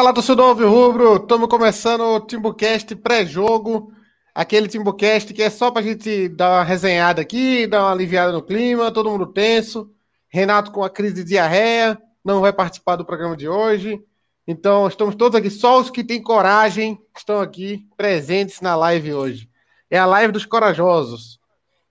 [0.00, 1.16] Fala, torcedor Alves Rubro!
[1.16, 3.92] Estamos começando o Timbucast pré-jogo.
[4.34, 8.32] Aquele Timbucast que é só para a gente dar uma resenhada aqui, dar uma aliviada
[8.32, 9.90] no clima, todo mundo tenso.
[10.26, 14.02] Renato com a crise de diarreia, não vai participar do programa de hoje.
[14.48, 19.50] Então, estamos todos aqui, só os que têm coragem estão aqui presentes na live hoje.
[19.90, 21.38] É a live dos corajosos.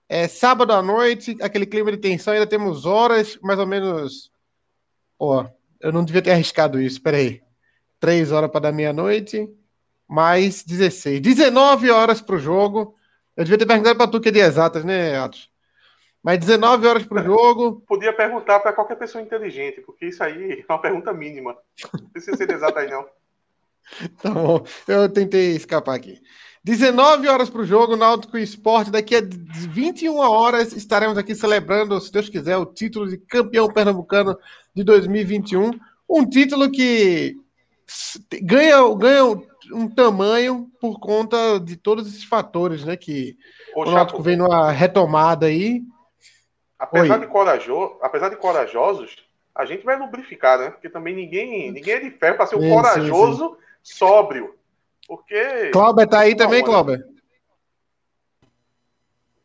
[0.08, 4.32] É sábado à noite, aquele clima de tensão, ainda temos horas, mais ou menos.
[5.16, 5.48] Ó, oh,
[5.80, 7.40] eu não devia ter arriscado isso, peraí.
[8.00, 9.48] 3 horas para dar meia-noite,
[10.08, 11.20] mais 16.
[11.20, 12.96] 19 horas para o jogo.
[13.36, 15.50] Eu devia ter perguntado para tu que é de exatas, né, Atos?
[16.22, 17.82] Mas 19 horas para o jogo.
[17.86, 21.56] Podia perguntar para qualquer pessoa inteligente, porque isso aí é uma pergunta mínima.
[21.94, 23.06] Não precisa ser de exata aí, não.
[24.22, 26.20] Tá bom, eu tentei escapar aqui.
[26.62, 28.90] 19 horas para o jogo, Náutico Esporte.
[28.90, 34.38] Daqui a 21 horas estaremos aqui celebrando, se Deus quiser, o título de campeão pernambucano
[34.74, 35.70] de 2021.
[36.08, 37.36] Um título que
[38.42, 39.24] ganha, ganha
[39.72, 42.96] um tamanho por conta de todos esses fatores, né?
[42.96, 43.36] Que
[43.74, 45.82] Ô, o Náutico vem numa retomada aí.
[46.78, 49.16] Apesar de, corajoso, apesar de corajosos,
[49.54, 50.70] a gente vai lubrificar, né?
[50.70, 53.98] Porque também ninguém, ninguém é de ferro para ser um corajoso sim, sim.
[53.98, 54.54] sóbrio.
[55.06, 55.70] Porque.
[55.72, 57.04] Cláudio tá aí também, Cláudio?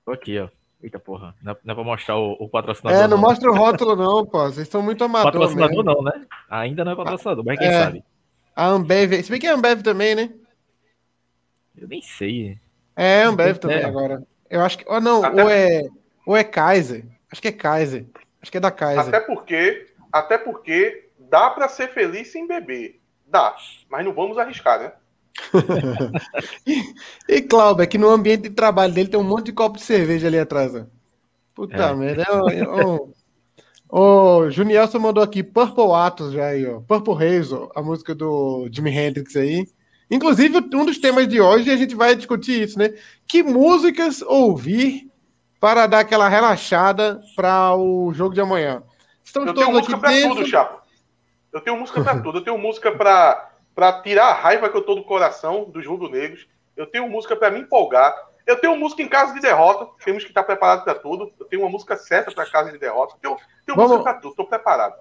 [0.05, 0.47] Tô aqui, ó.
[0.81, 2.99] Eita porra, não é, não é pra mostrar o, o patrocinador.
[2.99, 4.45] É, não, não, mostra o rótulo, não, pô.
[4.45, 5.33] Vocês são muito amadores.
[5.39, 5.83] Patrocinador mesmo.
[5.83, 6.27] não, né?
[6.47, 7.83] Ainda não é patrocinador, mas quem é.
[7.83, 8.03] sabe.
[8.55, 9.21] A Ambev.
[9.21, 10.29] Se bem que é Ambev também, né?
[11.77, 12.57] Eu nem sei.
[12.95, 13.85] É, Ambev também é.
[13.85, 14.23] agora.
[14.49, 14.85] Eu acho que.
[14.87, 15.43] Oh, não, até...
[15.43, 15.83] ou, é,
[16.25, 17.05] ou é Kaiser.
[17.31, 18.05] Acho que é Kaiser.
[18.41, 19.07] Acho que é da Kaiser.
[19.07, 23.01] Até porque, até porque dá para ser feliz sem beber.
[23.27, 23.55] Dá.
[23.89, 24.93] Mas não vamos arriscar, né?
[27.27, 29.83] e Cláudio, é que no ambiente de trabalho dele tem um monte de copo de
[29.83, 30.73] cerveja ali atrás.
[30.73, 30.85] Ó.
[31.53, 31.93] Puta é.
[31.93, 32.23] merda.
[32.23, 32.65] É, é,
[33.97, 36.81] o Junielson mandou aqui Purple Atos já aí, ó.
[36.81, 39.65] Purple Hazel, a música do Jimi Hendrix aí.
[40.11, 42.93] Inclusive, um dos temas de hoje a gente vai discutir isso, né?
[43.25, 45.09] Que músicas ouvir
[45.61, 48.83] para dar aquela relaxada para o jogo de amanhã?
[49.23, 50.81] Estamos Eu tenho música para tudo, Chapo.
[51.53, 52.39] Eu tenho música para tudo.
[52.39, 56.45] Eu tenho música para tirar a raiva que eu tô do coração dos rubro-negros.
[56.75, 58.13] Eu tenho música para me empolgar.
[58.45, 61.31] Eu tenho música em caso de derrota, temos que estar preparados para tudo.
[61.39, 63.15] Eu tenho uma música certa para caso de derrota.
[63.23, 64.95] Eu tenho vamos, música para tudo, estou preparado.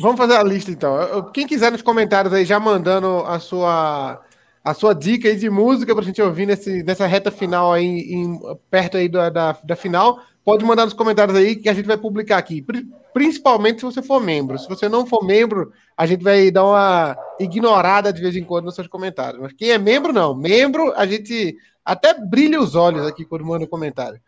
[0.00, 1.30] Vamos fazer a lista então.
[1.32, 4.22] Quem quiser nos comentários aí, já mandando a sua,
[4.62, 7.84] a sua dica aí de música para a gente ouvir nesse, nessa reta final aí,
[7.84, 8.38] em,
[8.70, 11.96] perto aí da, da, da final, pode mandar nos comentários aí que a gente vai
[11.96, 12.64] publicar aqui.
[13.12, 14.58] Principalmente se você for membro.
[14.58, 18.66] Se você não for membro, a gente vai dar uma ignorada de vez em quando
[18.66, 19.40] nos seus comentários.
[19.40, 20.34] Mas quem é membro, não.
[20.34, 24.20] Membro, a gente até brilha os olhos aqui quando manda um comentário.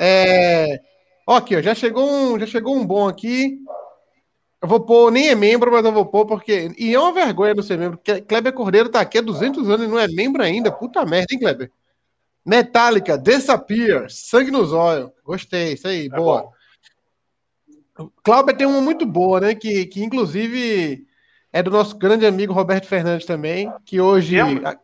[0.00, 0.80] É...
[1.28, 3.58] Aqui, ó, já chegou um, já chegou um bom aqui.
[4.60, 6.72] Eu vou pôr, nem é membro, mas eu vou pôr porque.
[6.78, 8.00] E é uma vergonha não ser membro.
[8.28, 10.70] Kleber Cordeiro tá aqui há 200 anos e não é membro ainda.
[10.70, 11.70] Puta merda, hein, Kleber?
[12.44, 15.10] Metallica, Disappear, Sangue nos Olhos.
[15.24, 16.50] Gostei, isso aí, é boa.
[18.24, 19.54] Cláudio tem uma muito boa, né?
[19.54, 21.06] Que, que inclusive
[21.52, 24.36] é do nosso grande amigo Roberto Fernandes também, que hoje.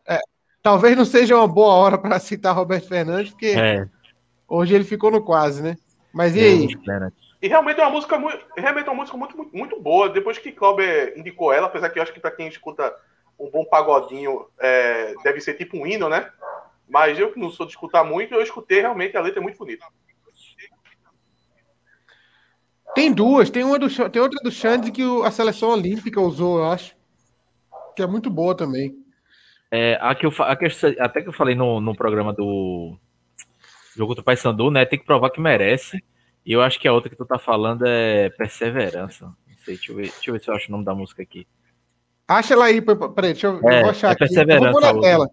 [0.07, 0.21] É,
[0.63, 3.89] Talvez não seja uma boa hora para citar Roberto Fernandes, porque é.
[4.47, 5.77] hoje ele ficou no quase, né?
[6.13, 6.69] Mas e aí?
[7.41, 10.09] E realmente é uma música muito, realmente é uma música muito, muito, muito boa.
[10.09, 10.85] Depois que Cláudio
[11.17, 12.93] indicou ela, apesar que eu acho que para quem escuta
[13.39, 16.29] um bom pagodinho é, deve ser tipo um hino, né?
[16.89, 19.59] Mas eu que não sou de escutar muito, eu escutei realmente a letra é muito
[19.59, 19.87] bonita.
[22.95, 26.71] Tem duas, tem uma do tem outra do Xande que a seleção olímpica usou, eu
[26.71, 26.97] acho.
[27.95, 28.97] Que é muito boa também.
[29.71, 32.99] É, a que eu, a que eu, até que eu falei no, no programa do
[33.95, 34.87] jogo do Paysandu, né?
[34.87, 36.03] Tem que provar que merece.
[36.45, 39.27] E eu acho que a outra que tu tá falando é Perseverança.
[39.27, 41.23] Não sei, deixa eu ver, deixa eu ver se eu acho o nome da música
[41.23, 41.47] aqui.
[42.27, 44.25] Acha ela aí, peraí, deixa eu, é, eu vou achar é aqui.
[44.25, 45.29] Eu vou pôr na tela.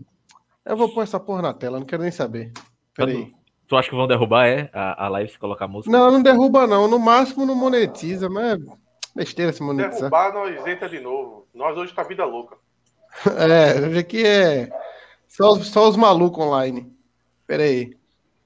[0.66, 2.52] Eu vou pôr essa porra na tela, não quero nem saber.
[2.96, 3.34] Peraí.
[3.68, 4.70] Tu, acha que vão derrubar, é?
[4.74, 5.96] A, a live se colocar música?
[5.96, 6.88] Não, não derruba, não.
[6.88, 8.64] No máximo não monetiza, mas é
[9.16, 10.10] besteira se monetizar.
[10.10, 11.48] Derrubar, nós entra de novo.
[11.54, 12.58] Nós hoje tá vida louca.
[13.26, 14.70] É, hoje aqui é
[15.28, 16.92] só, só os malucos online.
[17.48, 17.96] Pera aí.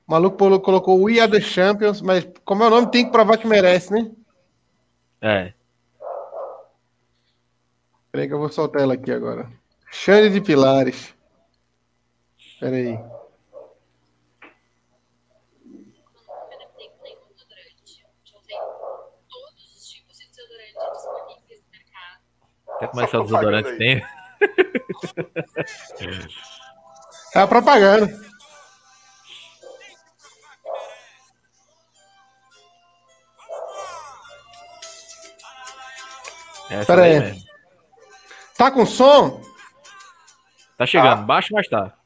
[0.08, 3.38] O maluco colocou We Are The Champions, mas como é o nome, tem que provar
[3.38, 4.12] que merece, né?
[5.22, 5.54] É.
[8.12, 9.50] Peraí que eu vou soltar ela aqui agora.
[9.92, 11.16] Xande de Pilares.
[12.60, 13.00] Pera aí.
[22.80, 24.06] Quer começar o desodorante tem?
[27.36, 28.08] É a propaganda.
[36.70, 37.42] Essa Pera aí.
[38.58, 39.42] Tá com som?
[40.78, 41.26] Tá chegando, ah.
[41.26, 41.99] baixo, mas tá.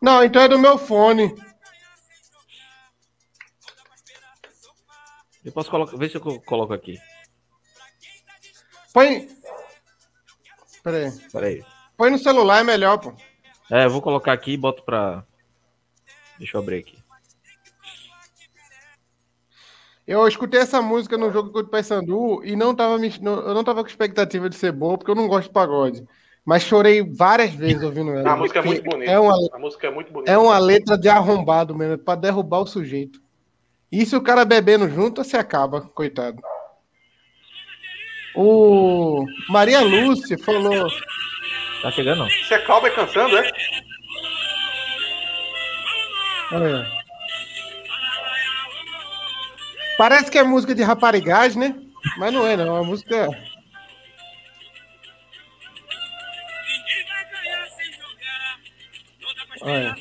[0.00, 1.34] Não, então é do meu fone.
[5.44, 5.96] Eu posso colocar.
[5.96, 6.98] Vê se eu coloco aqui.
[8.92, 9.28] Põe.
[10.82, 11.10] Peraí.
[11.32, 11.64] Peraí.
[11.96, 13.14] Põe no celular, é melhor, pô.
[13.70, 15.24] É, eu vou colocar aqui e boto pra.
[16.38, 16.98] Deixa eu abrir aqui.
[20.06, 23.82] Eu escutei essa música no jogo contra o Paysandu e não tava, eu não tava
[23.82, 26.08] com expectativa de ser boa, porque eu não gosto de pagode.
[26.48, 28.32] Mas chorei várias vezes ouvindo ela.
[28.32, 29.10] A música é muito bonita.
[29.10, 30.32] É uma, a música é muito bonita.
[30.32, 33.20] É uma letra de arrombado mesmo, é pra derrubar o sujeito.
[33.92, 36.40] E se o cara bebendo junto, você acaba, coitado.
[38.34, 40.88] O Maria Lúcia falou.
[41.82, 42.24] Tá chegando?
[42.24, 43.50] Você é Calber cantando, é?
[46.50, 46.86] Olha.
[49.98, 51.74] Parece que é música de raparigagem, né?
[52.16, 52.68] Mas não é, não.
[52.68, 53.28] É uma música.
[59.68, 59.94] Olha.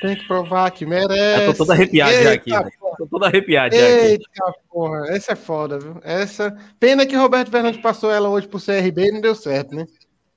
[0.00, 1.46] Tem que provar que merece.
[1.46, 2.50] Eu tô todo arrepiado Eita, já aqui.
[2.98, 4.04] Tô todo arrepiado já aqui.
[4.04, 5.06] Eita, porra.
[5.08, 5.98] Essa é foda, viu?
[6.04, 6.54] Essa.
[6.78, 9.86] Pena que Roberto Fernandes passou ela hoje pro CRB e não deu certo, né?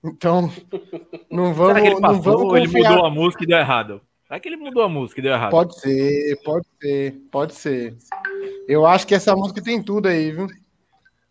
[0.08, 0.52] Então,
[1.30, 1.74] não vamos.
[1.74, 4.02] Será que ele passou, não vamos ou ele mudou a música e deu errado?
[4.28, 5.52] Será que ele mudou a música e deu errado?
[5.52, 7.98] Pode ser, pode ser, pode ser.
[8.68, 10.48] Eu acho que essa música tem tudo aí, viu?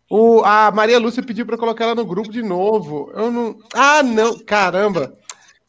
[0.09, 3.11] O, a Maria Lúcia pediu para colocar ela no grupo de novo.
[3.13, 3.59] Eu não.
[3.73, 4.39] Ah, não!
[4.39, 5.17] Caramba!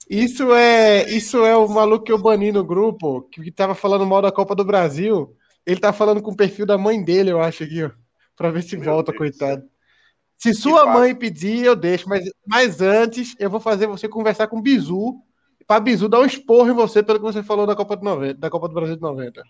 [0.09, 4.23] Isso é, isso é o maluco que eu bani no grupo, que tava falando mal
[4.23, 5.37] da Copa do Brasil.
[5.67, 7.91] Ele tá falando com o perfil da mãe dele, eu acho aqui, ó,
[8.35, 9.63] pra ver se Meu volta, Deus coitado.
[10.39, 14.59] Se sua mãe pedir, eu deixo, mas, mas antes eu vou fazer você conversar com
[14.59, 15.21] o Bizu,
[15.67, 18.35] pra Bizu dar um esporro em você pelo que você falou da Copa do, 90,
[18.35, 19.43] da Copa do Brasil de 90.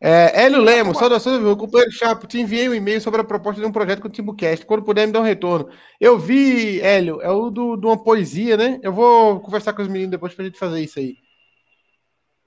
[0.00, 3.66] É, Hélio Lemos, saudações, meu companheiro Chapo, te enviei um e-mail sobre a proposta de
[3.66, 4.66] um projeto com o TimbuCast.
[4.66, 5.68] Quando puder, me dá um retorno.
[6.00, 8.80] Eu vi, Hélio, é o do, de uma poesia, né?
[8.82, 11.16] Eu vou conversar com os meninos depois pra gente fazer isso aí.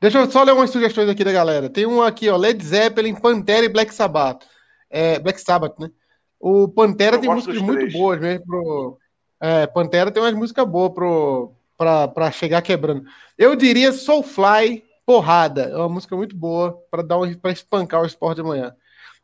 [0.02, 1.70] Deixa eu só ler umas sugestões aqui da galera.
[1.70, 4.46] Tem um aqui, ó, Led Zeppelin, Pantera e Black Sabbath.
[4.96, 5.90] É, Black Sabbath, né?
[6.40, 8.46] O Pantera eu tem músicas muito boas mesmo.
[8.46, 8.98] Pro,
[9.42, 13.04] é, Pantera tem umas músicas boas pro, pra, pra chegar quebrando.
[13.38, 18.06] Eu diria Soulfly Porrada, é uma música muito boa para dar um, para espancar o
[18.06, 18.74] esporte de manhã.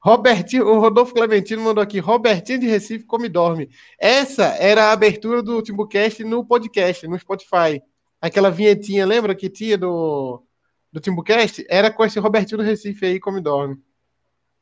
[0.04, 3.70] Robertinho, o Rodolfo Clementino mandou aqui, Robertinho de Recife come dorme.
[4.00, 7.82] Essa era a abertura do Timbucast no podcast, no Spotify.
[8.20, 10.44] Aquela vinhetinha, lembra que tinha do,
[10.92, 11.66] do Timbucast?
[11.70, 13.78] Era com esse Robertinho do Recife aí, come dorme.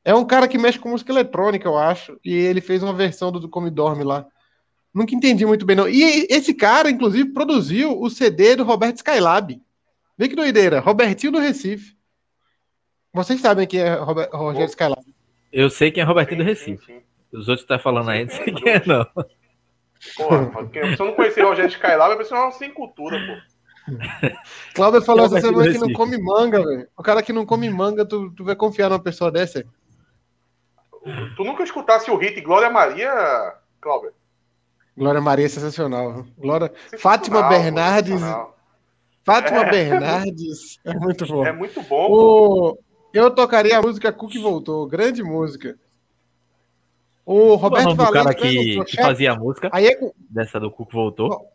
[0.09, 3.31] É um cara que mexe com música eletrônica, eu acho, e ele fez uma versão
[3.31, 4.25] do, do Come Dorme lá.
[4.91, 5.87] Nunca entendi muito bem, não.
[5.87, 9.61] E esse cara, inclusive, produziu o CD do Roberto Skylab.
[10.17, 10.79] Vê que doideira.
[10.79, 11.95] Robertinho do Recife.
[13.13, 15.05] Vocês sabem quem é Robert, Rogério Skylab?
[15.53, 17.03] Eu sei quem é Robertinho do Recife.
[17.31, 19.05] Os outros estão tá falando aí, não sei quem é, não.
[20.17, 20.51] Porra,
[20.95, 23.93] se eu não conhecer Rogério Skylab, a pessoa não sem cultura, pô.
[24.73, 26.87] Cláudio falou essa semana que não come manga, velho.
[26.97, 29.63] O cara que não come manga, tu, tu vai confiar numa pessoa dessa?
[31.35, 34.13] Tu nunca escutasse o hit Glória Maria, Cláudio?
[34.97, 36.25] Glória Maria é sensacional.
[36.37, 36.73] Glória...
[36.97, 38.21] Fátima Bernardes.
[39.23, 39.71] Fátima é.
[39.71, 40.79] Bernardes.
[40.83, 41.45] É muito bom.
[41.45, 42.07] É muito bom.
[42.09, 42.79] O...
[43.13, 44.87] Eu tocaria a música Cook Voltou.
[44.87, 45.77] Grande música.
[47.25, 48.09] O Roberto Valente.
[48.09, 49.99] O cara que, que fazia a música Aí é...
[50.29, 51.47] dessa do Cook Voltou.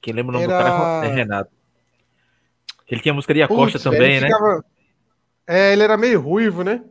[0.00, 0.62] Quem lembra o nome Era...
[0.62, 1.50] do cara é Renato.
[2.88, 4.26] Ele tinha a música de Acosta Putz, também, né?
[4.26, 4.64] Ficava...
[5.46, 6.84] É, ele era meio ruivo, né?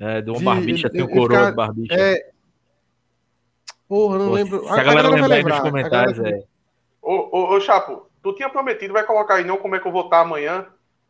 [0.00, 1.94] É, do um barbicha, tem um coroa do barbicha.
[1.94, 2.30] É...
[3.86, 4.64] Porra, não Pô, lembro.
[4.64, 6.38] Se a, a galera lembrar aí nos comentários, galera...
[6.38, 6.44] é.
[7.02, 9.92] Ô, ô, ô, Chapo, Tu tinha prometido, vai colocar aí não como é que eu
[9.92, 10.66] vou estar amanhã,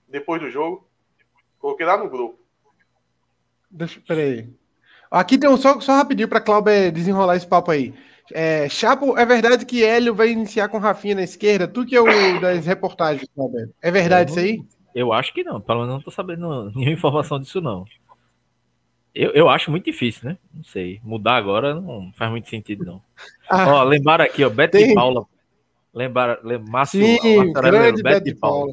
[0.08, 0.86] depois do jogo.
[1.58, 2.38] Coloquei lá no grupo.
[3.70, 4.48] Deixa, peraí.
[5.10, 7.92] Aqui tem um só, só rapidinho para Cláudio desenrolar esse papo aí.
[8.32, 11.66] É, Chapo, é verdade que Hélio vai iniciar com Rafinha na esquerda?
[11.66, 12.04] Tu que é o
[12.40, 13.74] das reportagens, Cláudio.
[13.82, 14.62] É verdade isso aí?
[14.94, 15.60] Eu acho que não.
[15.60, 17.84] Pelo menos não tô sabendo nenhuma informação disso, não.
[19.14, 20.38] Eu, eu acho muito difícil, né?
[20.54, 21.00] Não sei.
[21.02, 23.02] Mudar agora não faz muito sentido, não.
[23.50, 24.92] Ah, Ó, lembraram aqui, ó, Beto tem...
[24.92, 25.26] e Paula
[25.92, 26.38] Lembrar,
[26.68, 28.72] Márcio, Sim, grande Beto de Paula.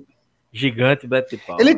[0.51, 1.61] Gigante Beto de Paula.
[1.61, 1.77] Ele,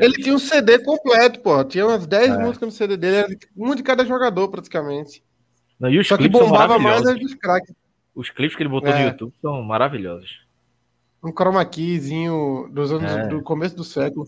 [0.00, 1.64] ele tinha um CD completo, pô.
[1.64, 2.38] Tinha umas 10 é.
[2.38, 5.22] músicas no CD dele, um de cada jogador, praticamente.
[5.78, 7.74] Não, e os Só que bombava mais as dos craques.
[8.14, 9.02] Os clipes que ele botou é.
[9.02, 10.46] no YouTube são maravilhosos.
[11.22, 13.26] Um chroma keyzinho dos anos é.
[13.28, 14.26] do começo do século.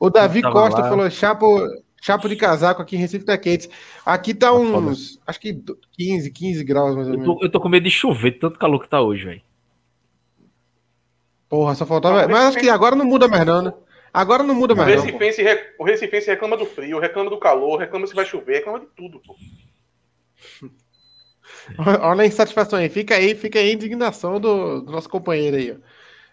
[0.00, 0.88] O Davi Costa lá.
[0.88, 1.58] falou: Chapo,
[2.06, 3.68] Chapo de casaco aqui em Recife tá quente.
[4.04, 5.60] Aqui tá, tá uns, acho que
[5.98, 7.26] 15, 15 graus mais ou menos.
[7.26, 9.42] Eu tô, eu tô com medo de chover, tanto calor que tá hoje, velho.
[11.48, 12.28] Porra, só faltava.
[12.28, 13.74] Mas acho que agora não muda mais, não, né?
[14.14, 15.00] Agora não muda mais.
[15.00, 18.58] O Recifense, não, o Recifense reclama do frio, reclama do calor, reclama se vai chover,
[18.58, 19.34] reclama de tudo, pô.
[22.02, 22.88] Olha a insatisfação aí.
[22.88, 25.76] Fica aí, fica aí a indignação do, do nosso companheiro aí, ó.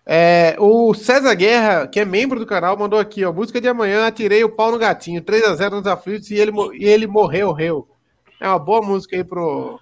[0.06, 3.32] É, o César Guerra, que é membro do canal, mandou aqui, ó.
[3.32, 5.22] Música de amanhã, atirei o pau no gatinho.
[5.22, 7.88] 3x0 nos aflitos e ele, e ele morreu, reu.
[8.40, 9.80] É uma boa música aí pro.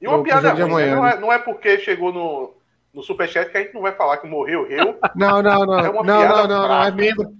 [0.00, 0.94] E uma pro, piada pro né?
[0.94, 2.54] não, é, não é porque chegou no,
[2.94, 4.96] no Superchat que a gente não vai falar que morreu, reu.
[5.16, 5.78] Não, não, não.
[5.80, 7.32] É não, não, não, não, É membro.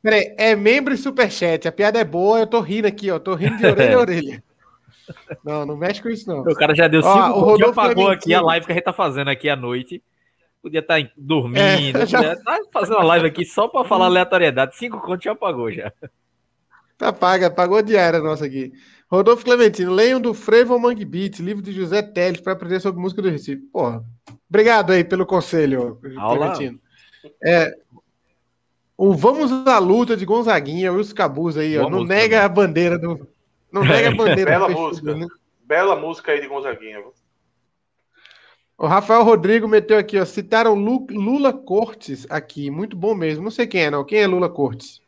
[0.00, 1.66] Peraí, é membro e Superchat.
[1.66, 3.18] A piada é boa, eu tô rindo aqui, ó.
[3.18, 4.44] Tô rindo de orelha a orelha.
[5.44, 6.42] Não, não mexe com isso, não.
[6.42, 8.74] O cara já deu cinco, ó, o Rodolfo já pagou aqui a live que a
[8.74, 10.02] gente tá fazendo aqui à noite
[10.62, 12.18] podia estar tá dormindo, é, já...
[12.18, 14.76] podia estar tá fazendo uma live aqui só para falar aleatoriedade.
[14.76, 15.92] Cinco contos já pagou já.
[16.96, 18.72] Tá paga, pagou a diária nossa aqui.
[19.10, 23.20] Rodolfo Clementino, leiam do Frevo Mangue Beats, livro de José Teles, para aprender sobre música
[23.20, 23.60] do Recife.
[23.72, 24.02] Porra,
[24.48, 26.52] obrigado aí pelo conselho, Aula.
[26.52, 26.80] Clementino.
[27.44, 27.74] É,
[28.96, 32.38] o Vamos à Luta de Gonzaguinha, Wilson Cabuz aí, ó, não nega também.
[32.38, 33.28] a bandeira do.
[33.70, 35.14] Não nega a bandeira Bela música.
[35.14, 35.26] Né?
[35.64, 37.02] Bela música aí de Gonzaguinha.
[38.82, 40.24] O Rafael Rodrigo meteu aqui, ó.
[40.24, 42.68] Citaram Lula Cortes aqui.
[42.68, 43.44] Muito bom mesmo.
[43.44, 44.04] Não sei quem é, não.
[44.04, 45.00] Quem é Lula Cortes?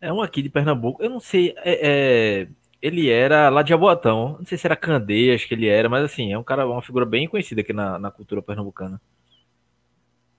[0.00, 1.00] É um aqui de Pernambuco.
[1.00, 1.54] Eu não sei.
[1.58, 2.48] É, é...
[2.82, 4.38] Ele era lá de Jaboatão.
[4.40, 7.06] Não sei se era Candeias que ele era, mas assim, é um cara, uma figura
[7.06, 9.00] bem conhecida aqui na, na cultura pernambucana.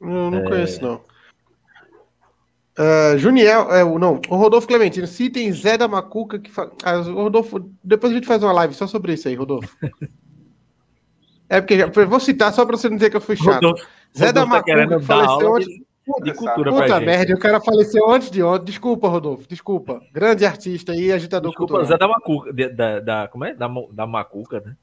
[0.01, 0.43] Não, não é...
[0.43, 0.95] conheço, não.
[2.77, 6.69] Uh, Juniel, é, não, o Rodolfo Clementino, citem Zé da Macuca que fa...
[6.83, 9.73] ah, Rodolfo, depois a gente faz uma live só sobre isso aí, Rodolfo.
[11.49, 13.55] É porque já, vou citar só para você não dizer que eu fui chato.
[13.55, 15.67] Rodolfo, Zé Rodolfo da Macuca tá faleceu antes.
[15.67, 18.65] De, puta, de cultura puta merda, o cara faleceu antes de ontem.
[18.65, 20.01] Desculpa, Rodolfo, desculpa.
[20.11, 21.85] Grande artista e agitador desculpa, cultural.
[21.85, 23.53] Zé da Macuca, da, da, como é?
[23.53, 24.75] Da, da Macuca, né?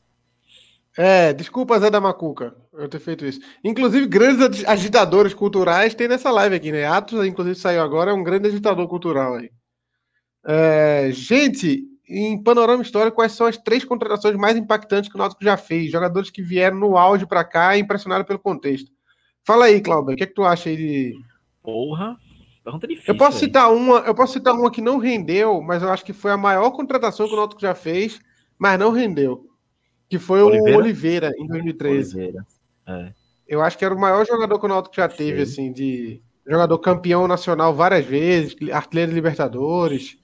[0.97, 3.41] É, desculpa, Zé da Macuca, eu ter feito isso.
[3.63, 6.85] Inclusive, grandes agitadores culturais tem nessa live aqui, né?
[6.85, 9.51] Atos, inclusive, saiu agora, é um grande agitador cultural aí.
[10.45, 15.45] É, gente, em panorama histórico, quais são as três contratações mais impactantes que o Náutico
[15.45, 15.93] já fez?
[15.93, 18.91] Jogadores que vieram no auge para cá e impressionaram pelo contexto.
[19.45, 21.15] Fala aí, Cláudio, o que, é que tu acha aí de.
[21.63, 22.17] Porra,
[22.65, 23.15] pergunta difícil.
[23.15, 26.13] Eu posso citar uma, eu posso citar uma que não rendeu, mas eu acho que
[26.13, 28.21] foi a maior contratação que o Náutico já fez,
[28.59, 29.47] mas não rendeu.
[30.09, 30.77] Que foi Oliveira?
[30.77, 32.17] o Oliveira em 2013.
[32.17, 32.47] Oliveira.
[32.87, 33.13] É.
[33.47, 35.53] Eu acho que era o maior jogador que o Náutico já teve, Sim.
[35.53, 40.20] assim, de jogador campeão nacional várias vezes, artilheiro de Libertadores.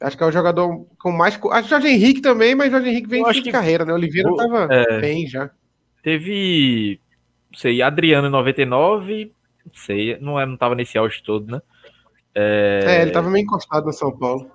[0.00, 1.34] Acho que é o jogador com mais.
[1.34, 3.50] Acho que o Jorge Henrique também, mas o Jorge Henrique vem de que...
[3.50, 3.92] carreira, né?
[3.92, 5.00] O Oliveira tava é...
[5.00, 5.50] bem já.
[6.02, 7.00] Teve.
[7.50, 9.32] Não sei, Adriano em 99.
[9.66, 11.60] Não sei, não, é, não tava nesse auge todo, né?
[12.34, 12.84] É...
[12.86, 14.50] é, ele tava meio encostado no São Paulo.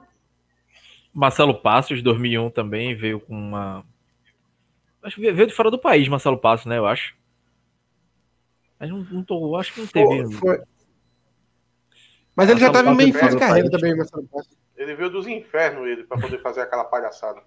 [1.13, 3.85] Marcelo Passos, 2001 também, veio com uma.
[5.03, 6.77] Acho que veio de fora do país, Marcelo Passos, né?
[6.77, 7.15] Eu acho.
[8.79, 10.33] Mas não, não tô, acho que não teve.
[10.35, 10.65] Foi, foi.
[12.35, 14.57] Mas ele já tava meio fim de carreira também, Marcelo Passos.
[14.83, 17.41] Ele veio dos infernos, ele, para poder fazer aquela palhaçada.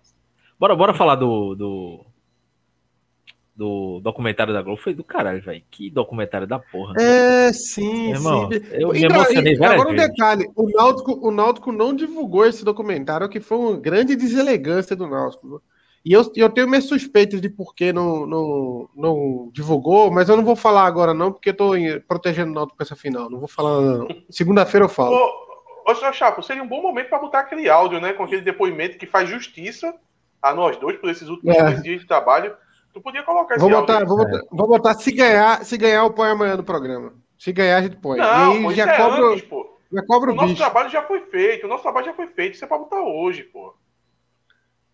[0.59, 2.07] Bora, bora falar do, do,
[3.55, 4.81] do documentário da Globo.
[4.81, 5.63] Foi do caralho, velho.
[5.71, 6.95] Que documentário da porra.
[6.99, 8.61] É, sim, Irmão, sim.
[8.73, 12.65] Eu me então, emocionei e, Agora um detalhe: o Náutico, o Náutico não divulgou esse
[12.65, 15.63] documentário, que foi uma grande deselegância do Náutico.
[16.05, 20.37] E eu, eu tenho minhas suspeitas de por que não, não, não divulgou, mas eu
[20.37, 21.71] não vou falar agora, não, porque eu tô
[22.07, 23.29] protegendo o Náutico para essa final.
[23.29, 24.07] Não vou falar.
[24.31, 25.17] Segunda-feira eu falo.
[25.87, 28.13] Ô, senhor Chapo, seria um bom momento para botar aquele áudio, né?
[28.13, 29.95] Com aquele depoimento que faz justiça
[30.43, 31.81] a nós dois por esses últimos é.
[31.81, 32.57] dias de trabalho.
[32.93, 34.09] Tu podia colocar esse vou botar, áudio.
[34.09, 37.15] Vou botar, vou botar se ganhar, se ganhar, eu ponho amanhã no programa.
[37.39, 38.19] Se ganhar, a gente põe.
[38.19, 39.79] Não, e aí, já é cobro, antes, pô.
[39.93, 40.61] Já cobro o, o nosso bicho.
[40.61, 42.55] trabalho já foi feito, o nosso trabalho já foi feito.
[42.55, 43.73] Isso é pra botar hoje, pô.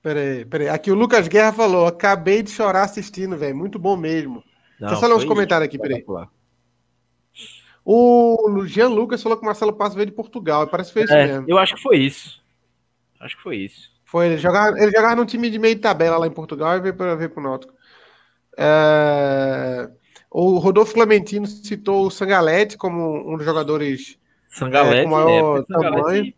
[0.03, 0.69] Peraí, peraí.
[0.69, 3.57] Aqui o Lucas Guerra falou: acabei de chorar assistindo, velho.
[3.57, 4.45] Muito bom mesmo.
[4.79, 6.05] Não, Deixa eu só ler uns comentários aqui, peraí.
[7.85, 10.67] O Jean Lucas falou que o Marcelo Passo veio de Portugal.
[10.69, 11.47] Parece que foi isso é, mesmo.
[11.49, 12.41] Eu acho que foi isso.
[13.21, 13.91] Acho que foi isso.
[14.05, 16.81] Foi, ele jogava, ele jogava num time de meio de tabela lá em Portugal e
[16.81, 17.73] veio para ver pro Náutico.
[18.57, 19.89] É...
[20.31, 25.65] O Rodolfo Clementino citou o Sangalete como um dos jogadores Sangalete, é, com maior é,
[25.65, 26.35] tamanho.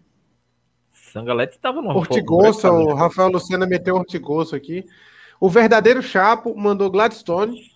[0.93, 4.85] Sangalete estava no Hortigoça, o Rafael Lucena meteu Hortigoça aqui.
[5.41, 7.74] O verdadeiro Chapo mandou Gladstone.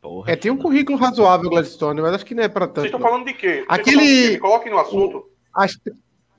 [0.00, 2.82] Porra, é, tem um currículo razoável, Gladstone, mas acho que não é para tanto.
[2.82, 3.64] Vocês estão falando de quê?
[3.68, 4.38] Aquele.
[4.38, 5.28] Coloque no assunto.
[5.52, 5.76] As,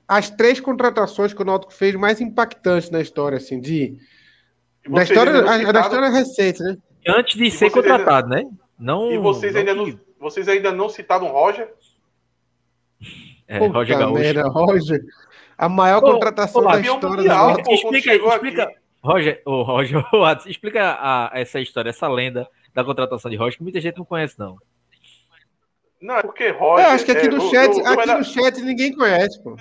[0.08, 3.98] as três contratações que o Náutico fez mais impactantes na história, assim, de.
[4.88, 6.76] Da história, a, da história recente, né?
[7.06, 8.48] Antes de e ser contratado, ainda...
[8.48, 8.56] né?
[8.78, 11.70] Não, e vocês, não ainda não, vocês ainda não citaram Roger?
[13.46, 14.14] É, Roger Gaúcho.
[14.14, 15.02] Merda, Roger.
[15.58, 20.96] A maior contratação da história mundial, do pô, explica, explica, Roger, o Roger, o explica
[20.98, 24.56] a, essa história, essa lenda da contratação de Roger, que muita gente não conhece, não.
[26.00, 26.86] Não, é porque Roger.
[26.86, 28.18] Eu acho que aqui é, no chat, eu, eu aqui era...
[28.18, 29.56] no chat ninguém conhece, pô.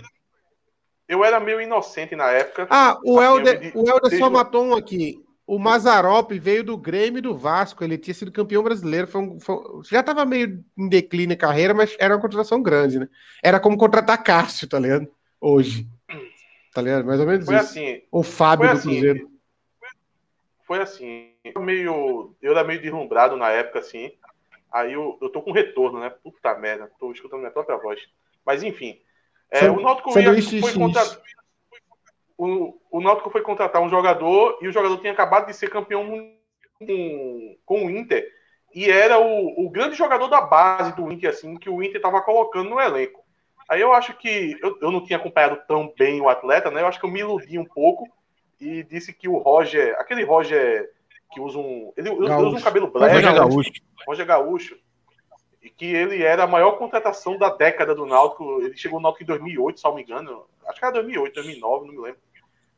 [1.07, 2.67] Eu era meio inocente na época.
[2.69, 5.23] Ah, o Helder, o Helder só matou um aqui.
[5.45, 7.83] O Mazarop veio do Grêmio e do Vasco.
[7.83, 9.07] Ele tinha sido campeão brasileiro.
[9.07, 9.57] Foi um, foi,
[9.89, 13.09] já estava meio em declínio a carreira, mas era uma contratação grande, né?
[13.43, 15.07] Era como contratar Cássio, tá ligado?
[15.41, 15.87] Hoje.
[16.71, 17.03] Tá ligado?
[17.05, 17.65] Mais ou menos foi isso.
[17.65, 19.31] Assim, o Fábio do assim, Cruzeiro.
[20.67, 21.28] Foi assim.
[21.43, 24.11] Eu, meio, eu era meio deslumbrado na época, assim.
[24.71, 26.09] Aí eu, eu tô com retorno, né?
[26.09, 26.91] Puta merda.
[26.99, 28.01] Tô escutando minha própria voz.
[28.45, 28.99] Mas enfim.
[29.49, 31.21] É, o Náutico foi contratar.
[32.37, 36.07] O, o Náutico foi contratar um jogador e o jogador tinha acabado de ser campeão
[36.77, 38.31] com, com o Inter
[38.73, 42.21] e era o, o grande jogador da base do Inter, assim, que o Inter estava
[42.21, 43.23] colocando no elenco.
[43.67, 46.81] Aí eu acho que eu, eu não tinha acompanhado tão bem o atleta, né?
[46.81, 48.07] Eu acho que eu me iludi um pouco
[48.59, 50.91] e disse que o Roger, aquele Roger
[51.31, 51.93] que usa um.
[51.95, 53.13] Ele usa um cabelo black.
[53.13, 53.71] Roger Gaúcho.
[54.07, 54.77] Roger Gaúcho
[55.61, 58.61] e que ele era a maior contratação da década do Náutico.
[58.61, 60.45] Ele chegou no Náutico em 2008, se não me engano.
[60.67, 62.19] Acho que era 2008, 2009, não me lembro.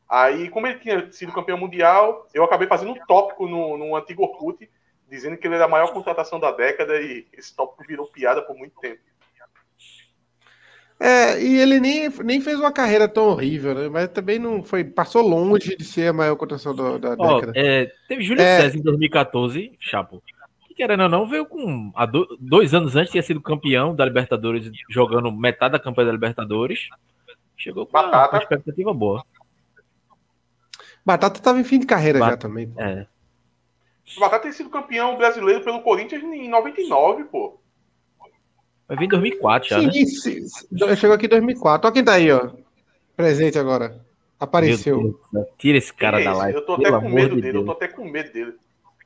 [0.08, 4.22] Aí, como ele tinha sido campeão mundial, eu acabei fazendo um tópico no, no antigo
[4.22, 4.68] Orkut,
[5.08, 8.56] dizendo que ele era a maior contratação da década e esse tópico virou piada por
[8.56, 9.00] muito tempo.
[11.04, 13.88] É, e ele nem, nem fez uma carreira tão horrível, né?
[13.88, 14.84] Mas também não foi.
[14.84, 17.52] Passou longe de ser a maior contratação da, da oh, década.
[17.56, 18.60] É, teve Júlio é...
[18.60, 20.22] César em 2014, Chapo
[20.74, 21.92] querendo ou não, veio com.
[21.94, 26.88] Há dois anos antes tinha sido campeão da Libertadores, jogando metade da campanha da Libertadores.
[27.56, 29.24] Chegou com uma, uma expectativa boa.
[31.04, 32.72] Batata estava em fim de carreira Bat já também.
[32.76, 33.06] É.
[34.18, 37.60] Batata tem sido campeão brasileiro pelo Corinthians em 99, pô.
[38.92, 39.92] Vai vir em 2004 já, sim, né?
[39.92, 41.86] Sim, chegou aqui em 2004.
[41.86, 42.50] Olha quem tá aí, ó.
[43.16, 43.98] Presente agora.
[44.38, 45.18] Apareceu.
[45.32, 46.58] Deus, tira esse cara da live.
[46.58, 47.62] Eu tô até com medo de dele, Deus.
[47.62, 48.52] eu tô até com medo dele.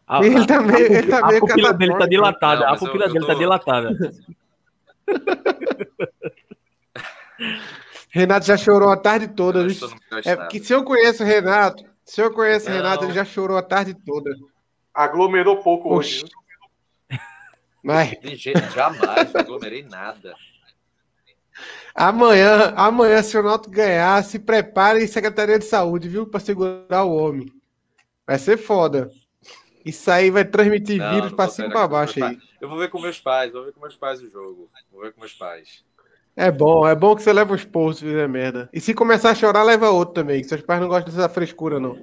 [0.08, 2.66] A, ele tá meio, ele tá meio a pupila dele tá dilatada.
[2.66, 3.26] Não, a pupila dele tô...
[3.26, 4.12] tá dilatada.
[8.10, 9.64] Renato já chorou a tarde toda.
[10.24, 13.56] É porque se eu conheço o Renato, se eu conheço o Renato, ele já chorou
[13.56, 14.30] a tarde toda.
[14.92, 16.24] Aglomerou pouco Oxi.
[16.24, 16.32] hoje.
[17.86, 18.18] Mas...
[18.74, 20.34] Jamais, não aglomerei nada.
[21.94, 26.26] Amanhã, amanhã, se o Renato ganhar, se prepare em Secretaria de Saúde, viu?
[26.26, 27.46] Para segurar o homem.
[28.26, 29.08] Vai ser foda.
[29.84, 32.36] Isso aí vai transmitir não, vírus para cima e para baixo aí.
[32.60, 34.68] Eu vou ver com meus pais, vou ver com meus pais o jogo.
[34.90, 35.84] Vou ver com meus pais.
[36.34, 38.68] É bom, é bom que você leva os posts, fizer merda.
[38.72, 41.78] E se começar a chorar, leva outro também, que seus pais não gostam dessa frescura,
[41.78, 41.96] não.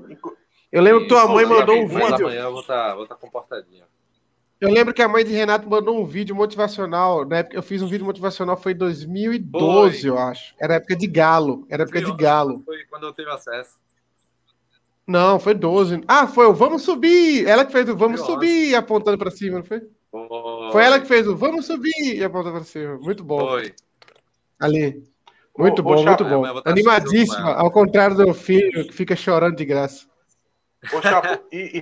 [0.71, 2.25] Eu lembro que tua mãe mandou um vídeo.
[2.25, 3.83] amanhã eu vou estar tá, tá comportadinho.
[4.63, 7.25] Eu lembro que a mãe de Renato mandou um vídeo motivacional.
[7.25, 10.09] Na época eu fiz um vídeo motivacional, foi em 2012, foi.
[10.09, 10.55] eu acho.
[10.57, 11.67] Era época de galo.
[11.69, 12.63] Era época de galo.
[12.63, 13.77] Foi quando eu tive acesso.
[15.05, 16.05] Não, foi 12.
[16.07, 17.45] Ah, foi o Vamos Subir!
[17.45, 19.81] Ela que fez o Vamos Subir apontando para cima, não foi?
[20.09, 20.71] foi?
[20.71, 22.97] Foi ela que fez o Vamos Subir e apontando para cima.
[22.99, 23.39] Muito bom.
[23.39, 23.73] Foi.
[24.61, 25.03] Ali.
[25.57, 26.45] Muito ô, bom, ô, muito bom.
[26.63, 30.05] Animadíssima, ao contrário do filho que fica chorando de graça.
[30.93, 31.81] Ô, Chapo, e, e,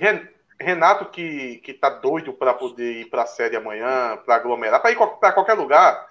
[0.62, 4.92] Renato que, que tá doido para poder ir para a série amanhã, para aglomerar, para
[4.92, 6.06] ir para qualquer lugar,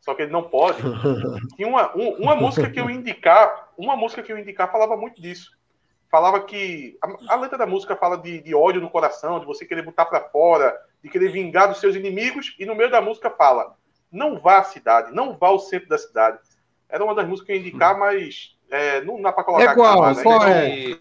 [0.00, 0.82] só que ele não pode.
[1.58, 5.20] E uma, um, uma música que eu indicar, uma música que eu indicar falava muito
[5.20, 5.58] disso
[6.10, 9.64] falava que a, a, letra da música fala de, de, ódio no coração, de você
[9.64, 13.30] querer botar para fora, de querer vingar dos seus inimigos, e no meio da música
[13.30, 13.76] fala:
[14.10, 16.38] não vá à cidade, não vá ao centro da cidade.
[16.88, 19.72] Era uma das músicas que eu ia indicar, mas é, não dá para colocar.
[19.72, 20.02] É qual?
[20.04, 20.22] Aqui, né?
[20.22, 20.98] qual então, é?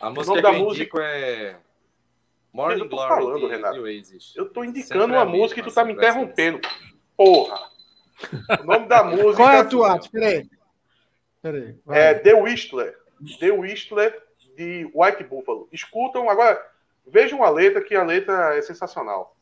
[0.00, 1.56] A música da música é
[2.56, 3.86] Morning eu tô Glory falando, de, Renato.
[4.34, 6.58] Eu tô indicando sempre uma música e tu tá me interrompendo.
[7.14, 7.60] Porra!
[8.62, 9.36] O nome da música.
[9.36, 10.00] Qual é a tua?
[10.10, 10.48] Peraí.
[11.42, 11.76] Peraí.
[11.90, 12.96] É The Whistler.
[13.38, 14.22] The Whistler
[14.56, 15.68] de White Buffalo.
[15.70, 16.58] Escutam, agora
[17.06, 19.36] vejam a letra, que a letra é sensacional.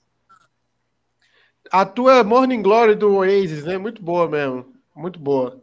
[1.70, 3.78] A tua Morning Glory do Oasis, né?
[3.78, 4.74] Muito boa mesmo.
[4.92, 5.62] Muito boa.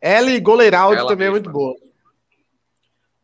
[0.00, 1.76] Ela e Goleiraldi também é muito boa.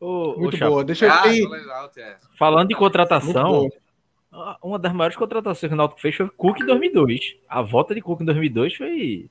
[0.04, 0.84] Ô, muito ô, boa.
[0.84, 1.90] Deixa eu ah.
[1.96, 2.16] É.
[2.38, 3.70] Falando de contratação,
[4.62, 7.36] uma das maiores contratações que o Náutico fez foi Cook em 2002.
[7.48, 9.30] A volta de Cook em 2002 foi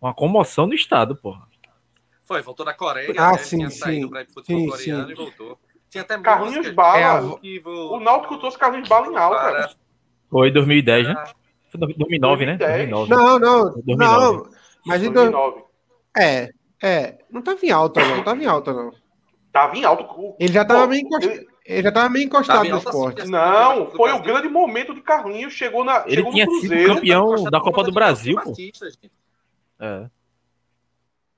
[0.00, 1.46] uma comoção no estado, porra.
[2.24, 3.38] Foi, voltou da Coreia, ah, né?
[3.38, 5.12] sim, tinha sim, futebol sim, coreano sim.
[5.12, 5.58] e voltou.
[5.90, 7.38] Tinha até Carlinhos Bala.
[7.42, 9.36] É, o Náutico trouxe Carlinhos Bala em alta.
[9.36, 9.70] Para...
[10.30, 11.24] Foi 2010, né?
[11.68, 12.88] Foi 2009, 2010.
[12.88, 12.96] né?
[12.96, 13.10] 2009.
[13.10, 13.98] Não, não, 2009.
[13.98, 14.50] não.
[14.86, 15.64] Mas em 2009.
[16.16, 16.50] É,
[16.82, 17.18] é.
[17.30, 18.16] Não tava em alta, não.
[18.16, 18.99] Não tava em alta, não.
[19.52, 20.06] Tava em alta.
[20.38, 21.32] Ele já tava meio encostado.
[21.32, 21.48] Ele...
[21.64, 23.26] ele já tava meio encostado no esporte.
[23.26, 25.52] Não, foi o grande momento de Carlinhos.
[25.52, 26.04] Chegou na.
[26.06, 28.54] Ele chegou tinha sido campeão da Copa do Brasil, pô.
[29.80, 30.06] É.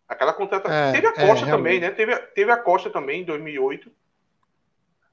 [0.09, 0.77] Aquela contratação.
[0.77, 1.91] É, teve a é, Costa é, também, né?
[1.91, 3.91] Teve, teve a Costa também em 2008.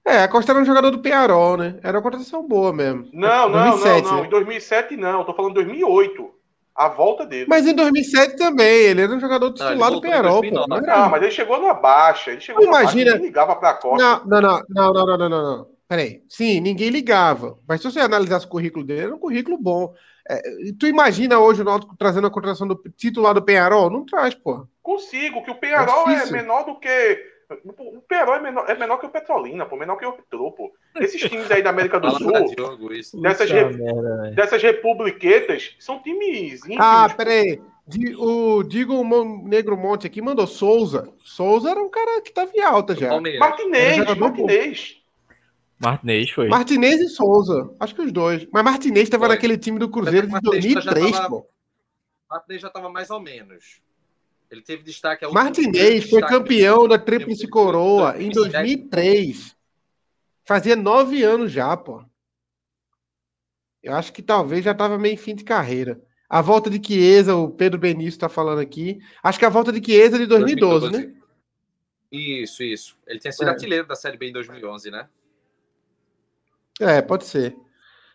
[0.06, 1.80] É, a Costa era um jogador do Penarol, né?
[1.82, 3.08] Era uma contratação boa mesmo.
[3.14, 4.22] Não, não, 2007, não, não.
[4.22, 4.28] Né?
[4.28, 5.20] Em 2007 não.
[5.20, 6.39] Eu tô falando 2008.
[6.80, 7.46] A volta dele.
[7.46, 8.66] Mas em 2007 também.
[8.66, 10.42] Ele era um jogador titular do Penarol.
[10.50, 12.32] Não, não, mas ele chegou na baixa.
[12.32, 13.04] Ele chegou Imagina...
[13.04, 13.26] na baixa.
[13.26, 14.02] ligava pra Costa.
[14.02, 15.68] Não, não, não, não, não, não, não, não.
[15.90, 16.24] Peraí.
[16.30, 17.60] Sim, ninguém ligava.
[17.68, 19.94] Mas se você analisasse o currículo dele, era um currículo bom.
[20.30, 20.42] É,
[20.80, 23.90] tu imagina hoje o Náutico trazendo a contratação do titular do Penharol?
[23.90, 24.66] Não traz, pô.
[24.82, 27.20] Consigo, que o Penharol é, é, menor do que.
[27.50, 30.72] O Penharol é menor, é menor que o Petrolina, pô, menor que o Petro, pô.
[31.00, 32.32] Esses times aí da América do Sul,
[33.22, 33.66] dessas, re...
[34.36, 36.78] dessas republiquetas, são times íntimos.
[36.80, 37.60] Ah, peraí.
[38.20, 39.04] O Digo
[39.48, 41.12] Negro Monte aqui mandou Souza.
[41.24, 43.20] Souza era um cara que tava em alta já.
[43.40, 45.02] Martinez, Martinez.
[45.80, 46.48] Martinez foi.
[46.50, 47.74] Martinez e Souza.
[47.80, 48.48] Acho que os dois.
[48.54, 51.30] Mas Martinez estava naquele time do Cruzeiro de 2003, tava...
[51.30, 51.48] pô.
[52.30, 53.82] Martinez já estava mais ou menos.
[54.50, 55.28] Ele teve destaque.
[55.28, 59.56] Martinez foi campeão da Tríplice Coroa em 2003.
[60.44, 62.04] Fazia nove anos já, pô.
[63.84, 66.02] Eu acho que talvez já estava meio fim de carreira.
[66.28, 69.00] A volta de Chiesa, o Pedro Benício está falando aqui.
[69.24, 71.22] Acho que a volta de Chiesa é de 2012, 2012, né?
[72.12, 72.98] Isso, isso.
[73.06, 73.52] Ele tinha sido é.
[73.52, 75.08] artilheiro da Série B em 2011, né?
[76.80, 77.56] É, pode ser.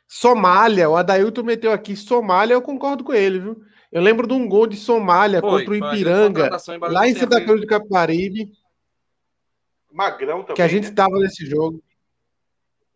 [0.06, 3.64] Somália, o Adailton meteu aqui Somália, eu concordo com ele, viu?
[3.94, 6.50] Eu lembro de um gol de Somália foi, contra o Ipiranga,
[6.90, 8.50] lá em Santa Cruz do Caparibe.
[9.92, 10.56] Magrão também.
[10.56, 11.20] Que a gente estava né?
[11.20, 11.80] nesse jogo.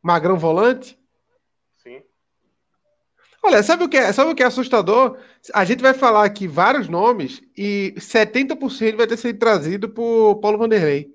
[0.03, 0.99] Magrão volante?
[1.77, 2.03] Sim.
[3.41, 5.17] Olha, sabe o que é, sabe o que é assustador?
[5.55, 10.59] A gente vai falar aqui vários nomes e 70% vai ter sido trazido por Paulo
[10.59, 11.15] Vanderlei.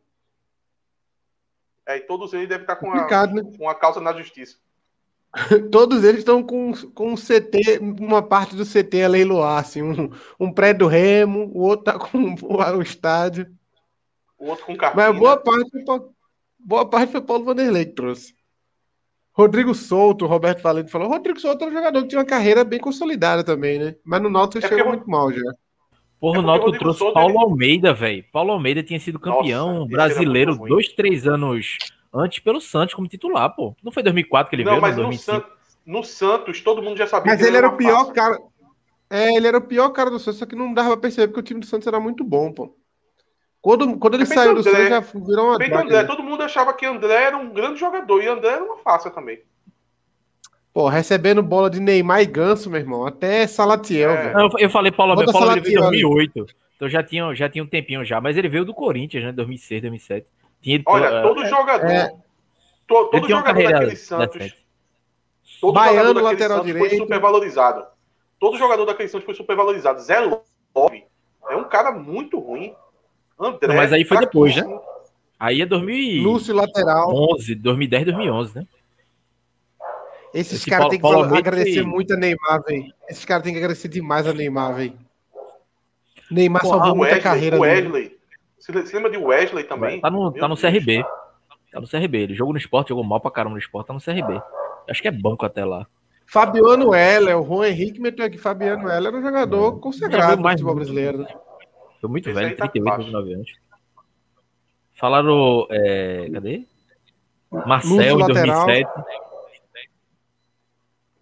[1.85, 3.41] É, e todos eles devem estar com, a, né?
[3.57, 4.57] com a causa na justiça.
[5.71, 10.09] todos eles estão com, com um CT, uma parte do CT a leiloar, assim, um,
[10.39, 13.47] um prédio do Remo, o outro tá com o, estádio.
[14.37, 15.09] O outro com cartinha.
[15.09, 16.01] Mas boa parte, foi,
[16.59, 18.35] boa parte foi Paulo Vanderlei que trouxe.
[19.31, 21.07] Rodrigo Souto, o Roberto Valente falou.
[21.07, 23.95] Rodrigo Souto era um jogador que tinha uma carreira bem consolidada também, né?
[24.03, 25.41] Mas no Náutico é chegou muito mal já.
[26.19, 27.43] Porra, é o Náutico trouxe Souza, Paulo ele...
[27.43, 28.23] Almeida, velho.
[28.31, 31.75] Paulo Almeida tinha sido campeão Nossa, brasileiro dois, três anos
[32.13, 33.75] antes pelo Santos como titular, pô.
[33.83, 35.51] Não foi 2004 que ele não, veio, mas no Santos,
[35.85, 38.13] no Santos todo mundo já sabia mas que ele, era, era o pior fácil.
[38.13, 38.39] cara.
[39.09, 41.39] É, ele era o pior cara do Santos, só que não dava pra perceber que
[41.39, 42.75] o time do Santos era muito bom, pô.
[43.61, 45.55] Quando, quando ele é saiu do Santos, já virou uma.
[45.55, 46.03] André, né?
[46.03, 49.41] todo mundo achava que André era um grande jogador e André era uma fácil também.
[50.73, 53.05] Pô, recebendo bola de Neymar e Ganso, meu irmão.
[53.05, 54.33] Até Salatiel, é.
[54.33, 54.49] velho.
[54.59, 56.45] Eu, falei Paulo, Bota Paulo veio em 2008.
[56.75, 58.19] Então já tinha, já tinha um tempinho já.
[58.19, 59.31] Mas ele veio do Corinthians, né?
[59.31, 60.27] 2006, 2007.
[60.63, 61.91] Tinha, Olha, todo é, jogador...
[61.91, 62.15] É,
[62.87, 64.55] todo, todo jogador daquele Santos...
[65.61, 66.89] Todo Baiano, jogador lateral Santos direito.
[66.89, 67.85] foi super valorizado.
[68.39, 70.01] Todo jogador daquele Santos foi super valorizado.
[70.01, 71.03] Zé Love
[71.49, 72.73] é um cara muito ruim.
[73.39, 73.67] André...
[73.67, 74.63] Não, mas aí foi depois, né?
[75.39, 77.11] Aí é 2011, Lúcio lateral.
[77.59, 78.67] 2010, 2011, né?
[80.33, 82.91] Esses caras têm que Paulo agradecer muito a Neymar, velho.
[83.07, 84.97] Esses caras têm que agradecer demais a Neymar, velho.
[86.31, 87.59] Neymar Pô, salvou muita Wesley, carreira.
[87.59, 88.12] Wesley.
[88.63, 89.99] Você lembra de Wesley também?
[89.99, 91.03] Tá no, tá no CRB.
[91.69, 92.17] Tá no CRB.
[92.17, 94.41] Ele jogou no esporte, jogou mal pra caramba no esporte, tá no CRB.
[94.89, 95.85] Acho que é banco até lá.
[96.25, 98.37] Fabiano Heller, o Juan Henrique meteu aqui.
[98.37, 101.27] Fabiano Heller era um jogador consagrado no futebol brasileiro.
[101.99, 103.51] Foi muito Esse velho, tá 38, 29 anos.
[104.93, 105.67] Falaram.
[105.69, 106.65] É, cadê?
[107.51, 108.89] Marcel em 2007.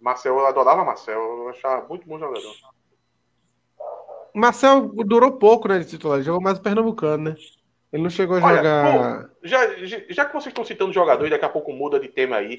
[0.00, 2.54] Marcel, eu adorava Marcel, eu achava muito bom jogador.
[4.34, 7.36] Marcel durou pouco, né, de titular, ele jogou mais o Pernambucano, né?
[7.92, 9.22] Ele não chegou a Olha, jogar.
[9.22, 9.60] Pô, já,
[10.08, 12.58] já que vocês estão citando jogador e daqui a pouco muda de tema aí,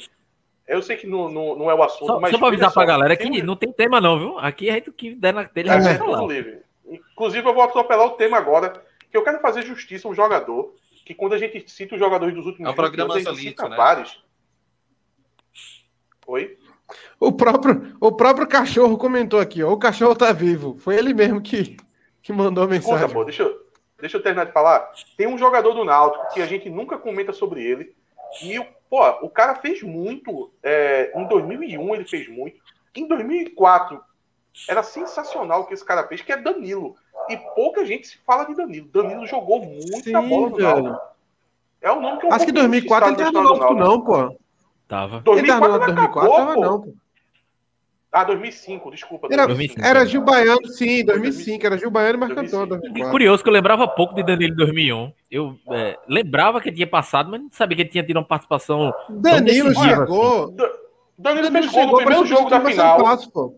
[0.68, 2.32] eu sei que não, não, não é o assunto, só, mas.
[2.32, 4.40] Só pra avisar só, pra galera que não tem tema, não, viu?
[4.40, 5.72] Aqui é o que der na telha.
[5.72, 6.62] É, é tudo livre.
[6.88, 10.76] Inclusive, eu vou atropelar o tema agora, que eu quero fazer justiça a um jogador,
[11.04, 13.76] que quando a gente cita os jogadores dos últimos é um a gente cita né?
[13.76, 14.24] vários.
[16.28, 16.58] Oi?
[17.20, 19.72] O próprio, o próprio cachorro comentou aqui, ó.
[19.72, 20.78] O cachorro tá vivo.
[20.80, 21.78] Foi ele mesmo que,
[22.22, 23.02] que mandou a mensagem.
[23.02, 23.66] Conta, pô, deixa, eu,
[24.00, 24.92] deixa eu terminar de falar.
[25.18, 27.96] Tem um jogador do Náutico que a gente nunca comenta sobre ele.
[28.42, 30.52] E, pô, o cara fez muito.
[30.62, 32.58] É, em 2001 ele fez muito.
[32.96, 34.02] Em 2004
[34.68, 36.96] era sensacional o que esse cara fez, que é Danilo.
[37.30, 38.88] E pouca gente se fala de Danilo.
[38.88, 41.14] Danilo jogou muita Sim, bola no Náutico.
[41.82, 44.43] É o nome que eu Acho que 2004 não tem no Náutico, não, pô.
[44.94, 45.22] Tava.
[45.22, 46.94] 2004, 2004 acabou, tava, não, pô.
[48.12, 49.28] Ah, 2005, desculpa.
[49.32, 51.66] Era, 2005, era Gil Baiano, sim, 2005.
[51.66, 52.68] Era Gil Baiano e Marcantão.
[53.10, 55.12] Curioso que eu lembrava pouco de Danilo em 2001.
[55.32, 58.94] Eu é, lembrava que tinha passado, mas não sabia que ele tinha tido uma participação.
[59.10, 60.44] Danilo chegou.
[60.44, 60.56] Assim.
[61.18, 63.04] Danilo, Danilo chegou no primeiro jogo da final.
[63.04, 63.56] Passo,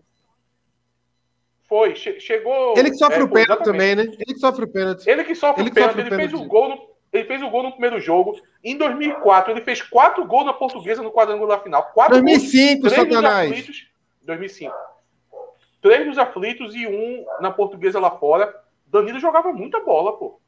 [1.68, 2.78] Foi, che chegou.
[2.78, 4.04] Ele que sofre é, o pênalti também, né?
[4.04, 5.06] Ele que sofre o pênalti.
[5.06, 7.62] Ele que sofre ele o pênalti, ele fez o gol no, ele fez o gol
[7.62, 8.40] no primeiro jogo.
[8.62, 11.90] Em 2004, ele fez quatro gols na portuguesa no quadrangular final.
[11.94, 13.50] Quatro 2005, gols, Satanás.
[13.50, 13.86] Aflitos,
[14.22, 14.74] 2005.
[15.80, 18.54] Três nos aflitos e um na portuguesa lá fora.
[18.86, 20.40] Danilo jogava muita bola, pô.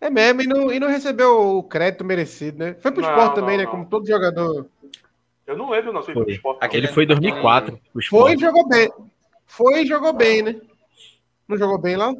[0.00, 2.74] É mesmo, e não, e não recebeu o crédito merecido, né?
[2.80, 3.64] Foi pro não, esporte também, não, né?
[3.64, 3.70] Não.
[3.70, 4.66] Como todo jogador.
[5.46, 6.58] Eu não lembro, não, se foi pro esporte.
[6.60, 7.78] Aquele foi em 2004.
[8.08, 8.90] Foi e jogou bem.
[9.46, 10.60] Foi e jogou bem, né?
[11.46, 12.12] Não jogou bem lá?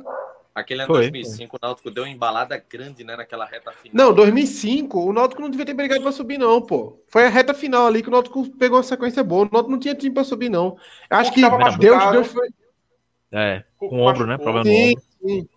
[0.55, 4.09] Aquele ano 2005, o Náutico deu uma embalada grande, né, naquela reta final.
[4.09, 7.01] Não, 2005, o Náutico não devia ter brigado para subir, não, pô.
[7.09, 9.47] Foi a reta final ali que o Náutico pegou uma sequência boa.
[9.47, 10.77] O Náutico não tinha time para subir, não.
[11.09, 11.41] Acho que
[11.79, 12.49] Deus, Deus foi.
[13.33, 14.37] É, com o ombro, né?
[14.37, 15.49] Problema sim, sim.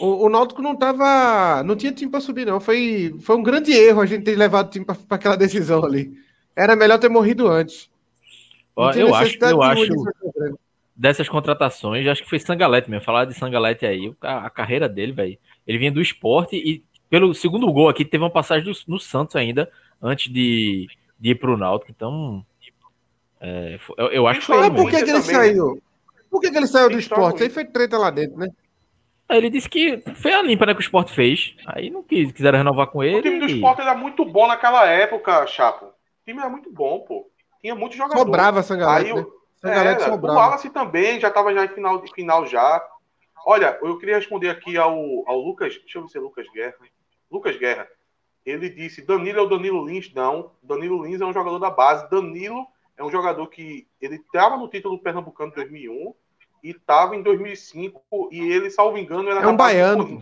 [0.00, 1.62] O, o Náutico não tava.
[1.62, 2.58] Não tinha time para subir, não.
[2.58, 6.14] Foi, foi um grande erro a gente ter levado o time para aquela decisão ali.
[6.56, 7.90] Era melhor ter morrido antes.
[8.74, 9.92] Ó, eu acho, eu acho
[10.94, 13.04] dessas contratações, acho que foi Sangalete mesmo.
[13.04, 15.38] Falar de Sangalete aí, a, a carreira dele, velho.
[15.66, 19.36] Ele vinha do esporte e pelo segundo gol aqui teve uma passagem do, no Santos
[19.36, 21.90] ainda, antes de, de ir pro Náutico.
[21.90, 22.44] Então,
[23.40, 24.56] é, eu, eu, acho que foi.
[24.56, 25.82] Mas por que, que ele também, saiu?
[26.30, 27.42] Por que, que ele saiu do esporte?
[27.42, 28.48] Aí foi treta lá dentro, né?
[29.28, 31.54] Aí ele disse que foi a limpa né, que o esporte fez.
[31.66, 33.18] Aí não quis, quiseram renovar com ele.
[33.18, 35.86] O time do esporte era muito bom naquela época, Chapo.
[35.86, 37.30] O time era muito bom, pô.
[37.60, 38.18] Tinha muito jogador.
[38.18, 39.06] Sobrava essa galera.
[39.06, 39.24] Aí, né?
[39.64, 42.84] É, o Wallace também já estava já em final, final já.
[43.46, 44.94] Olha, eu queria responder aqui ao,
[45.26, 45.74] ao Lucas.
[45.78, 46.74] Deixa eu ver se é Lucas Guerra.
[47.30, 47.88] Lucas Guerra.
[48.44, 50.12] Ele disse: Danilo é o Danilo Lins.
[50.14, 52.08] Não, Danilo Lins é um jogador da base.
[52.10, 56.14] Danilo é um jogador que ele estava no título pernambucano de 2001
[56.62, 58.28] e estava em 2005.
[58.30, 60.20] E ele, salvo engano, era é um baiano.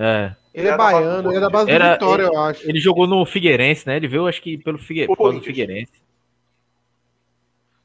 [0.00, 0.34] É.
[0.52, 2.68] Ele, ele é baiano, ele é da base era, do Vitória, ele, eu acho.
[2.68, 3.96] Ele jogou no Figueirense, né?
[3.96, 5.08] Ele veio, acho que pelo Figue...
[5.42, 6.03] Figueirense.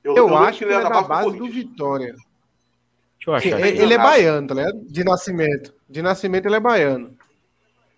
[0.04, 2.16] Eu, eu, eu acho que ele é da base do, Vitória.
[3.18, 3.60] Deixa eu achar.
[3.60, 4.82] Ele, ele é baiano, tá ligado?
[4.86, 5.74] De nascimento.
[5.90, 7.18] De nascimento ele é baiano.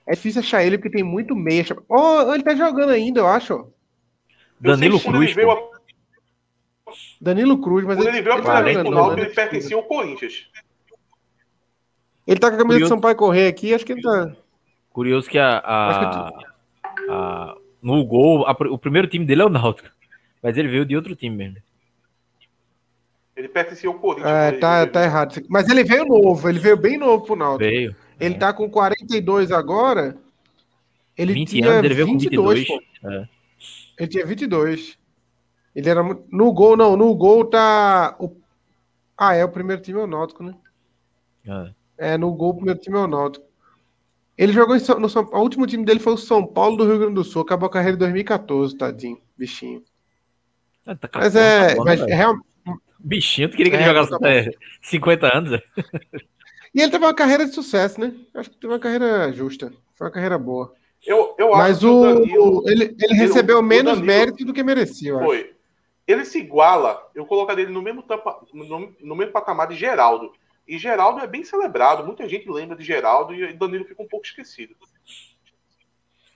[0.07, 1.63] É difícil achar ele porque tem muito meia.
[1.87, 3.67] Oh, ele tá jogando ainda, eu acho.
[4.59, 5.37] Danilo Cruz.
[5.37, 5.57] Ele a...
[7.19, 9.83] Danilo Cruz, mas quando ele, ele veio a primeira vez pro Náutico, ele pertencia ao
[9.83, 10.47] Corinthians.
[12.27, 12.83] Ele tá com a camisa Curioso...
[12.83, 14.35] de São Paulo correr aqui, acho que ele tá.
[14.91, 15.57] Curioso que a.
[15.57, 16.31] a...
[16.83, 17.11] Que...
[17.11, 17.55] a...
[17.81, 18.51] No gol, a...
[18.51, 19.89] o primeiro time dele é o Náutico.
[20.41, 21.57] Mas ele veio de outro time mesmo.
[23.41, 24.29] Ele pertencia ao Corinthians.
[24.29, 25.41] É, tá, tá errado.
[25.49, 27.67] Mas ele veio novo, ele veio bem novo pro Náutico.
[27.67, 27.95] Veio.
[28.19, 28.37] Ele é.
[28.37, 30.15] tá com 42 agora.
[31.17, 32.91] Ele 20 tinha anos, ele veio 22, com 22.
[33.03, 33.29] É.
[33.97, 34.97] Ele tinha 22.
[35.75, 38.31] Ele era no gol, não, no gol tá o...
[39.17, 40.53] Ah, é o primeiro time é o Náutico, né?
[41.97, 42.13] É.
[42.13, 43.45] é, no gol o primeiro time é o Náutico.
[44.37, 45.23] Ele jogou em no São...
[45.23, 47.71] o último time dele foi o São Paulo do Rio Grande do Sul, acabou a
[47.71, 49.83] carreira em 2014, tadinho, bichinho.
[50.85, 52.15] Ah, tá mas é, tá mas né, é,
[53.03, 55.61] Bichinho, tu queria que ele é, jogasse até 50 anos.
[56.73, 58.13] E ele teve uma carreira de sucesso, né?
[58.33, 59.73] Acho que teve uma carreira justa.
[59.95, 60.73] Foi uma carreira boa.
[61.05, 64.63] Eu, eu Mas o, o Danilo, ele, ele recebeu o, menos Danilo, mérito do que
[64.63, 65.41] merecia, Foi.
[65.41, 65.61] Acho.
[66.07, 70.31] Ele se iguala, eu colocaria ele no mesmo, tampa, no, no, mesmo patamar de Geraldo.
[70.67, 74.25] E Geraldo é bem celebrado, muita gente lembra de Geraldo e Danilo fica um pouco
[74.25, 74.75] esquecido.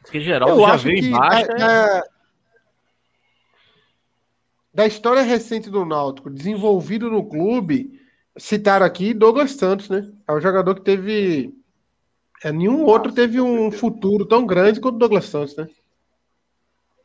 [0.02, 1.52] Porque Geraldo eu já veio embaixo.
[1.52, 2.15] É, é
[4.76, 7.98] da história recente do Náutico, desenvolvido no clube,
[8.38, 10.12] citaram aqui Douglas Santos, né?
[10.28, 11.56] É um jogador que teve.
[12.44, 15.70] É, nenhum outro teve um futuro tão grande quanto Douglas Santos, né?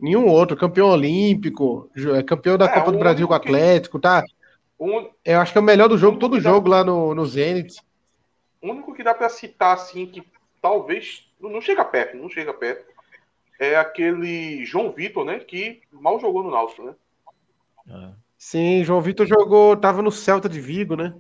[0.01, 0.57] Nenhum outro.
[0.57, 4.25] Campeão olímpico, é, campeão da é, Copa do Brasil com o Atlético, tá?
[4.79, 5.09] Um...
[5.25, 7.81] Eu acho que é o melhor do jogo, todo jogo lá no, no Zenit.
[8.61, 10.25] O único que dá para citar, assim, que
[10.61, 11.31] talvez.
[11.41, 12.85] Não chega perto, não chega perto.
[13.61, 15.39] É aquele João Vitor, né?
[15.39, 16.95] Que mal jogou no Náutico, né?
[18.37, 21.15] Sim, João Vitor jogou, tava no Celta de Vigo, né?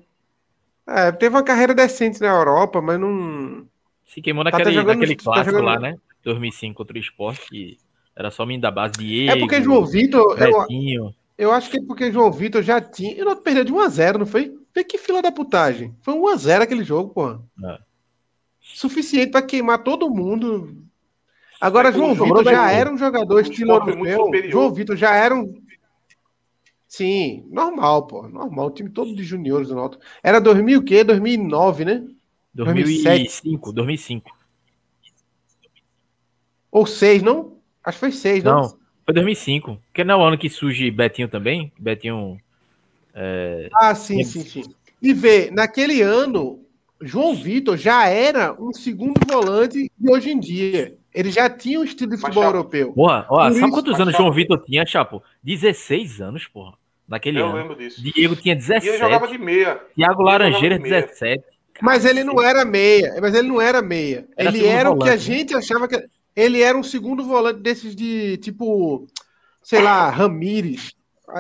[0.87, 3.67] É, teve uma carreira decente na Europa, mas não.
[4.07, 5.97] Se queimou tá naquele, tá naquele clássico tá lá, né?
[6.25, 7.79] 2005 contra o esporte, que
[8.17, 10.37] era só menino da base de Diego, É porque João Vitor.
[10.41, 13.13] Eu, eu, acho que é porque João Vitor já tinha.
[13.13, 14.59] E não perdeu de 1x0, não foi?
[14.75, 15.95] Vê que fila da putagem.
[16.03, 17.41] Foi 1x0 aquele jogo, porra.
[17.65, 17.79] É.
[18.61, 20.85] Suficiente para queimar todo mundo.
[21.61, 24.31] Agora, é, João Vitor já era um jogador estilo europeu.
[24.49, 25.53] João Vitor já era um
[26.91, 28.29] Sim, normal, pô.
[28.29, 28.67] Normal.
[28.67, 30.03] O time todo de juniores do Náutico.
[30.25, 31.05] Era 2000 o quê?
[31.05, 32.05] 2009, né?
[32.53, 34.37] 2005, 2005.
[36.69, 37.59] Ou 6, não?
[37.85, 38.63] Acho que foi 6, não?
[38.63, 38.69] Não,
[39.05, 39.81] foi 2005.
[39.87, 41.73] Porque não é o ano que surge Betinho também.
[41.79, 42.41] Betinho.
[43.15, 43.69] É...
[43.73, 44.65] Ah, sim, sim, sim.
[45.01, 46.61] E vê, naquele ano,
[47.01, 50.99] João Vitor já era um segundo volante de hoje em dia.
[51.15, 52.93] Ele já tinha um estilo de futebol europeu.
[52.93, 55.23] Porra, ó, sabe quantos anos João Vitor tinha, Chapo?
[55.43, 56.75] 16 anos, porra.
[57.09, 57.57] naquele eu ano.
[57.57, 58.01] lembro disso.
[58.03, 58.87] Diego tinha 17.
[58.87, 59.81] E ele jogava de meia.
[59.97, 61.43] Thiago Laranjeira, 17.
[61.83, 63.17] Mas ele não era meia.
[63.21, 64.29] Mas ele não era meia.
[64.37, 65.37] Era ele era o que a volante, né?
[65.37, 66.01] gente achava que.
[66.37, 69.07] Ele era um segundo volante desses de tipo,
[69.63, 70.93] sei lá, Ramires.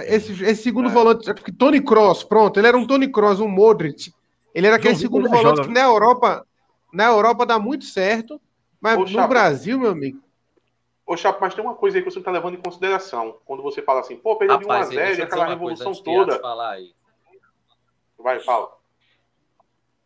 [0.06, 0.92] Esse, esse segundo É.
[0.92, 4.12] volante, porque Tony Cross, pronto, ele era um Tony Cross, um Modric.
[4.54, 6.46] Ele era aquele João segundo Vitor volante joga, que na Europa,
[6.92, 8.40] na Europa dá muito certo,
[8.80, 9.28] mas Ô, no Chapa.
[9.28, 10.20] Brasil, meu amigo.
[11.06, 13.38] Ô, Chapo, mas tem uma coisa aí que você não tá levando em consideração.
[13.44, 15.58] Quando você fala assim, pô, perdeu de Rapaz, 1x0 deixa e eu dizer aquela uma
[15.58, 16.40] coisa revolução Atos toda.
[16.40, 16.94] falar aí.
[18.18, 18.78] Vai, fala.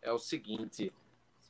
[0.00, 0.92] É o seguinte,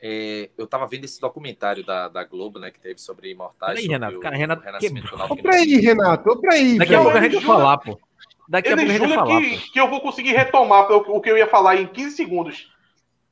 [0.01, 3.75] é, eu tava vendo esse documentário da, da Globo, né, que teve sobre imortais.
[3.75, 6.79] Peraí, Renato, o, cara, Renato pra aí, Renato, ô, pra aí.
[6.79, 8.01] Daqui a pouco a gente vai falar, pô.
[8.47, 9.73] Daqui a pouco a gente vai falar, que, pô.
[9.73, 12.74] que eu vou conseguir retomar o que eu ia falar em 15 segundos.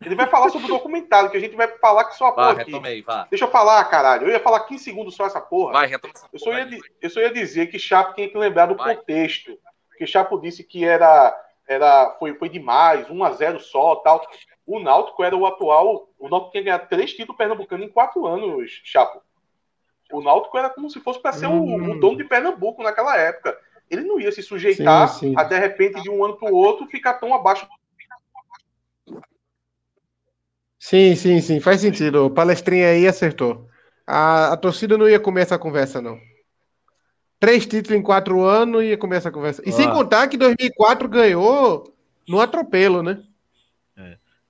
[0.04, 2.52] Ele vai falar sobre o documentário, que a gente vai falar que só a porra
[2.52, 2.64] aqui.
[2.70, 3.26] retome aí, vá.
[3.30, 4.26] Deixa eu falar, caralho.
[4.26, 5.72] Eu ia falar 15 segundos só essa porra.
[5.72, 8.36] Vai, retome essa Eu só, porra ia, eu só ia dizer que Chapo tinha que
[8.38, 8.96] lembrar do Vai.
[8.96, 9.58] contexto.
[9.96, 11.36] Que Chapo disse que era,
[11.68, 14.26] era foi, foi demais, 1 a 0 só tal.
[14.66, 16.08] O Náutico era o atual.
[16.18, 19.20] O Náutico tinha ganhado três títulos pernambucanos em quatro anos, Chapo.
[20.12, 21.92] O Náutico era como se fosse para ser o- Hum.
[21.92, 23.56] o, dono de Pernambuco naquela época.
[23.90, 25.34] Ele não ia se sujeitar Sim, sim.
[25.36, 27.66] a, de repente, de um ano para o outro, ficar tão abaixo.
[30.82, 32.26] Sim, sim, sim, faz sentido.
[32.26, 33.68] O palestrinha aí acertou.
[34.04, 36.18] A, a torcida não ia comer essa conversa, não.
[37.38, 39.62] Três títulos em quatro anos ia comer essa conversa.
[39.64, 41.84] E sem contar que 2004 ganhou
[42.28, 43.22] no atropelo, né?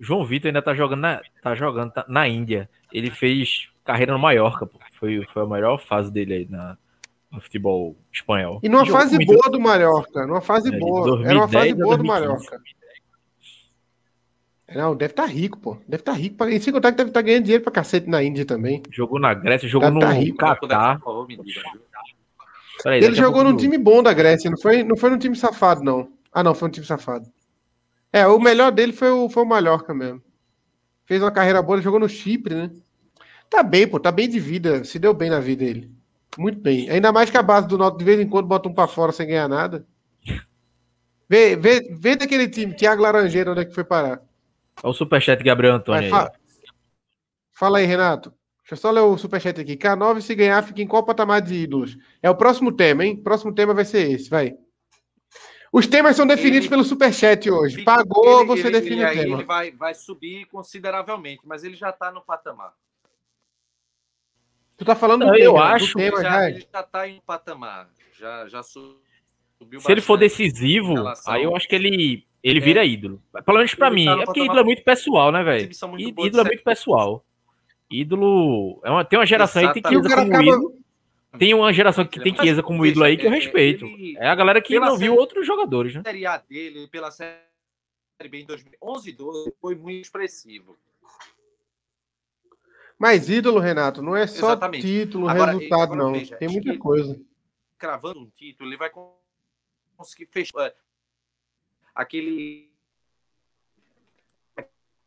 [0.00, 2.68] João Vitor ainda tá jogando na, tá jogando tá- na Índia.
[2.90, 4.78] Ele fez carreira no Mallorca, pô.
[4.98, 6.78] Foi, foi a melhor fase dele aí na,
[7.30, 8.58] no futebol espanhol.
[8.62, 11.04] E numa fase boa do Mallorca, numa fase É, boa.
[11.04, 12.81] 2010 Era uma fase boa do 2015.
[14.74, 15.76] Não, deve estar rico, pô.
[15.88, 16.36] Deve estar rico.
[16.36, 16.50] Pra...
[16.50, 18.82] E sem contar que deve estar ganhando dinheiro pra cacete na Índia também.
[18.90, 20.38] Jogou na Grécia, jogou Tá- no tá rico.
[20.38, 20.98] Catar.
[22.82, 25.84] Peraí, Ele jogou num time bom da Grécia, não foi, não foi num time safado,
[25.84, 26.08] não.
[26.32, 27.26] Ah, não, foi um time safado.
[28.12, 30.20] É, o melhor dele foi o, foi o Mallorca mesmo.
[31.04, 32.70] Fez uma carreira boa, ele jogou no Chipre, né?
[33.48, 34.82] Tá bem, pô, tá bem de vida.
[34.84, 35.90] Se deu bem na vida ele.
[36.38, 36.88] Muito bem.
[36.88, 39.12] Ainda mais que a base do Náutico de vez em quando bota um pra fora
[39.12, 39.86] sem ganhar nada.
[41.28, 44.20] Vê, vê, vê daquele time, Thiago Laranjeira, onde é que foi parar.
[44.82, 46.26] Olha o superchat de Gabriel Antônio Vai, aí.
[46.28, 46.32] fa-
[47.52, 48.30] Fala aí, Renato.
[48.62, 49.76] Deixa eu só ler o superchat aqui.
[49.76, 51.96] K9, se ganhar, fica em qual patamar de ídolos?
[52.22, 53.16] É o próximo tema, hein?
[53.16, 54.56] Próximo tema vai ser esse, vai.
[55.72, 57.76] Os temas são definidos Ele- pelo superchat hoje.
[57.78, 59.36] Ele- Pagou, ele- você ele- define ele o aí tema.
[59.36, 62.72] Ele vai, vai subir consideravelmente, mas ele já está no patamar.
[64.76, 66.50] Tu tá falando do Não, tema, eu do acho- tema ele, já.
[66.50, 67.88] ele já tá em patamar.
[68.18, 69.00] Já, já su-
[69.58, 72.62] subiu Se ele for decisivo, relação- aí eu acho que ele, ele É.
[72.62, 73.22] vira ídolo.
[73.44, 74.04] Pelo menos pra Ele mim.
[74.06, 75.70] tá É porque ídolo é muito pessoal, né, velho?
[75.70, 77.24] Ídolo é ser- muito pessoal.
[77.90, 78.80] Ídolo.
[78.84, 80.42] É uma, tem uma geração aí que tem E cara como acaba.
[80.44, 80.78] ídolo.
[81.38, 83.86] Tem uma geração que tem Chiesa como ídolo aí que eu respeito.
[83.86, 86.02] ele- É a galera que pela não viu série- outros jogadores, né?
[86.04, 87.38] Série A dele, pela Série
[88.28, 90.76] B em 2011 e 12, foi muito expressivo.
[92.98, 94.86] Mas ídolo, Renato, não é só Exatamente.
[94.86, 96.12] título, Agora, resultado, agora não.
[96.12, 97.20] veja, tem muita que- coisa.
[97.78, 99.16] Cravando um título, ele vai con-
[99.96, 100.72] conseguir fechar
[101.94, 102.70] aquele.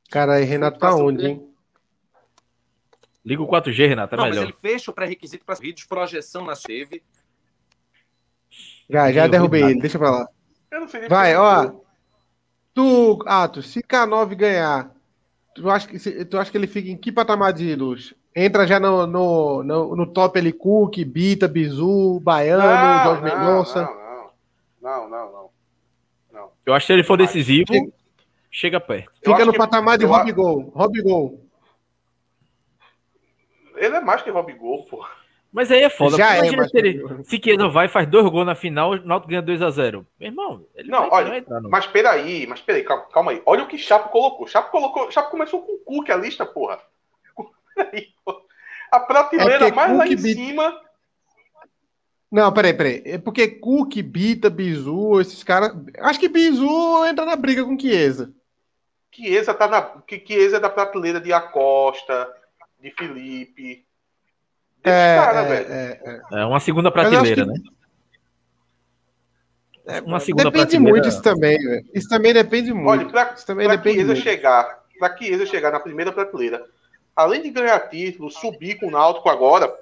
[0.09, 1.51] Cara, aí, Renato tá onde, hein?
[3.25, 4.49] Liga o 4G, Renato, é não, mas melhor.
[4.49, 7.03] ele fecha o pré-requisito para vídeos, projeção na teve.
[8.87, 10.29] Já, já derrubei ele, deixa pra lá.
[10.69, 11.71] Eu não sei nem Vai, ó.
[12.73, 14.93] Tu, Atos, se K9 ganhar,
[15.55, 18.13] tu acha, que, se- tu acha que ele fica em que patamar de ídolos?
[18.35, 23.39] Entra já no, no, no, no top ali, Cook, Bita, Bizu, Baiano, Não, Jorge não,
[23.39, 23.81] Mendonça.
[23.81, 24.29] não, não,
[24.81, 25.49] não, não, não.
[26.35, 26.51] Não.
[26.65, 27.73] Eu acho que se ele for decisivo,
[28.51, 29.11] chega perto.
[29.23, 30.71] Eu Fica no que- patamar de Rob Gol.
[30.75, 31.41] Rob Gol.
[33.75, 35.05] Ele é mais que Rob Gol, pô.
[35.51, 36.17] Mas aí é foda.
[36.17, 37.23] Já é, Imagina mas- se ele.
[37.23, 40.05] Se Chiesa vai faz dois gols na final, o Náutico ganha 2x0.
[40.19, 43.31] Meu irmão, ele Não, vai, olha, vai entrar no- Mas peraí, mas peraí, calma, calma
[43.31, 43.41] aí.
[43.45, 44.45] Olha o que Chapo colocou.
[44.47, 45.09] Chapo colocou.
[45.11, 46.79] Chapo começou com o Cook a lista, porra.
[47.75, 48.41] Peraí, pô.
[48.91, 50.81] A prateleira É mais lá em bi- cima.
[52.35, 53.01] Não, peraí, peraí.
[53.05, 55.71] É porque Cook, Bita, Bizu, esses caras.
[55.99, 58.33] Acho que Bizu entra na briga com Chiesa.
[59.09, 59.89] Chiesa tá na.
[60.27, 62.27] Chiesa é da prateleira de Acosta,
[62.81, 63.85] de Felipe.
[64.83, 65.71] Desse É, cara, é, velho.
[65.73, 66.41] é, é.
[66.41, 67.55] É uma segunda prateleira, que- né?
[70.05, 70.91] uma segunda Depende prateleira.
[70.91, 71.85] muito isso também, velho.
[71.93, 72.89] Isso também depende muito.
[72.89, 74.23] Olha, pra, isso também pra depende Chiesa muito.
[74.23, 76.65] chegar, pra Chiesa chegar na primeira prateleira,
[77.15, 79.73] além de ganhar título, subir com o Náutico agora,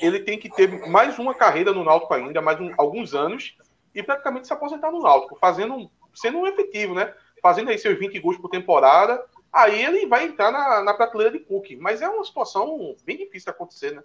[0.00, 3.56] ele tem que ter mais uma carreira no Náutico ainda, mais um- alguns anos,
[3.94, 7.12] e praticamente se aposentar no Náutico, fazendo, sendo um efetivo, né?
[7.42, 9.22] Fazendo aí seus 20 gols por temporada,
[9.52, 11.76] aí ele vai entrar na, na prateleira de Cook.
[11.78, 14.02] Mas é uma situação bem difícil de acontecer, né?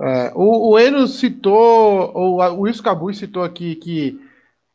[0.00, 4.20] É, o, o Eno citou, o, o Wilson Cabuz citou aqui que,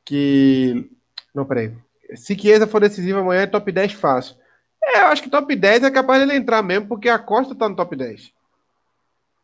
[0.05, 0.89] que.
[1.35, 1.73] Não, peraí.
[2.15, 4.35] Se Chiesa for decisivo amanhã, é top 10 fácil.
[4.81, 7.53] É, eu acho que top 10 é capaz de ele entrar mesmo, porque a Costa
[7.53, 8.31] tá no top 10.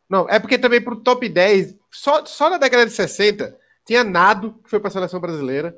[0.09, 4.55] Não, é porque também pro top 10, só, só na década de 60, tinha Nado,
[4.63, 5.75] que foi pra seleção brasileira,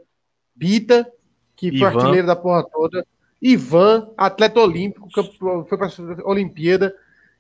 [0.55, 1.09] Bita,
[1.55, 1.77] que Ivan.
[1.77, 3.05] foi artilheiro da porra toda,
[3.41, 5.23] Ivan, atleta olímpico, que
[5.69, 5.89] foi pra
[6.25, 6.95] Olimpíada.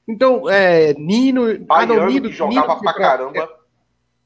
[0.07, 1.59] Então, é, Nino.
[1.59, 3.39] Baiano, ah, não, Nino, que jogava Nino, pra caramba.
[3.39, 3.47] É,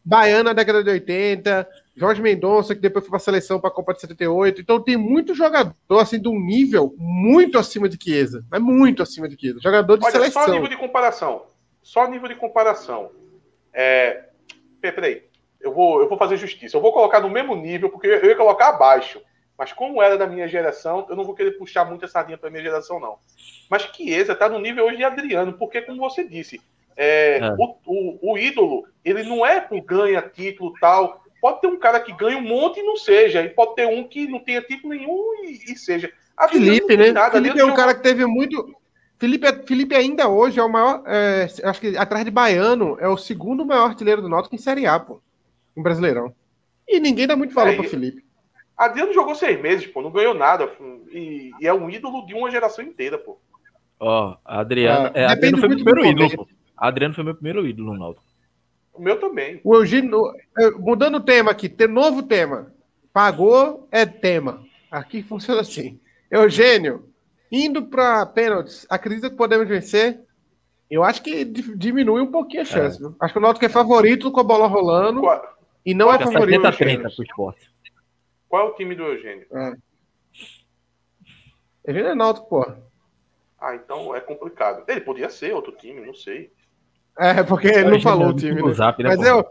[0.04, 3.74] Baiano na década de 80, Jorge Mendonça, que depois foi para a seleção para a
[3.74, 4.62] Copa de 78.
[4.62, 8.44] Então tem muito jogador assim de um nível muito acima de Chiesa.
[8.52, 9.60] É muito acima de Chiesa.
[9.62, 10.46] Jogador de Olha, seleção.
[10.46, 11.44] Só nível de comparação.
[11.82, 13.12] Só nível de comparação.
[13.74, 14.26] É...
[14.82, 15.24] Peraí,
[15.60, 16.76] eu vou, eu vou fazer justiça.
[16.76, 19.22] Eu vou colocar no mesmo nível, porque eu ia colocar abaixo.
[19.58, 22.50] Mas como era da minha geração, eu não vou querer puxar muito essa linha para
[22.50, 23.18] minha geração, não.
[23.70, 26.60] Mas Chiesa está no nível hoje de Adriano, porque, como você disse,
[26.98, 27.56] é, é.
[27.58, 31.24] O, o, o, ídolo, ele não é por ganha título tal.
[31.40, 34.04] Pode ter um cara que ganha um monte e não seja, e pode ter um
[34.08, 36.12] que não tenha título nenhum e, e seja.
[36.36, 37.12] A Felipe, né?
[37.12, 38.76] Nada, Felipe é um cara que teve muito.
[39.22, 41.04] Felipe, Felipe ainda hoje é o maior.
[41.06, 44.88] É, acho que atrás de Baiano é o segundo maior artilheiro do Náutico em Série
[44.88, 45.22] A, pô.
[45.78, 46.34] Em Brasileirão.
[46.88, 48.26] E ninguém dá muito valor é, para Felipe.
[48.76, 50.68] Adriano jogou seis meses, pô, não ganhou nada.
[51.12, 53.38] E, e, é um ídolo de uma geração inteira, pô.
[54.00, 55.12] Ó, oh, Adriano.
[55.14, 56.48] É, Adriano foi o primeiro ídolo, pô.
[56.76, 58.26] Adriano foi meu primeiro ídolo no Náutico.
[58.92, 59.62] O meu também.
[59.64, 62.74] O Eugênio, é, mudando o tema aqui, tem novo tema.
[63.14, 64.64] Pagou é tema.
[64.90, 66.00] Aqui funciona assim.
[66.32, 67.11] Eugênio,
[67.52, 70.22] indo para pênaltis, acredita que podemos vencer?
[70.90, 73.04] Eu acho que diminui um pouquinho a chance.
[73.04, 73.08] É.
[73.20, 75.58] Acho que o Náutico é favorito com a bola rolando Qual?
[75.86, 76.62] e não Qual é favorito.
[76.62, 77.72] 70 30 pro esporte.
[78.50, 79.48] Qual é o time do Eugênio?
[79.54, 79.74] É.
[81.88, 82.74] Eugênio é Náutico, pô.
[83.60, 84.84] Ah, então é complicado.
[84.88, 86.52] Ele podia ser outro time, não sei.
[87.18, 88.62] É, porque ele não falou o time.
[88.62, 88.74] Né?
[88.74, 89.46] Zap, né, Mas é o,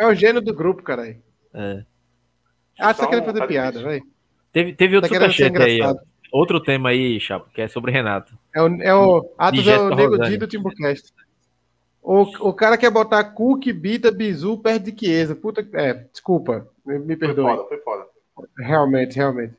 [0.00, 1.08] é o gênio do grupo, cara.
[1.52, 1.84] É.
[2.78, 4.04] Ah, você tá querendo fazer piada, velho.
[4.52, 5.94] Teve, teve outro tá superchat aí, ó.
[6.32, 8.32] Outro tema aí, Chapo, que é sobre Renato.
[8.54, 11.12] É o, é o Atos é o Nego Di do Timbucast.
[12.02, 15.34] O, o cara quer botar Cook, Bita, Bizu perto de Chiesa.
[15.34, 16.66] Puta É, desculpa.
[16.84, 17.44] Me, me perdoe.
[17.44, 18.06] Foi foda, foi foda.
[18.58, 19.54] Realmente, realmente.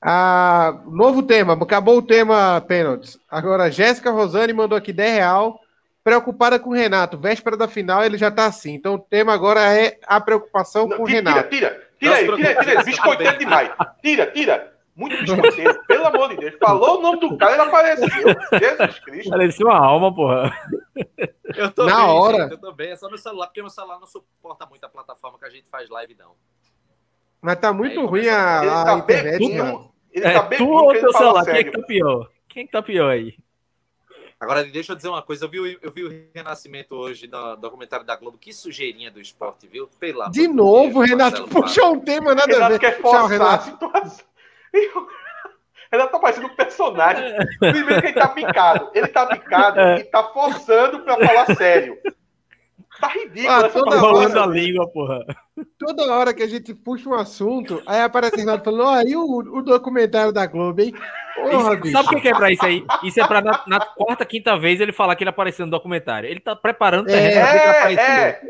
[0.00, 1.54] Ah, novo tema.
[1.54, 3.18] Acabou o tema pênaltis.
[3.30, 5.60] Agora, Jéssica Rosane mandou aqui 10 real
[6.04, 7.16] preocupada com o Renato.
[7.16, 8.74] Véspera da final, ele já tá assim.
[8.74, 11.48] Então o tema agora é a preocupação não, com o Renato.
[11.48, 13.70] Tira, tira, tira, tira, tira, biscoiteiro demais.
[14.02, 14.73] Tira, tira.
[14.96, 16.54] Muito biscoiteiro, pelo amor de Deus.
[16.60, 18.08] Falou o nome do cara, ele apareceu.
[18.08, 19.30] Jesus Cristo.
[19.30, 20.56] Parecia uma alma, porra.
[21.56, 22.42] Eu tô Na bem, hora.
[22.42, 22.90] Gente, eu tô bem.
[22.90, 25.68] É só meu celular, porque meu celular não suporta muito a plataforma que a gente
[25.68, 26.32] faz live, não.
[27.42, 29.38] Mas tá muito Aí, ruim a, a, tá internet.
[29.38, 31.44] Bem, ele é, tá bem tu ou teu celular?
[31.44, 32.30] Quem é que tá pior?
[32.48, 33.36] Quem é que tá pior aí?
[34.38, 35.44] Agora, deixa eu dizer uma coisa.
[35.44, 38.38] Eu vi, eu vi o Renascimento hoje no documentário da Globo.
[38.38, 39.88] Que sujeirinha do esporte, viu?
[39.98, 42.78] Pela De novo, Deus, Renato puxou um tema nada Renato a ver.
[42.78, 43.54] Quer forçar Renato.
[43.54, 44.26] a situação.
[45.92, 47.36] Renato tá parecendo um personagem.
[47.58, 48.90] Primeiro que ele tá picado.
[48.94, 51.96] Ele tá picado e tá forçando pra falar sério.
[53.00, 55.24] Tá ridículo ah, toda hora, a língua, porra.
[55.78, 59.16] Toda hora que a gente puxa um assunto, aí aparece o Renato falando, ó, aí
[59.16, 60.94] o, o documentário da Globo, hein?
[61.34, 62.84] Porra, isso, sabe o que é pra isso aí?
[63.02, 66.28] Isso é pra na, na, quarta, quinta vez ele falar que ele apareceu no documentário.
[66.28, 68.40] Ele tá preparando o terreno é, é, é,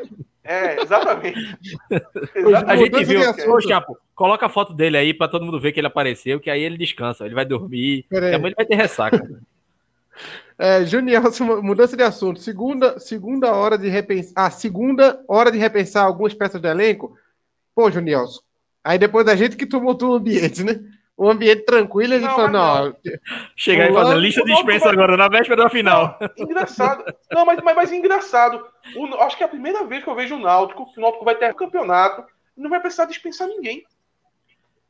[0.45, 1.59] exatamente.
[2.34, 2.70] exatamente.
[2.70, 3.53] A gente viu.
[3.53, 6.51] Ô, Chapo, coloca a foto dele aí pra todo mundo ver que ele apareceu, que
[6.51, 8.07] aí ele descansa, ele vai dormir.
[8.12, 9.22] Amanhã ele vai ter ressaca.
[10.57, 12.38] É, Junielson, mudança de assunto.
[12.38, 14.32] Segunda, segunda hora de repensar.
[14.36, 17.18] Ah, segunda hora de repensar algumas peças do elenco.
[17.74, 18.40] Pô, Junielson.
[18.84, 20.80] Aí depois da gente que tumultua o ambiente, né?
[21.16, 22.84] O ambiente tranquilo, a gente não, fala, não.
[22.86, 22.96] não.
[23.54, 26.18] Chegar e fazer lista de dispensa agora, na véspera da final.
[26.36, 27.04] Engraçado.
[27.30, 28.66] Não, mas, mas, mas engraçado.
[28.96, 31.24] O, acho que é a primeira vez que eu vejo o Náutico, que o Náutico
[31.24, 32.24] vai ter um campeonato,
[32.56, 33.84] não vai precisar dispensar ninguém.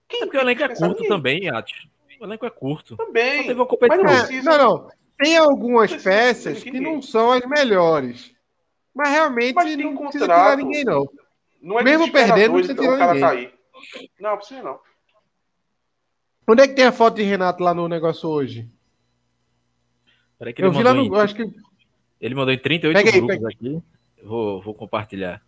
[0.08, 1.08] Quem é porque o elenco é curto ninguém?
[1.08, 1.86] também, Yates.
[2.20, 2.96] O elenco é curto.
[2.96, 3.38] Também.
[3.38, 4.04] Só teve uma competição.
[4.04, 4.88] Mas não, precisa, não, não.
[5.18, 8.34] Tem algumas peças que não são as melhores.
[8.94, 11.08] Mas realmente mas não contrato, precisa tirar ninguém, não.
[11.60, 13.20] não é Mesmo perdendo, não precisa tirar ninguém.
[13.20, 13.54] Cair.
[14.20, 14.78] Não, precisa não.
[16.46, 18.68] Onde é que tem a foto de Renato lá no negócio hoje?
[20.58, 21.02] eu vi lá no.
[21.02, 21.50] Em, acho que...
[22.20, 23.48] Ele mandou em 38 pega grupos pega.
[23.48, 23.82] aqui.
[24.22, 25.42] Vou, vou compartilhar.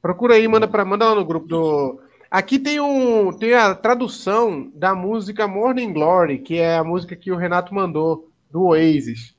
[0.00, 2.00] Procura aí, manda, pra, manda lá no grupo do.
[2.30, 7.30] Aqui tem, um, tem a tradução da música Morning Glory, que é a música que
[7.30, 9.34] o Renato mandou do Oasis.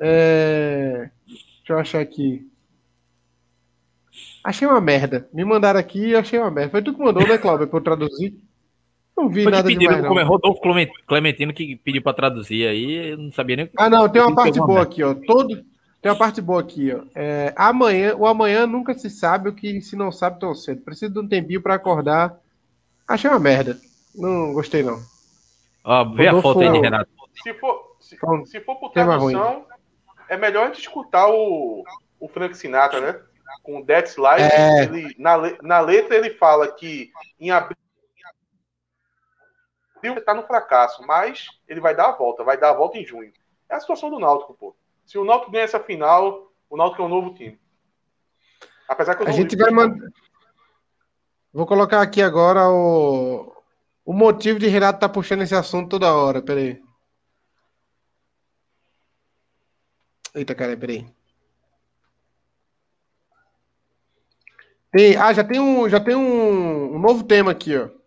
[0.00, 1.10] É...
[1.26, 2.46] Deixa eu achar aqui.
[4.42, 5.28] Achei uma merda.
[5.32, 6.70] Me mandaram aqui e achei uma merda.
[6.70, 8.47] Foi tu que mandou, né, Cláudio, para eu traduzir?
[9.18, 10.60] Não vi Foi nada pediram, demais, Como é Rodolfo
[11.06, 13.70] Clementino que pediu para traduzir aí, eu não sabia nem...
[13.76, 15.12] Ah, não, tem uma parte boa aqui, ó.
[15.12, 15.56] Todo,
[16.00, 17.02] Tem uma parte boa aqui, ó.
[17.16, 20.82] É, amanhã, o amanhã nunca se sabe o que se não sabe tão cedo.
[20.82, 22.38] Preciso de um tempinho para acordar.
[23.08, 23.76] Achei uma merda.
[24.14, 25.00] Não gostei, não.
[25.82, 27.10] Ó, vê a foto aí de Renato.
[27.42, 28.16] Se for, se,
[28.46, 29.64] se for por tradução,
[30.28, 31.82] é melhor a gente escutar o,
[32.20, 33.20] o Frank Sinatra, né?
[33.64, 34.52] Com o That's Life.
[34.52, 34.84] É...
[34.84, 37.10] Ele, na, na letra ele fala que
[37.40, 37.76] em abril
[40.02, 43.32] está no fracasso, mas ele vai dar a volta, vai dar a volta em junho.
[43.68, 44.74] É a situação do Náutico, pô.
[45.04, 47.58] Se o Náutico ganha essa final, o Náutico é um novo time.
[48.88, 50.08] Apesar que a gente vai mandar.
[51.52, 53.52] Vou colocar aqui agora o,
[54.04, 56.40] o motivo de Renato estar tá puxando esse assunto toda hora.
[56.40, 56.82] Peraí.
[60.34, 61.06] Eita, cara, peraí.
[64.90, 67.97] Tem, ah, já tem um, já tem um, um novo tema aqui, ó.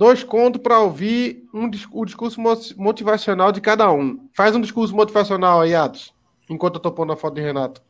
[0.00, 2.40] Dois contos para ouvir um, o discurso
[2.78, 4.30] motivacional de cada um.
[4.34, 6.14] Faz um discurso motivacional aí, Atos,
[6.48, 7.82] enquanto eu tô pondo a foto de Renato.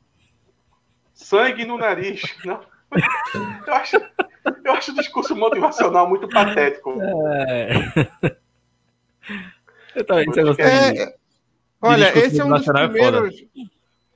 [1.15, 2.21] Sangue no nariz.
[2.45, 2.61] Não.
[3.65, 3.97] Eu acho,
[4.65, 7.01] eu acho o discurso motivacional muito patético.
[7.01, 7.69] É.
[9.95, 10.27] Eu também
[10.59, 11.15] é,
[11.81, 13.45] Olha, esse é um dos é primeiros.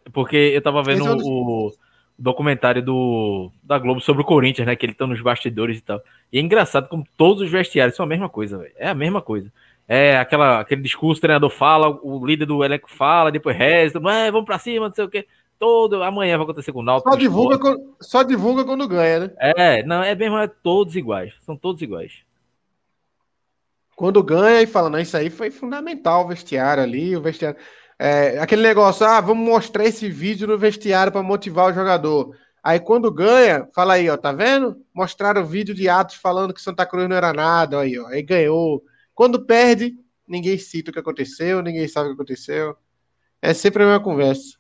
[0.05, 1.27] É porque eu tava vendo é um dos...
[1.27, 1.73] o
[2.19, 4.77] documentário do, da Globo sobre o Corinthians, né?
[4.77, 6.01] Que ele tá nos bastidores e tal.
[6.33, 8.73] E é engraçado como todos os vestiários são a mesma coisa, velho.
[8.77, 9.53] É a mesma coisa.
[9.87, 14.31] É aquela, aquele discurso, o treinador fala, o líder do elenco fala, depois resta, é,
[14.31, 15.27] vamos pra cima, não sei o quê.
[15.59, 17.11] Todo, amanhã vai acontecer com o Náutico.
[17.11, 19.31] Só divulga, quando, só divulga quando ganha, né?
[19.39, 21.35] É, não, é mesmo, é todos iguais.
[21.43, 22.25] São todos iguais.
[23.95, 27.59] Quando ganha e fala, não, isso aí foi fundamental o vestiário ali, o vestiário.
[27.99, 32.37] É, aquele negócio, ah, vamos mostrar esse vídeo no vestiário para motivar o jogador.
[32.63, 34.77] Aí quando ganha, fala aí, ó, tá vendo?
[34.93, 38.23] Mostraram o vídeo de Atos falando que Santa Cruz não era nada, aí, ó, aí
[38.23, 38.83] ganhou.
[39.15, 39.95] Quando perde,
[40.27, 42.77] ninguém cita o que aconteceu, ninguém sabe o que aconteceu.
[43.41, 44.57] É sempre a mesma conversa.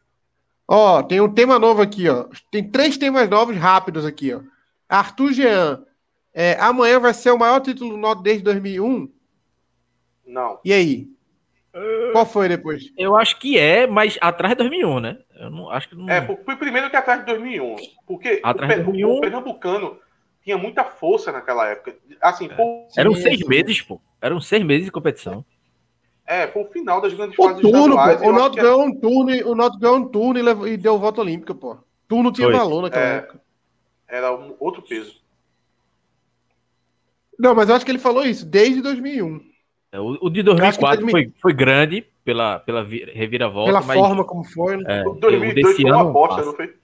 [0.69, 2.27] Ó, tem um tema novo aqui, ó.
[2.51, 4.41] Tem três temas novos rápidos aqui, ó.
[4.89, 5.85] Arthur Jean.
[6.33, 9.11] É, amanhã vai ser o maior título nosso desde 2001?
[10.27, 10.59] Não.
[10.65, 11.09] E aí?
[12.13, 12.93] Qual foi depois?
[12.97, 15.19] Eu acho que é, mas atrás de 2001, né?
[15.35, 16.09] Eu não acho que não.
[16.09, 19.11] É, foi primeiro que atrás de 2001, porque atrás o, de 2001...
[19.11, 19.99] o pernambucano
[20.43, 21.97] tinha muita força naquela época.
[22.21, 22.55] Assim, é.
[22.55, 24.01] pô, Eram seis meses, pô.
[24.23, 25.45] Eram seis meses de competição.
[26.27, 29.51] É, foi o final das grandes o fases turno, Pô, o Náutico ganhou um turno,
[29.51, 31.77] o Náutico ganhou um turno e, levou, e deu voto olímpica, pô.
[32.09, 32.57] Turno tinha foi.
[32.57, 33.41] valor naquela é, época.
[34.09, 35.21] Era um outro peso.
[37.39, 39.54] Não, mas eu acho que ele falou isso desde 2001.
[39.95, 43.75] É, o, o de 2004 foi, foi grande pela, pela reviravolta.
[43.75, 45.03] Pela mas, forma como foi, né?
[45.03, 46.75] É, o 2002 foi uma bosta, não foi?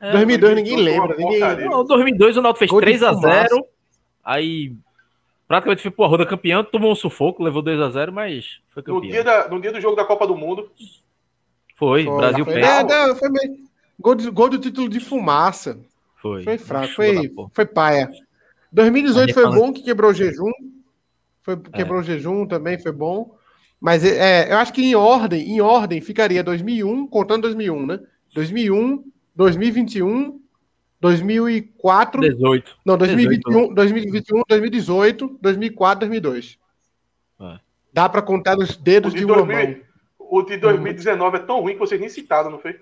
[0.00, 1.14] É, 2002 ninguém lembra.
[1.18, 1.68] Ninguém...
[1.68, 3.62] Não, 2002 o Náutico fez 3x0,
[4.24, 4.72] aí
[5.46, 9.02] praticamente foi pro Arruda campeão, tomou um sufoco, levou 2x0, mas foi campeão.
[9.02, 10.70] No dia, da, no dia do jogo da Copa do Mundo.
[11.76, 13.58] Foi, foi Brasil foi, é, não, foi meio...
[14.00, 15.78] gol, de, gol do título de fumaça.
[16.16, 16.42] Foi.
[16.42, 18.10] Foi fraco, foi, foi paia.
[18.72, 20.50] 2018 foi bom que quebrou o jejum.
[21.42, 22.00] Foi, quebrou é.
[22.00, 23.36] o jejum também, foi bom.
[23.80, 28.00] Mas é, eu acho que em ordem, em ordem ficaria 2001, contando 2001, né?
[28.34, 30.40] 2001, 2021,
[31.00, 32.76] 2004, 18.
[32.84, 33.74] Não, 2021, 18.
[33.74, 36.58] 2021, 2018, 2004, 2002.
[37.40, 37.58] É.
[37.92, 39.76] Dá para contar nos dedos de, de, uma 2000, mão.
[40.18, 42.78] O de 2019 é tão ruim que vocês nem citaram, não foi?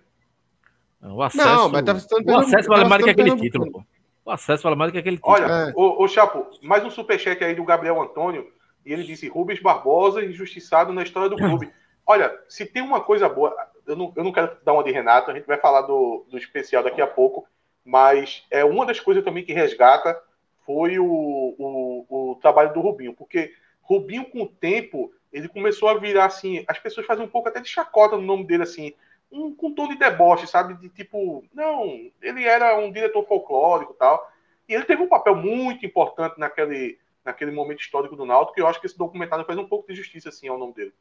[1.01, 3.85] O acesso, não, mas citando, o acesso vale mais que aquele título, pô.
[4.29, 5.33] O acesso vale mais do que aquele título.
[5.33, 5.72] Olha, é.
[5.74, 8.53] o, o Chapo, mais um superchat aí do Gabriel Antônio.
[8.85, 11.72] E ele disse: Rubens Barbosa, injustiçado na história do clube.
[12.07, 13.57] Olha, se tem uma coisa boa,
[13.87, 16.37] eu não, eu não quero dar uma de Renato, a gente vai falar do, do
[16.37, 17.49] especial daqui a pouco,
[17.83, 20.20] mas é uma das coisas também que resgata
[20.66, 25.97] foi o, o, o trabalho do Rubinho, porque Rubinho, com o tempo, ele começou a
[25.97, 28.93] virar assim, as pessoas fazem um pouco até de chacota no nome dele, assim,
[29.31, 30.74] um, com tom de deboche, sabe?
[30.74, 31.85] De tipo, não,
[32.22, 34.31] ele era um diretor folclórico e tal.
[34.68, 38.66] E ele teve um papel muito importante naquele, naquele momento histórico do Náutico, e eu
[38.66, 40.93] acho que esse documentário faz um pouco de justiça, assim, ao nome dele.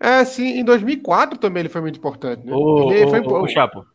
[0.00, 2.52] É, sim, em 2004 também ele foi muito importante, né?
[2.52, 3.86] Ô, ele ô, foi, ô, Chapo.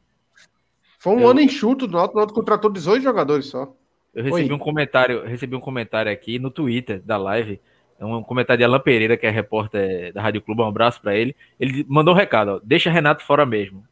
[0.99, 1.29] Foi um eu...
[1.29, 3.73] ano enxuto do Náutico, o Náutico contratou 18 jogadores só.
[4.13, 4.53] Eu recebi Oi.
[4.53, 7.59] um comentário, recebi um comentário aqui no Twitter da live,
[7.99, 11.35] um comentário de Alan Pereira, que é repórter da Rádio Clube, um abraço para ele.
[11.59, 13.83] Ele mandou um recado, ó, deixa Renato fora mesmo.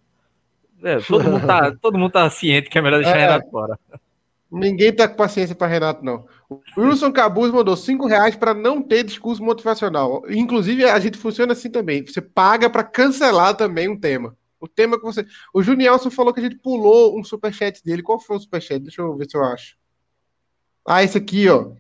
[0.83, 3.79] É, todo, mundo tá, todo mundo tá ciente que é melhor deixar é, Renato fora.
[4.51, 6.25] Ninguém tá com paciência para Renato, não.
[6.49, 10.23] O Wilson Cabuz mandou 5 reais para não ter discurso motivacional.
[10.29, 12.05] Inclusive, a gente funciona assim também.
[12.05, 14.35] Você paga para cancelar também um tema.
[14.59, 15.25] O tema que você.
[15.53, 18.03] O Junielson falou que a gente pulou um superchat dele.
[18.03, 18.81] Qual foi o superchat?
[18.81, 19.77] Deixa eu ver se eu acho.
[20.85, 21.71] Ah, esse aqui, ó.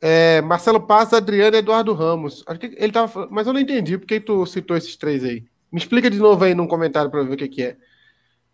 [0.00, 2.44] É, Marcelo Paz, Adriano e Eduardo Ramos.
[2.46, 3.28] Acho que ele tava.
[3.30, 5.44] Mas eu não entendi porque tu citou esses três aí.
[5.72, 7.76] Me explica de novo aí num comentário para ver o que, que é.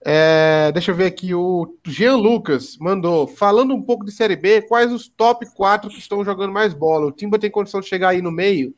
[0.04, 0.72] é.
[0.72, 1.34] Deixa eu ver aqui.
[1.34, 3.26] O Jean Lucas mandou.
[3.26, 7.06] Falando um pouco de Série B, quais os top 4 que estão jogando mais bola?
[7.06, 8.74] O Timba tem condição de chegar aí no meio?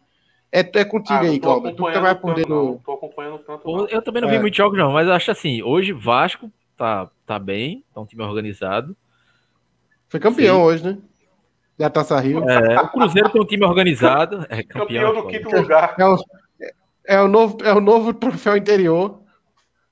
[0.51, 1.75] É, é contigo ah, aí, Cláudio.
[1.75, 2.81] Tu mais por dentro.
[2.85, 3.89] Tô acompanhando tanto.
[3.91, 4.41] Eu também não vi é.
[4.41, 8.97] muitos jogos, não, mas acho assim, hoje Vasco tá, tá bem, tá um time organizado.
[10.09, 10.63] Foi campeão Sim.
[10.63, 10.99] hoje, né?
[11.79, 12.49] Da Taça Rio.
[12.49, 14.47] É, o Cruzeiro tem um time organizado.
[14.49, 15.95] É campeão, campeão do quinto lugar.
[15.99, 16.17] É o,
[17.07, 19.21] é, o novo, é o novo troféu interior.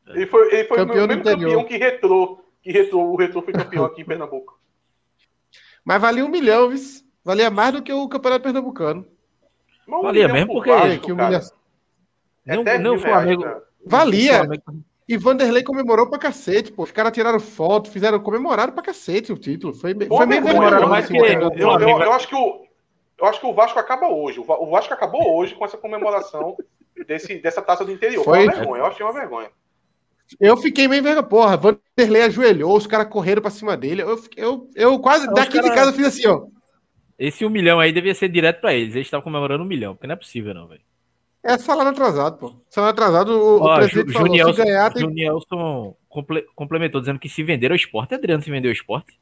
[0.09, 2.41] Ele foi, ele foi campeão o mesmo campeão que retrô.
[2.63, 4.59] Que retrô, o retrô foi campeão aqui em Pernambuco.
[5.85, 6.79] Mas valia um milhão, viu?
[7.23, 9.07] Valia mais do que o Campeonato Pernambucano.
[9.89, 10.71] Um Valia mesmo, porque.
[10.71, 11.41] Vasco, que humilha...
[12.47, 13.45] É não, não, o Flamengo.
[13.87, 14.47] Valia.
[15.07, 16.83] E Vanderlei comemorou pra cacete, pô.
[16.83, 19.75] Os caras tiraram foto, fizeram comemorar pra cacete o título.
[19.75, 20.89] Foi, Pô, foi meio vergonhoso.
[20.89, 22.65] Mas que, eu, eu, eu, acho que o,
[23.21, 24.41] eu acho que o Vasco acaba hoje.
[24.41, 26.57] O Vasco acabou hoje com essa comemoração
[27.07, 28.25] desse, dessa taça do interior.
[28.25, 29.51] Foi uma vergonha, eu achei uma vergonha.
[30.41, 31.23] Eu fiquei meio vergonha.
[31.23, 34.03] Porra, Vanderlei ajoelhou, os caras correram pra cima dele.
[34.03, 35.69] Eu, eu, eu quase, daqui cara...
[35.69, 36.47] de casa, eu fiz assim, ó.
[37.19, 38.95] Esse um milhão aí devia ser direto pra eles.
[38.95, 40.81] Eles estavam comemorando um milhão, porque não é possível, não, velho.
[41.45, 42.55] É salário atrasado, pô.
[42.71, 45.03] Salário atrasado, o, Ó, o presidente Ju, falou, Junielson, ganhar, tem...
[45.03, 49.21] Junielson comple, complementou, dizendo que se vender o esporte, Adriano se vendeu o esporte.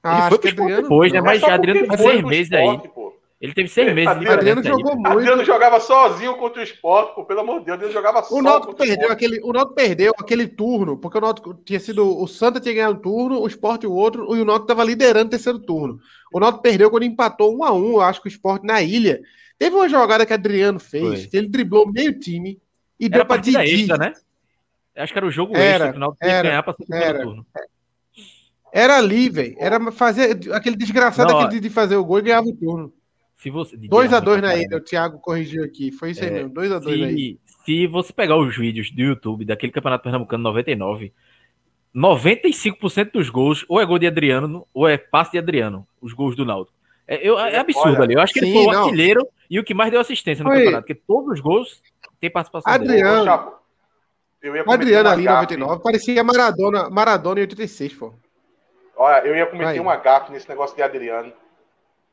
[0.00, 1.20] Ah, ele foi pro esporte Adriano, depois, né?
[1.20, 2.78] Mas Adriano teve seis meses aí.
[2.88, 3.12] Pô.
[3.40, 4.96] Ele teve seis meses Adriano, Adriano jogou aí.
[4.96, 5.08] muito.
[5.08, 8.74] Adriano jogava sozinho contra o esporte, pô, pelo amor de Deus, Adriano jogava o Náutico
[8.76, 12.22] perdeu o aquele, O Náutico perdeu aquele turno, porque o Náutico tinha sido.
[12.22, 15.26] O Santa tinha ganhado um turno, o esporte o outro, e o Náutico estava liderando
[15.26, 15.98] o terceiro turno.
[16.32, 19.20] O Náutico perdeu quando empatou um a um, eu acho que o esporte na ilha.
[19.58, 22.60] Teve uma jogada que Adriano fez, que ele driblou meio time
[22.98, 23.56] e era deu para Didi.
[23.58, 24.12] Extra, né?
[24.96, 27.46] Acho que era o jogo era, extra, final era, ganhar para era, turno.
[28.72, 29.56] Era ali, velho.
[29.58, 32.92] Era fazer aquele desgraçado não, aquele de fazer o gol e ganhava o turno.
[33.36, 35.90] Se você 2 a 2 na ilha, o Thiago corrigiu aqui.
[35.90, 37.38] Foi isso aí é, mesmo, 2 a 2 aí.
[37.64, 41.12] Se você pegar os vídeos do YouTube daquele Campeonato Pernambucano 99,
[41.94, 46.36] 95% dos gols ou é gol de Adriano ou é passe de Adriano, os gols
[46.36, 46.70] do Naldo.
[47.06, 48.14] É, eu, é absurdo Olha, ali.
[48.14, 50.50] Eu acho que sim, ele foi o artilheiro e o que mais deu assistência no
[50.50, 50.58] foi.
[50.58, 51.82] campeonato, porque todos os gols
[52.20, 53.24] têm participação Adriano.
[53.24, 53.62] Dele.
[54.42, 58.12] Eu ia Adriano ali em 99 parecia Maradona, Maradona em 86, pô.
[58.96, 59.80] Olha, eu ia cometer Aí.
[59.80, 61.32] uma gafe nesse negócio de Adriano.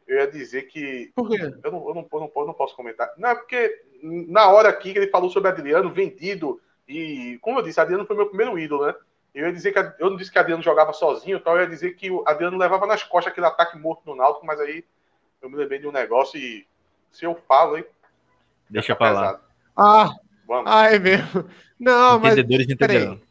[0.08, 1.12] Eu ia dizer que.
[1.16, 1.42] Por quê?
[1.64, 3.12] Eu não, eu não, eu não, eu não posso comentar.
[3.18, 7.64] Não, é porque na hora aqui que ele falou sobre Adriano, vendido, e como eu
[7.64, 8.96] disse, Adriano foi meu primeiro ídolo, né?
[9.40, 11.96] Eu ia dizer que eu não disse que Adriano jogava sozinho, tal, eu ia dizer
[11.96, 14.84] que o Adriano levava nas costas aquele ataque morto no Náutico, mas aí
[15.42, 16.68] eu me lembrei de um negócio e
[17.12, 17.86] se eu falo, hein?
[18.70, 19.42] Deixa pra lá.
[19.76, 20.12] Ah,
[20.46, 20.72] Vamos.
[20.72, 21.46] ah, é mesmo.
[21.80, 22.74] Não, Entendedores mas.
[22.76, 23.22] Entendedores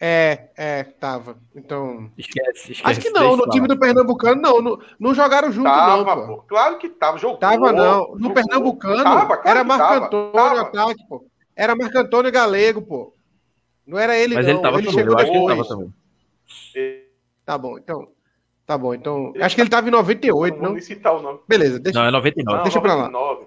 [0.00, 1.36] É, é, tava.
[1.54, 2.10] Então.
[2.18, 2.82] Esquece, esquece.
[2.84, 4.60] Acho que não, no time do Pernambucano, não.
[4.60, 6.26] Não, não jogaram junto, tava, não.
[6.26, 6.36] Pô.
[6.38, 6.42] Pô.
[6.42, 7.18] Claro que tava.
[7.18, 7.36] Jogou.
[7.36, 8.08] Tava, não.
[8.14, 8.34] No jogou.
[8.34, 10.60] Pernambucano, tava, claro era Marco tava, Antônio tava.
[10.62, 11.24] ataque, pô.
[11.54, 13.14] Era Marco Antônio Galego, pô.
[13.86, 14.52] Não era ele, Mas não.
[14.54, 15.04] ele tava ele também.
[15.06, 15.94] Eu acho que ele tava também.
[17.44, 18.08] Tá bom, então.
[18.64, 19.32] Tá bom, então.
[19.40, 20.72] Acho que ele tava em 98, não?
[20.72, 21.40] Não citar o nome.
[21.48, 21.98] Beleza, deixa.
[21.98, 22.56] Não, é 99.
[22.56, 23.46] Não, deixa 99.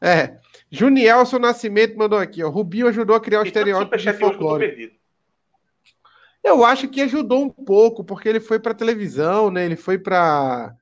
[0.00, 0.12] pra lá.
[0.14, 0.38] É.
[0.70, 2.50] Junielson Nascimento mandou aqui, ó.
[2.50, 4.98] Rubinho ajudou a criar o estereótipo de folclore.
[6.44, 9.64] Eu acho que ajudou um pouco, porque ele foi para televisão, né?
[9.64, 10.74] Ele foi para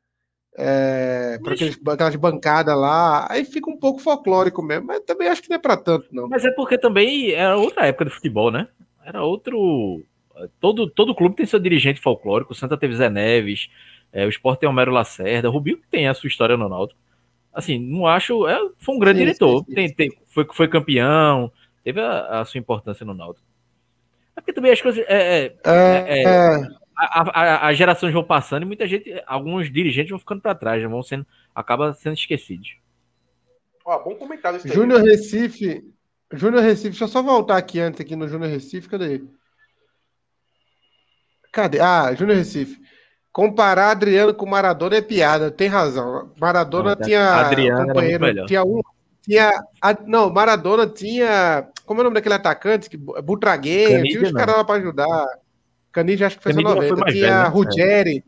[0.58, 5.50] é, para aquelas bancadas lá, aí fica um pouco folclórico mesmo, mas também acho que
[5.50, 6.28] não é para tanto, não.
[6.28, 8.66] Mas é porque também era outra época do futebol, né?
[9.04, 10.02] Era outro.
[10.58, 12.52] Todo, todo clube tem seu dirigente folclórico.
[12.52, 13.68] O Santa teve Zé Neves,
[14.12, 16.98] é, o Sport tem Homero Lacerda, o Rubinho tem a sua história no Náutico.
[17.52, 18.46] Assim, não acho.
[18.48, 19.58] É, foi um grande sim, diretor.
[19.58, 19.74] Sim, sim.
[19.74, 21.52] Tem, tem, foi, foi campeão,
[21.84, 23.46] teve a, a sua importância no Náutico.
[24.34, 25.04] É porque também as coisas.
[25.06, 26.60] É, é, é,
[26.98, 30.54] é a, a, as gerações vão passando e muita gente, alguns dirigentes vão ficando para
[30.54, 32.76] trás, vão sendo, acaba sendo esquecidos.
[33.84, 35.84] Ó, bom comentário Júnior Recife.
[36.32, 39.22] Júnior Recife, deixa eu só voltar aqui antes aqui no Júnior Recife, cadê?
[41.52, 41.80] Cadê?
[41.80, 42.80] Ah, Júnior Recife.
[43.30, 46.32] Comparar Adriano com Maradona é piada, tem razão.
[46.40, 48.80] Maradona não, tinha Adriano companheiro, tinha um,
[49.20, 49.52] tinha
[50.06, 54.64] não, Maradona tinha, como é o nome daquele atacante que Butragueiro, tinha os caras lá
[54.64, 55.26] para ajudar.
[55.96, 56.94] Canidia acho que fez 90.
[56.94, 57.48] Tinha velho, né?
[57.48, 58.24] Ruggeri.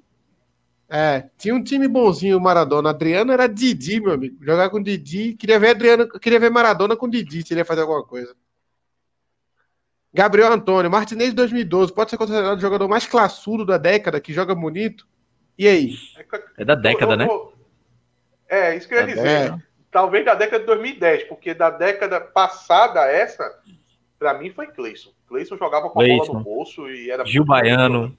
[0.91, 1.29] É.
[1.37, 2.89] tinha um time bonzinho, o Maradona.
[2.89, 4.43] Adriano era Didi, meu amigo.
[4.43, 5.35] Jogar com Didi.
[5.35, 8.35] Queria ver Adriano, queria ver Maradona com Didi, se ele ia fazer alguma coisa.
[10.14, 14.55] Gabriel Antônio, Martinez 2012, pode ser considerado o jogador mais classudo da década, que joga
[14.55, 15.07] bonito.
[15.59, 15.95] E aí?
[16.57, 17.29] É da década, né?
[18.49, 19.27] É, isso que eu ia dizer.
[19.27, 19.59] É.
[19.91, 23.61] Talvez da década de 2010, porque da década passada essa,
[24.19, 25.18] para mim foi Cleison.
[25.29, 27.24] Cleison jogava com a bola no bolso e era.
[27.24, 28.16] Gil Baiano.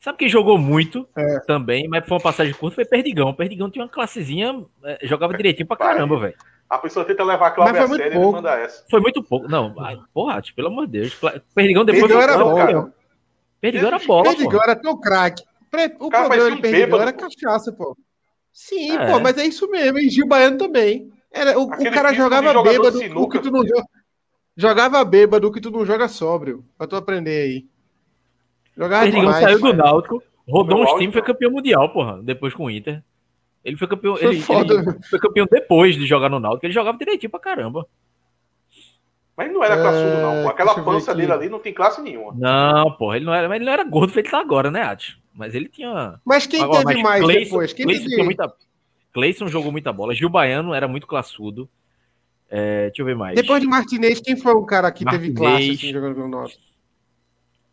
[0.00, 1.40] Sabe quem jogou muito é.
[1.40, 3.34] também, mas foi uma passagem curta, foi Perdigão.
[3.34, 6.36] Perdigão tinha uma classezinha, é, jogava direitinho pra caramba, velho.
[6.70, 8.84] A pessoa tenta levar a Cláudia a sério e manda essa.
[8.90, 9.48] Foi muito pouco.
[9.48, 9.74] Não,
[10.12, 11.20] porra, pelo amor de Deus.
[11.54, 12.02] Perdigão depois.
[12.02, 12.92] Perdigão era bom, cara.
[13.60, 14.24] Perdigão era bola.
[14.24, 15.44] Perdigão era teu craque.
[15.98, 17.96] O cara, problema de Perdigão era cachaça, pô.
[18.52, 19.10] Sim, é.
[19.10, 19.98] pô, mas é isso mesmo.
[19.98, 21.10] E Gil Baiano também.
[21.32, 23.84] Era, o, o cara jogava bêbado, o que tu não joga.
[24.58, 26.64] Jogava bêbado, que tu não joga sóbrio.
[26.76, 27.66] Pra tu aprender aí.
[28.76, 32.20] Jogava Perdigão demais, saiu do Náutico, rodou uns times e foi campeão mundial, porra.
[32.20, 33.00] Depois com o Inter.
[33.64, 34.16] Ele foi campeão.
[34.16, 36.66] Foi, ele, ele foi campeão depois de jogar no Náutico.
[36.66, 37.86] Ele jogava direitinho pra caramba.
[39.36, 40.22] Mas não era classudo, é...
[40.22, 40.42] não.
[40.42, 40.48] Pô.
[40.50, 42.34] Aquela pança dele ali não tem classe nenhuma.
[42.34, 45.22] Não, porra, ele não era, mas ele não era gordo feito tá agora, né, Ati?
[45.32, 46.18] Mas ele tinha.
[46.24, 47.72] Mas quem Agora, teve mas mais Clayson, depois?
[47.72, 48.22] Quem Clayson, teve...
[48.24, 48.52] muita...
[49.12, 50.12] Clayson jogou muita bola.
[50.12, 51.68] Gil Baiano era muito classudo.
[52.48, 53.34] É, deixa eu ver mais.
[53.34, 56.58] Depois de Martinez, quem foi o cara que Martinez, teve classe assim, jogando no nosso?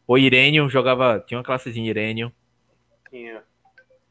[0.08, 1.24] O Irênio jogava.
[1.26, 2.32] Tinha uma classezinha Irênio.
[3.10, 3.42] Tinha.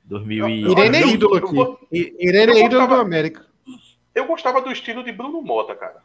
[0.04, 0.70] 2000 e...
[0.70, 2.16] Irene é ídolo aqui.
[2.18, 3.46] Irene é ídolo do América.
[4.14, 6.02] Eu gostava do estilo de Bruno Mota, cara.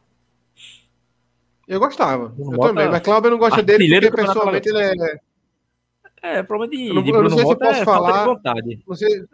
[1.68, 2.30] Eu gostava.
[2.30, 2.90] Bruno eu Mota, também.
[2.90, 5.20] Mas Cláudio não gosta dele porque pessoalmente ele é.
[6.22, 7.86] É, problema de, eu não, de Bruno eu não sei Mota se eu posso é
[7.86, 8.84] falar, vontade.
[8.86, 9.26] Não sei,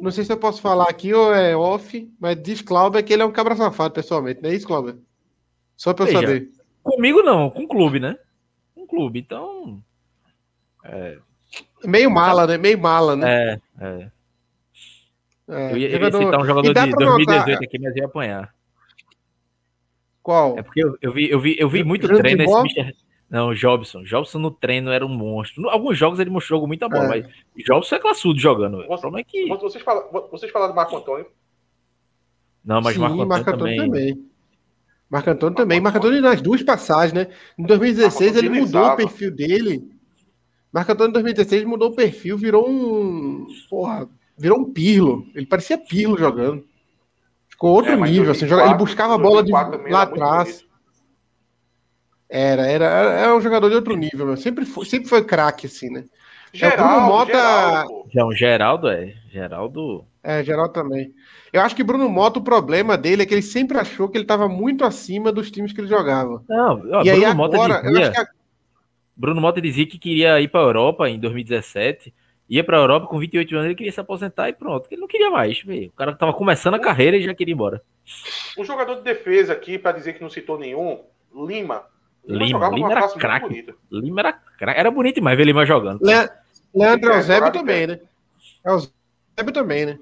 [0.00, 3.22] não sei se eu posso falar aqui ou é off, mas diz Cláudio que ele
[3.22, 4.42] é um cabra safado, pessoalmente.
[4.42, 5.02] Não é isso, Cláudio?
[5.76, 6.50] Só pra eu Veja, saber.
[6.82, 8.16] Comigo não, com o clube, né?
[8.74, 9.18] Com o clube.
[9.20, 9.82] Então.
[10.84, 11.18] É,
[11.84, 12.56] Meio mala, né?
[12.56, 13.30] Meio mala, né?
[13.30, 14.10] É, é.
[15.48, 17.62] é eu, ia, eu ia citar um jogador de 2018 notar...
[17.62, 18.54] aqui, mas ia apanhar.
[20.22, 20.56] Qual?
[20.58, 22.94] É porque eu, eu vi, eu vi, eu vi muito treino nesse Mister...
[23.32, 24.04] Não, o Jobson.
[24.04, 25.68] Jobson no treino era um monstro.
[25.70, 27.22] Alguns jogos ele mostrou muita bola, é.
[27.22, 27.26] mas
[27.64, 28.76] Jobson é classudo jogando.
[28.76, 29.48] Você, o problema é que.
[29.48, 31.26] Vocês falaram, vocês falaram do Marco Antônio?
[32.64, 33.90] Não, mas Sim, Marco Antônio, Marco Antônio também.
[33.90, 34.30] também.
[35.08, 35.80] Marco Antônio também.
[35.80, 37.34] Marco Antônio nas duas passagens, né?
[37.58, 39.92] Em 2016 ele mudou o perfil dele
[40.72, 43.46] Marco Antônio em 2016 mudou o perfil, virou um.
[43.68, 44.08] Porra,
[44.38, 45.26] virou um Pirlo.
[45.34, 46.64] Ele parecia Pirlo jogando.
[47.46, 50.64] Ficou outro é, nível, 2004, assim, ele buscava a bola de, lá atrás.
[52.34, 54.38] Era, era, era um jogador de outro nível, meu.
[54.38, 56.06] Sempre foi, sempre foi craque, assim, né?
[56.50, 57.32] Geraldo, é, o Bruno Mota.
[57.32, 59.14] Geraldo, Não, Geraldo é.
[59.30, 60.04] Geraldo.
[60.22, 61.12] É, Geraldo também.
[61.52, 64.24] Eu acho que Bruno Mota, o problema dele é que ele sempre achou que ele
[64.24, 66.42] estava muito acima dos times que ele jogava.
[66.48, 67.90] Não, ó, e Bruno aí Mota agora, dizia...
[67.90, 68.26] eu acho que a
[69.14, 72.14] Bruno Mota dizia que queria ir para a Europa em 2017.
[72.48, 74.88] Ia para a Europa com 28 anos, ele queria se aposentar e pronto.
[74.90, 75.62] Ele não queria mais.
[75.62, 75.90] Véio.
[75.90, 77.82] O cara estava começando a carreira e já queria ir embora.
[78.56, 81.00] Um jogador de defesa aqui, para dizer que não citou nenhum,
[81.34, 81.91] Lima.
[82.24, 83.74] Lima, Lima, era craque.
[83.90, 84.80] Lima era craque.
[84.80, 86.00] Era bonito demais ver Lima jogando.
[86.04, 86.28] Le...
[86.74, 88.00] Leandro é, Eusébio também, né?
[88.64, 89.98] Eusébio também, né?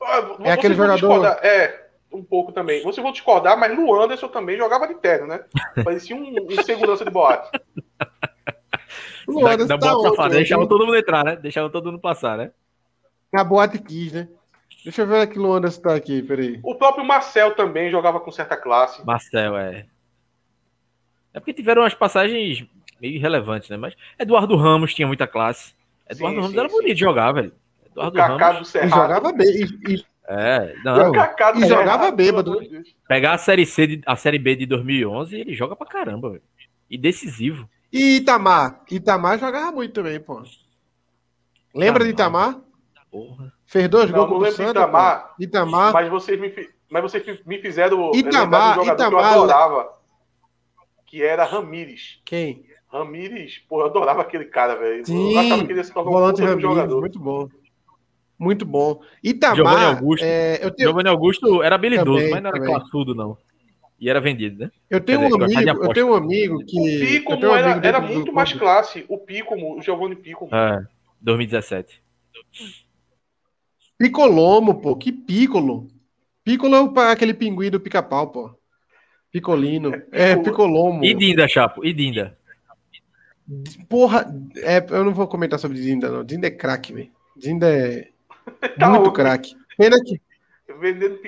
[0.00, 1.26] Ah, é aquele jogador.
[1.42, 2.82] É, um pouco também.
[2.82, 5.44] Vocês vão discordar, mas Lu Anderson também jogava de terno, né?
[5.84, 7.50] Parecia um, um segurança de boate.
[9.26, 11.36] Lu Anderson da, da tá onde, Deixava todo mundo entrar, né?
[11.36, 12.50] Deixava todo mundo passar, né?
[13.32, 14.28] Na boate quis, né?
[14.84, 16.60] Deixa eu ver aqui o Anderson tá aqui, peraí.
[16.62, 19.04] O próprio Marcel também jogava com certa classe.
[19.04, 19.86] Marcel, é.
[21.32, 22.64] É porque tiveram umas passagens
[23.00, 23.76] meio irrelevantes, né?
[23.76, 25.74] Mas Eduardo Ramos tinha muita classe.
[26.08, 27.52] Eduardo sim, Ramos sim, era bonito de jogar, velho.
[27.86, 28.72] Eduardo o Ramos.
[28.72, 29.46] Do jogava bem.
[29.48, 31.10] E, e é, não.
[31.56, 32.60] E jogava bêbado.
[33.08, 36.42] Pegar a série C, de, a série B de 2011, ele joga pra caramba, véio.
[36.90, 37.68] E decisivo.
[37.90, 38.82] E Itamar?
[38.90, 40.42] Itamar jogava muito também, pô.
[41.74, 42.60] Lembra de Itamar?
[43.10, 43.50] Porra.
[43.64, 44.70] Fez dois gols com o Santos.
[44.70, 45.92] Itamar, Itamar.
[45.94, 46.52] Mas vocês me,
[46.90, 49.97] mas vocês me fizeram Itamar, um Itamar, que eu adorava.
[51.08, 52.20] Que era Ramires.
[52.24, 52.64] Quem?
[52.86, 55.04] Ramires, pô, eu adorava aquele cara, velho.
[55.04, 57.00] Sim, eu achava que ele ia se tornar um Ramires, jogador.
[57.00, 57.48] Muito bom.
[58.38, 59.02] Muito bom.
[59.24, 59.56] Itamar.
[59.56, 60.24] Giovanni Augusto.
[60.24, 60.88] É, eu tenho...
[60.88, 62.74] Giovanni Augusto era habilidoso, também, mas não era também.
[62.74, 63.36] classudo, não.
[63.98, 64.70] E era vendido, né?
[64.88, 66.78] Eu tenho, dizer, um amigo, eu tenho um amigo que.
[66.78, 69.04] O Pico um era, era muito mais classe.
[69.08, 70.48] O Pico, o Giovanni Pico.
[70.52, 70.86] É,
[71.20, 72.00] 2017.
[73.98, 74.94] Picolomo, pô.
[74.94, 75.88] Que Piccolo.
[76.44, 78.57] Piccolo é aquele pinguim do pica-pau, pô.
[79.38, 79.94] Picolino.
[80.12, 81.04] É, é Picolomo.
[81.04, 81.84] E Dinda, Chapo.
[81.84, 82.36] E Dinda.
[83.88, 84.26] Porra,
[84.56, 86.24] é, eu não vou comentar sobre Dinda, não.
[86.24, 87.10] Dinda é craque, velho.
[87.36, 88.08] Dinda é
[88.78, 89.54] tá Muito craque.
[89.76, 90.20] Pena que.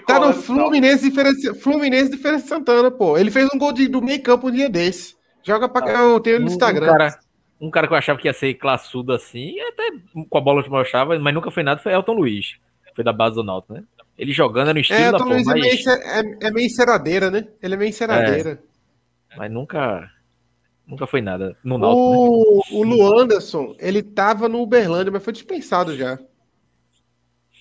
[0.06, 3.16] Tá no Fluminense diferença, Fluminense diferença Santana, pô.
[3.16, 5.16] Ele fez um gol de, do meio campo um dia desse.
[5.42, 6.86] Joga pra cá, eu tenho no Instagram.
[6.86, 7.18] Um cara,
[7.62, 9.92] um cara que eu achava que ia ser classudo assim, até
[10.28, 12.56] com a bola que eu achava, mas nunca foi nada, foi Elton Luiz.
[12.94, 13.82] Foi da base do Náutico, né?
[14.20, 17.48] Ele jogando no estilo é, da Luiz porra, é, meio, é, é meio enceradeira, né?
[17.62, 18.62] Ele é meio enceradeira.
[19.30, 20.10] É, mas nunca
[20.86, 22.02] nunca foi nada no Náutico.
[22.02, 22.62] O, né?
[22.70, 26.18] o Lu Anderson, ele tava no Uberlândia, mas foi dispensado já.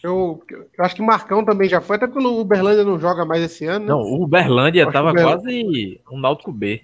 [0.03, 3.23] Eu, eu acho que o Marcão também já foi, até porque o Uberlândia não joga
[3.23, 3.85] mais esse ano.
[3.85, 3.91] Né?
[3.91, 6.83] Não, o Uberlândia tava quase um Náutico B.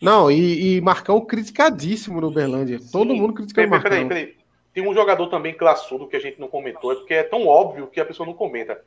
[0.00, 2.78] Não, e, e Marcão criticadíssimo no Uberlândia.
[2.78, 2.90] Sim.
[2.90, 3.90] Todo mundo criticando o Marcão.
[3.90, 4.45] Peraí, peraí.
[4.76, 7.86] Tem um jogador também classudo que a gente não comentou, é porque é tão óbvio
[7.86, 8.78] que a pessoa não comenta.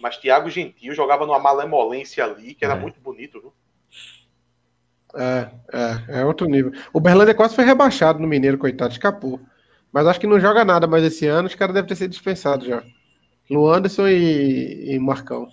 [0.00, 2.80] Mas Thiago Gentil jogava numa malemolência ali, que era é.
[2.80, 3.52] muito bonito, viu?
[5.14, 6.72] É, é, é outro nível.
[6.94, 9.38] O Berlândia quase foi rebaixado no Mineiro, coitado, escapou.
[9.92, 12.66] Mas acho que não joga nada mais esse ano, os caras devem ter sido dispensados
[12.66, 12.82] já.
[13.50, 15.46] Luanderson e, e Marcão.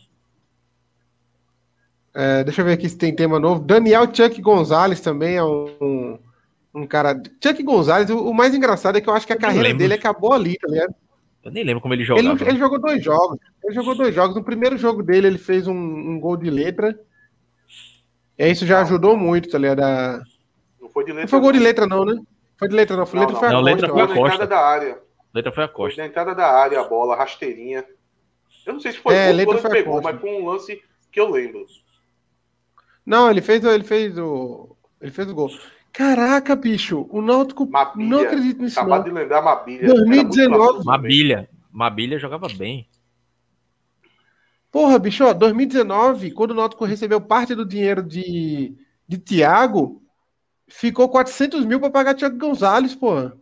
[2.14, 3.60] É, deixa eu ver aqui se tem tema novo.
[3.60, 6.18] Daniel Chuck Gonzalez também é um,
[6.74, 7.22] um, cara.
[7.44, 9.94] Chuck Gonzalez, o, o, mais engraçado é que eu acho que a eu carreira dele
[9.94, 10.96] acabou ali, tá ligado?
[11.44, 12.30] Eu nem lembro como ele jogava.
[12.30, 13.40] Ele, ele, jogou dois jogos.
[13.64, 14.36] Ele jogou dois jogos.
[14.36, 16.98] No primeiro jogo dele, ele fez um, um gol de letra.
[18.38, 19.82] E isso já ajudou muito, tá ligado?
[19.82, 20.22] A...
[20.80, 21.24] Não foi de letra.
[21.24, 22.22] Não foi gol de letra, não, né?
[22.58, 23.06] Foi de letra, não.
[23.06, 23.50] Foi, não, letra, não.
[23.50, 24.36] Foi a não, Costa, letra foi a Costa.
[24.36, 25.00] entrada da área.
[25.34, 25.96] Letra foi a Costa.
[25.96, 27.84] Foi na entrada da área, a bola, rasteirinha.
[28.66, 31.30] Eu não sei se foi é, letra foi pegou, mas foi um lance que eu
[31.30, 31.66] lembro.
[33.06, 34.76] Não, ele fez, ele fez o.
[35.02, 35.50] Ele fez o gol.
[35.94, 37.70] Caraca, bicho, o Náutico.
[37.70, 38.80] Mabilha, não acredito nisso.
[38.80, 39.88] Acabado de lembrar Mabilha.
[39.88, 40.86] 2019.
[40.86, 41.50] Mabilha.
[41.72, 42.88] Mabilha jogava bem.
[44.72, 48.74] Porra, bicho, ó, 2019, quando o Náutico recebeu parte do dinheiro de,
[49.06, 50.02] de Thiago,
[50.68, 53.38] ficou 400 mil pra pagar Thiago Gonzalez, porra.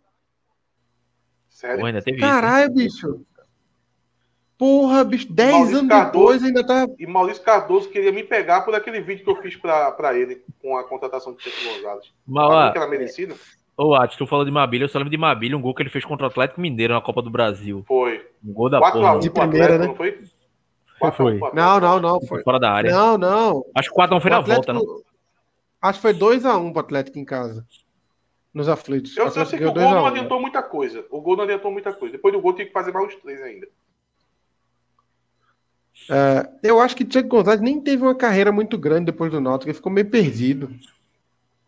[1.48, 1.80] Sério?
[1.80, 3.12] Pô, ainda teve Caralho, isso, né?
[3.14, 3.26] bicho.
[4.60, 6.86] Porra, bicho, 10 anos Cardoso, depois ainda tá.
[6.98, 10.44] E Maurício Cardoso queria me pegar por aquele vídeo que eu fiz pra, pra ele
[10.60, 12.12] com a contratação de Thiago Gonzalez.
[12.28, 13.34] Mas, que era merecido?
[13.74, 15.88] Ô, Ati, tu falou de Mabilha, eu só lembro de Mabilha, um gol que ele
[15.88, 17.82] fez contra o Atlético Mineiro na Copa do Brasil.
[17.88, 18.22] Foi.
[18.44, 19.18] Um gol da porra.
[19.18, 19.86] de primeira, né?
[19.86, 20.20] Não foi?
[21.16, 21.40] foi.
[21.54, 22.20] Não, não, não.
[22.20, 22.42] Foi.
[22.42, 22.92] Fora da área.
[22.92, 23.64] Não, não.
[23.74, 24.82] Acho que o 4 não foi na volta, não.
[25.80, 27.66] Acho que foi 2x1 um pro Atlético em casa.
[28.52, 29.16] Nos aflitos.
[29.16, 30.42] Eu, eu sei que o gol não adiantou né?
[30.42, 31.06] muita coisa.
[31.10, 32.12] O gol não adiantou muita coisa.
[32.12, 33.66] Depois do gol tinha que fazer mais uns três ainda.
[36.10, 39.70] É, eu acho que Thiago Gonzalez nem teve uma carreira muito grande depois do Náutico,
[39.70, 40.74] ele ficou meio perdido.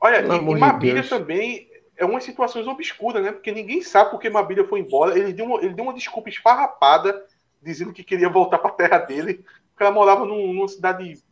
[0.00, 3.30] Olha, e, e Mabilha também é umas situações obscuras, né?
[3.30, 5.16] Porque ninguém sabe porque Mabilha foi embora.
[5.16, 7.24] Ele deu uma, ele deu uma desculpa esfarrapada,
[7.62, 11.22] dizendo que queria voltar para a terra dele, porque ela morava num, numa cidade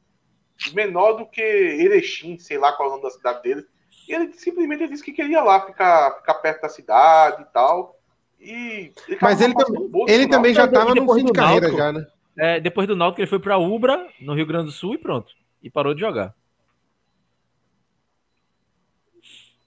[0.72, 3.66] menor do que Erechim, sei lá qual é o nome da cidade dele.
[4.08, 7.98] E ele simplesmente disse que queria lá ficar, ficar perto da cidade e tal.
[8.38, 12.06] E ele Mas ele, tam ele também já estava no fim de carreira já, né?
[12.43, 15.30] É, depois do Náutico ele foi para Ubra, no Rio Grande do Sul e pronto.
[15.62, 16.34] E parou de jogar.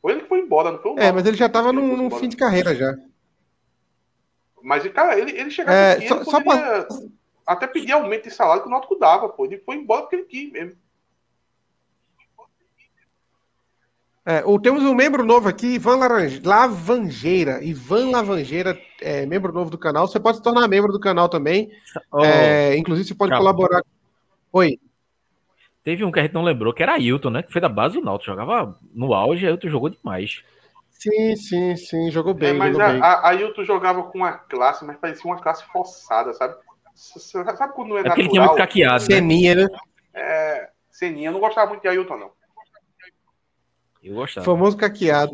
[0.01, 2.28] Ou ele foi embora, não foi o É, mas ele já estava no, no fim
[2.28, 2.97] de carreira já.
[4.63, 6.88] Mas, cara, ele, ele chegava é, aqui, só, ele só pra...
[7.45, 9.45] até pedir aumento de salário que o Náutico dava, pô.
[9.45, 10.82] Ele foi embora porque ele quis mesmo.
[14.26, 16.41] É, ou temos um membro novo aqui, Ivan Laranje...
[16.43, 17.61] Lavangeira.
[17.63, 20.07] Ivan Lavangeira, é, membro novo do canal.
[20.07, 21.69] Você pode se tornar membro do canal também.
[22.11, 23.43] Oh, é, inclusive, você pode calma.
[23.43, 23.84] colaborar.
[24.53, 24.80] Oi.
[25.84, 27.43] Teve um que a gente não lembrou, que era Ailton, né?
[27.43, 28.32] Que foi da base do Náutico.
[28.32, 30.41] Jogava no auge, Ailton jogou demais.
[30.89, 32.09] Sim, sim, sim.
[32.09, 32.51] Jogou bem.
[32.51, 33.01] É, mas a, bem.
[33.01, 36.55] a, Ailton jogava com uma classe, mas parecia uma classe forçada, sabe?
[36.95, 38.19] Sabe quando não é, é natural?
[38.19, 38.99] ele tinha muito caqueado, né?
[38.99, 39.67] Ceninha, né?
[40.13, 41.28] É, Ceninha.
[41.28, 42.32] Eu não gostava muito de Ailton, não.
[44.03, 44.45] Eu gostava.
[44.45, 45.33] Famoso caqueado.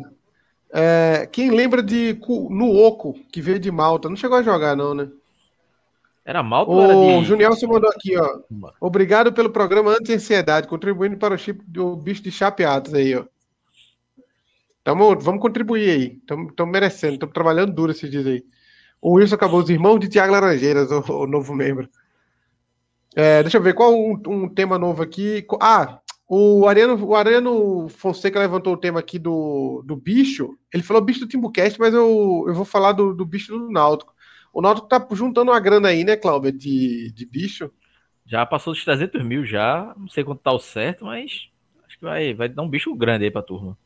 [0.72, 2.16] É, quem lembra de
[2.48, 4.08] Nuoco, que veio de Malta?
[4.08, 5.08] Não chegou a jogar, não, né?
[6.24, 7.24] Era Malta o ou era de...
[7.24, 8.40] Juniel se mandou aqui, ó.
[8.80, 13.24] Obrigado pelo programa Anti-Ansiedade, contribuindo para o chip do bicho de chapeados aí, ó.
[14.84, 16.18] Tamo, vamos contribuir aí.
[16.18, 18.44] Estamos merecendo, estamos trabalhando duro esses dias aí.
[19.00, 21.88] O Wilson acabou, os irmãos de Tiago Laranjeiras, o, o, novo membro.
[23.16, 25.44] É, deixa eu ver, qual um, um tema novo aqui?
[25.60, 25.99] Ah,
[26.32, 30.56] o Ariano, o Ariano Fonseca levantou o tema aqui do, do bicho.
[30.72, 34.14] Ele falou bicho do Timbucast, mas eu, eu vou falar do, do bicho do Náutico.
[34.52, 37.68] O Náutico tá juntando uma grana aí, né, Cláudia, de, de bicho.
[38.24, 39.92] Já passou dos 300 mil já.
[39.98, 41.48] Não sei quanto tá o certo, mas
[41.84, 43.76] acho que vai, vai dar um bicho grande aí pra turma.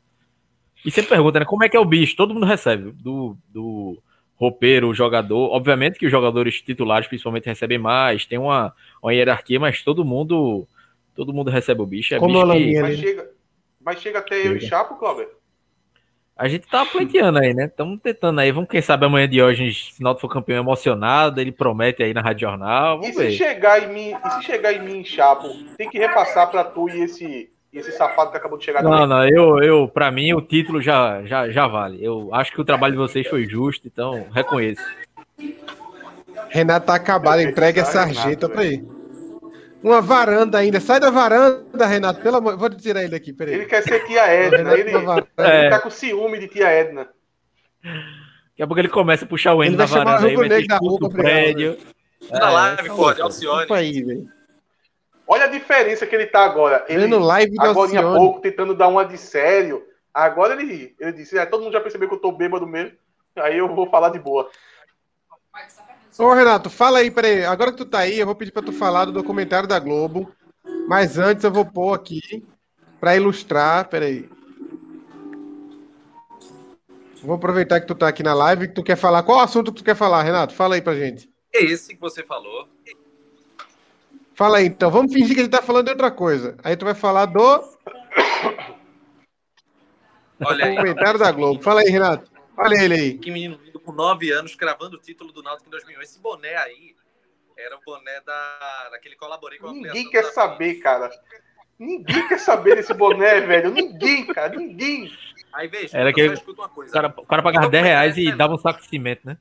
[0.85, 2.15] E você pergunta, né, como é que é o bicho?
[2.15, 2.93] Todo mundo recebe.
[2.93, 4.03] Do, do
[4.37, 5.51] roupeiro, o jogador.
[5.51, 8.27] Obviamente que os jogadores titulares principalmente recebem mais.
[8.27, 10.69] Tem uma, uma hierarquia, mas todo mundo
[11.15, 12.15] Todo mundo recebe o bicho.
[12.15, 12.81] É Como bicho que...
[12.81, 13.31] mas, chega,
[13.81, 14.49] mas chega até chega.
[14.49, 15.29] eu e Chapo, Cláudio?
[16.37, 17.67] A gente tá pleiteando aí, né?
[17.67, 18.51] Estamos tentando aí.
[18.51, 22.13] Vamos, quem sabe amanhã de hoje, se o Náutico for campeão emocionado, ele promete aí
[22.13, 22.99] na Rádio Jornal.
[22.99, 23.31] Vamos e ver.
[23.31, 25.49] se chegar em mim, e se chegar em mim, Chapo,
[25.79, 29.09] tem que repassar para tu e esse, esse safado que acabou de chegar Não, também.
[29.09, 32.05] não, eu, eu, para mim, o título já, já, já vale.
[32.05, 34.83] Eu acho que o trabalho de vocês foi justo, então reconheço.
[36.49, 38.85] Renato tá acabado, entrega essa sarjeta para aí
[39.85, 40.81] uma varanda ainda.
[40.81, 42.21] Sai da varanda, Renato.
[42.21, 43.55] Pelo amor, vou tirar ele aqui, peraí.
[43.55, 44.73] Ele quer ser tia Edna.
[44.73, 47.09] ele, ele tá com ciúme de tia Edna.
[47.83, 50.79] Daqui a pouco ele começa a puxar o Endo na varanda aí, vai ter da
[50.79, 51.77] rua, prédio.
[52.31, 52.89] Na live,
[53.21, 53.67] Alcione.
[53.71, 54.27] Aí,
[55.27, 56.85] Olha a diferença que ele tá agora.
[56.89, 59.85] Ele, no live agora há pouco, tentando dar uma de sério.
[60.13, 62.93] Agora ele, ele disse, é, todo mundo já percebeu que eu tô bêbado mesmo.
[63.37, 64.49] Aí eu vou falar de boa.
[66.17, 67.45] Ô, Renato, fala aí, peraí.
[67.45, 70.33] Agora que tu tá aí, eu vou pedir pra tu falar do documentário da Globo.
[70.89, 72.21] Mas antes eu vou pôr aqui
[73.01, 73.89] para ilustrar.
[73.89, 74.29] Peraí.
[77.23, 79.23] Vou aproveitar que tu tá aqui na live que tu quer falar.
[79.23, 80.55] Qual assunto que tu quer falar, Renato?
[80.55, 81.29] Fala aí pra gente.
[81.53, 82.69] É esse que você falou.
[84.35, 84.91] Fala aí, então.
[84.91, 86.57] Vamos fingir que ele tá falando de outra coisa.
[86.63, 87.65] Aí tu vai falar do.
[90.45, 90.77] Olha aí.
[90.77, 91.63] Comentário da Globo.
[91.63, 92.34] Fala aí, Renato.
[92.57, 93.19] Olha ele aí.
[93.19, 96.03] Que menino lindo com 9 anos cravando o título do Náutico em 2001.
[96.03, 96.95] Esse boné aí
[97.57, 101.11] era o boné da, daquele colaborei com a Ninguém quer saber, cara.
[101.79, 103.71] Ninguém quer saber desse boné, velho.
[103.71, 104.55] Ninguém, cara.
[104.55, 105.13] Ninguém.
[105.53, 106.91] Aí veja, Era eu que uma coisa.
[106.91, 109.39] O cara, o cara pagava O 10 reais e dava um saco de cimento, né?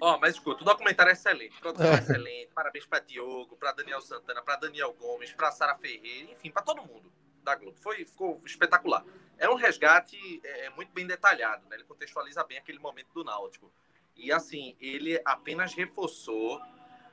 [0.00, 4.00] Ó, mas escuta, o documentário é excelente, produção é excelente, parabéns pra Diogo, pra Daniel
[4.00, 7.12] Santana, pra Daniel Gomes, pra Sara Ferreira, enfim, pra todo mundo
[7.44, 7.76] da Globo.
[7.80, 9.04] Foi, ficou espetacular.
[9.38, 11.76] É um resgate é, muito bem detalhado, né?
[11.76, 13.70] Ele contextualiza bem aquele momento do Náutico.
[14.16, 16.60] E assim, ele apenas reforçou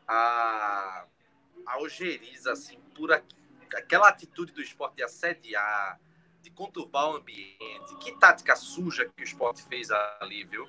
[0.08, 1.06] a,
[1.66, 3.36] a ojeriza, assim, por aqui,
[3.76, 6.00] aquela atitude do esporte de assediar,
[6.42, 7.96] de conturbar o ambiente.
[8.00, 10.68] Que tática suja que o esporte fez ali, viu?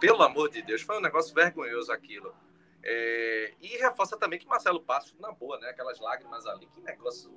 [0.00, 2.34] Pelo amor de Deus, foi um negócio vergonhoso aquilo.
[2.82, 5.70] É, e reforça também que Marcelo Passos, na boa, né?
[5.70, 7.30] Aquelas lágrimas ali, que negócio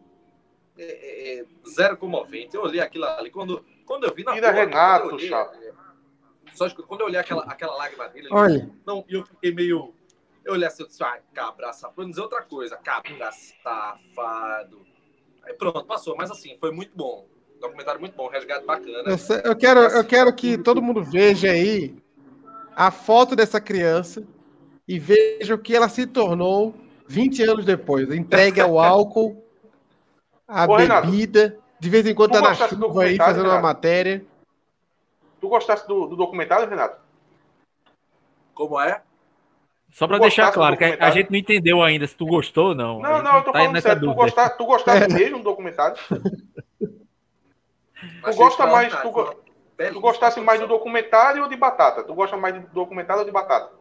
[0.82, 2.56] é, é, é, zero comovente.
[2.56, 5.56] Eu olhei aquilo ali, quando, quando eu vi na Tira boa, Renato, quando olhei, chato.
[5.62, 5.72] é,
[6.54, 8.70] só escuta, quando eu olhei aquela, aquela lágrima dele, Olha.
[8.86, 9.94] não, e eu fiquei meio.
[10.44, 11.96] Eu olhei assim, eu disse, ah, cabra safado.
[11.96, 14.82] Vou dizer outra coisa, cabra safado.
[15.44, 16.16] Aí pronto, passou.
[16.18, 17.28] Mas assim, foi muito bom.
[17.60, 19.10] Documentário muito bom, resgate bacana.
[19.10, 21.94] Eu, sei- eu quero, eu quero que todo mundo veja aí
[22.76, 24.24] a foto dessa criança
[24.88, 26.74] e veja o que ela se tornou
[27.08, 28.10] 20 anos depois.
[28.12, 29.44] Entregue ao álcool,
[30.50, 33.46] a Ô, Renato, bebida, de vez em quando tu tá na do chuva aí fazendo
[33.46, 33.64] uma Renato?
[33.64, 34.26] matéria.
[35.40, 37.00] Tu gostasse do, do documentário, Renato?
[38.54, 39.02] Como é?
[39.92, 42.70] Só pra Tu deixar do claro, que a, gente não entendeu ainda se tu gostou
[42.70, 43.00] ou não.
[43.00, 44.02] Não, não, eu tô tá falando sério.
[44.02, 45.98] Tu gostasse, tu gostasse mesmo do documentário?
[48.24, 52.04] Achei gosta mais- extraordinário, tu uma Tu gostasse mais do documentário ou de batata?
[52.04, 53.72] Tu gosta mais de documentário ou de batata?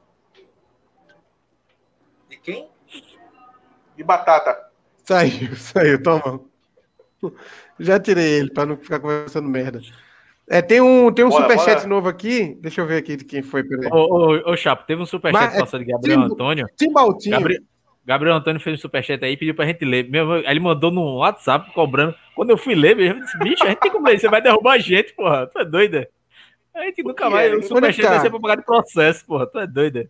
[2.28, 2.68] De quem?
[3.96, 4.70] De batata.
[5.04, 6.40] Saiu, saiu, toma.
[7.78, 9.80] Já tirei ele pra não ficar conversando merda.
[10.48, 11.88] É, tem um, tem um Bora, superchat bora.
[11.88, 12.56] novo aqui.
[12.60, 13.62] Deixa eu ver aqui de quem foi.
[13.62, 13.90] Peraí.
[13.92, 16.66] Ô, ô, ô, Chapo, teve um superchat Mas, é, passado de Gabriel Tim- Antônio.
[16.76, 17.36] Timbaltinho.
[17.36, 17.60] Gabriel,
[18.06, 20.08] Gabriel Antônio fez um superchat aí e pediu pra gente ler.
[20.08, 22.14] Meu, ele mandou no WhatsApp cobrando.
[22.34, 24.40] Quando eu fui ler, mesmo, eu disse, bicho, a gente tem como ler, você vai
[24.40, 25.46] derrubar a gente, porra.
[25.46, 26.08] Tu é doida?
[26.74, 27.48] A gente nunca que vai.
[27.48, 27.52] é?
[27.52, 28.10] O Onde superchat tá?
[28.10, 29.46] vai ser pra pagar de processo, porra.
[29.46, 30.08] Tu é doida?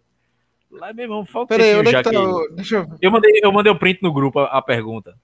[0.70, 2.20] Lá, meu irmão, falta um Peraí, onde é que tá?
[2.54, 2.86] Deixa eu.
[3.00, 5.16] Eu mandei, eu mandei o print no grupo a, a pergunta.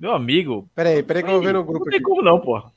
[0.00, 0.68] Meu amigo.
[0.74, 2.04] Peraí, peraí que eu vou ver no grupo Não tem aqui.
[2.08, 2.72] como não, porra.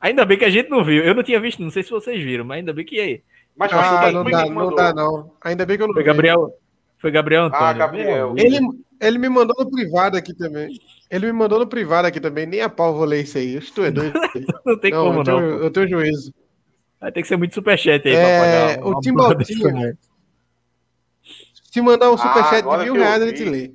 [0.00, 1.02] Ainda bem que a gente não viu.
[1.02, 3.22] Eu não tinha visto, não sei se vocês viram, mas ainda bem que aí.
[3.56, 5.32] Mas Ah, não dá, não dá, não.
[5.42, 6.06] Ainda bem que eu não Foi vi.
[6.06, 6.52] Gabriel.
[6.98, 7.64] Foi Gabriel Antônio.
[7.66, 8.34] Ah, Gabriel.
[8.36, 8.58] Ele,
[9.00, 10.78] ele me mandou no privado aqui também.
[11.10, 12.46] Ele me mandou no privado aqui também.
[12.46, 13.58] Nem a pau vou ler isso aí.
[13.60, 14.12] Tu é doido.
[14.66, 15.58] Não tem não, como eu, tenho, não.
[15.58, 15.64] pô.
[15.64, 16.34] eu tenho juízo.
[17.00, 18.20] Vai ter que ser muito superchat aí É,
[18.74, 18.86] pra pagar.
[18.96, 19.96] o Timbaltinho.
[21.70, 23.36] Se mandar um Ah, superchat de agora mil reais, a vi.
[23.36, 23.72] gente lê.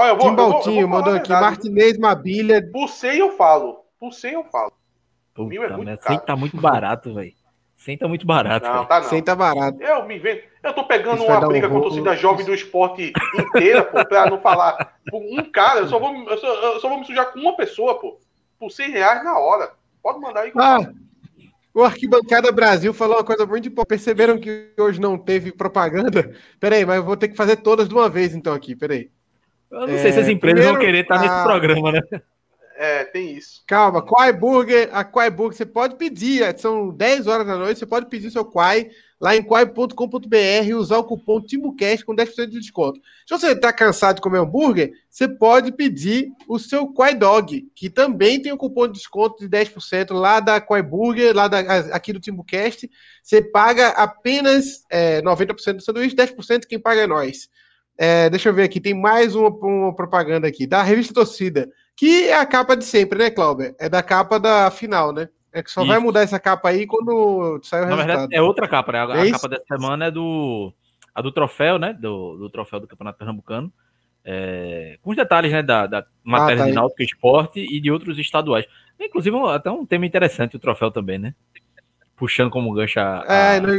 [0.00, 1.30] Olha, eu vou, eu vou- eu vou Timbaltinho falar mandou aqui.
[1.30, 2.70] Martinez Mabilha.
[2.72, 3.84] Por 100 eu falo.
[3.98, 4.72] Por 100 eu falo.
[5.38, 6.18] Mil é Puta muito caro.
[6.18, 7.32] 100 tá muito barato, velho.
[7.76, 8.66] 100 tá muito barato.
[8.66, 9.08] Não, tá não.
[9.08, 9.82] Sem tá barato.
[9.82, 10.40] Eu me vendo.
[10.62, 13.82] Eu tô pegando Isso uma dar um briga com a torcida jovem do esporte inteira,
[13.84, 15.80] pô, pra não falar por um cara.
[15.80, 18.18] Eu só vou, eu só, eu só vou me sujar com uma pessoa, pô.
[18.58, 19.70] Por 100 reais na hora.
[20.02, 20.52] Pode mandar aí.
[20.58, 20.90] Ah,
[21.72, 23.88] o Arquibancada Brasil falou uma coisa muito importante.
[23.98, 26.34] Perceberam que hoje não teve propaganda?
[26.60, 28.76] Peraí, mas eu vou ter que fazer todas de uma vez então aqui.
[28.76, 29.10] Peraí.
[29.70, 32.00] Eu não sei se as É, empresas vão primeiro, querer estar nesse a- programa, né?
[32.76, 33.62] É, tem isso.
[33.66, 37.78] Calma, Quai Burger, a Quai Burger, você pode pedir, é, são 10 horas da noite,
[37.78, 38.88] você pode pedir seu Quai
[39.20, 42.98] lá em quai.com.br e usar o cupom TimbuCast com 10% de desconto.
[43.26, 47.90] Se você está cansado de comer hambúrguer, você pode pedir o seu Quai Dog, que
[47.90, 51.58] também tem o cupom de desconto de 10% lá da Quai Burger, lá da,
[51.94, 52.90] aqui do TimbuCast.
[53.22, 57.50] Você paga apenas é, 90% do sanduíche, 10% quem paga é nós.
[58.02, 61.68] É, deixa eu ver aqui, tem mais uma, uma propaganda aqui, da revista Torcida.
[61.94, 63.74] Que é a capa de sempre, né, Clauber?
[63.78, 65.28] É da capa da final, né?
[65.52, 66.06] É que só vai Isso.
[66.06, 68.06] mudar essa capa aí quando sair o Na resultado.
[68.06, 69.00] verdade, é outra capa, né?
[69.00, 70.72] A, É a capa dessa semana é do.
[71.14, 71.92] A do troféu, né?
[71.92, 73.70] Do, do troféu do Campeonato Pernambucano.
[74.24, 75.62] É, com os detalhes, né?
[75.62, 76.72] Da, da matéria tá de.
[76.72, 78.64] Náutico Esporte e de outros estaduais.
[78.98, 81.34] Inclusive, até um tema interessante o troféu também, né?
[82.16, 83.24] Puxando como gancho a.
[83.28, 83.74] a- É, não,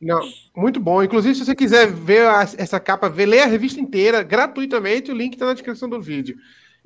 [0.00, 0.20] não,
[0.56, 1.02] muito bom.
[1.02, 5.14] Inclusive, se você quiser ver a- essa capa, ver, ler a revista inteira gratuitamente, o
[5.14, 6.36] link está na descrição do vídeo.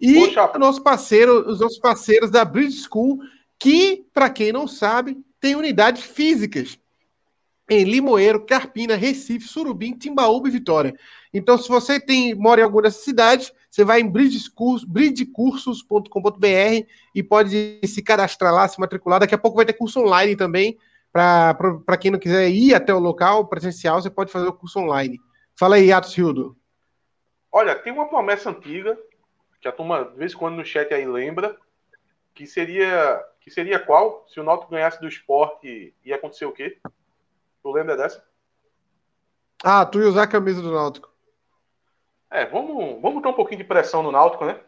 [0.00, 3.18] E o nosso parceiro, os nossos parceiros da Bridge School,
[3.58, 6.78] que, para quem não sabe, tem unidades físicas
[7.70, 10.94] em Limoeiro, Carpina, Recife, Surubim, Timbaúba e Vitória.
[11.32, 17.78] Então, se você tem mora em alguma dessas cidades, você vai em bridgecursos.com.br e pode
[17.84, 19.20] se cadastrar lá, se matricular.
[19.20, 20.76] Daqui a pouco vai ter curso online também.
[21.12, 25.20] Para quem não quiser ir até o local presencial, você pode fazer o curso online.
[25.54, 26.56] Fala aí, Atos Hildo.
[27.50, 28.98] Olha, tem uma promessa antiga,
[29.60, 31.54] que a turma, de vez em quando no chat aí lembra,
[32.34, 34.24] que seria que seria qual?
[34.28, 36.78] Se o Náutico ganhasse do esporte, ia acontecer o quê?
[37.62, 38.24] Tu lembra dessa?
[39.62, 41.12] Ah, tu ia usar a camisa do Náutico.
[42.30, 44.60] É, vamos, vamos ter um pouquinho de pressão no Náutico, né?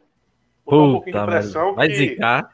[0.64, 1.74] Puta, um pouquinho de pressão.
[1.74, 1.94] Vai que...
[1.94, 2.53] zicar.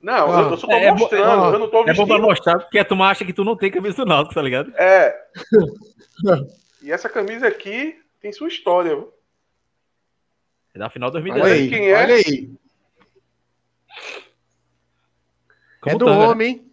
[0.00, 1.90] Não, ah, eu, só tô é, mostrando, é, eu não tô vestindo.
[1.90, 4.42] É bom pra mostrar, porque tu acha que tu não tem camisa do Náutico, tá
[4.42, 4.72] ligado?
[4.76, 5.14] É.
[6.82, 9.12] e essa camisa aqui tem sua história, viu?
[10.72, 11.44] É da final de 2010.
[11.44, 11.96] Olha aí, quem é?
[11.96, 12.50] Olha aí.
[15.86, 16.72] é do tanga, homem, hein?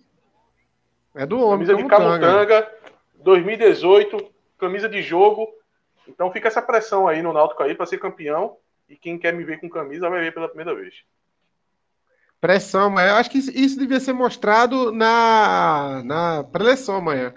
[1.16, 1.66] É do homem.
[1.66, 2.72] Camisa de Camutanga,
[3.16, 5.48] 2018, camisa de jogo.
[6.08, 8.58] Então fica essa pressão aí no Náutico aí para ser campeão.
[8.88, 10.94] E quem quer me ver com camisa vai ver pela primeira vez.
[12.46, 17.34] Pressão, mas eu acho que isso devia ser mostrado na, na preleção amanhã.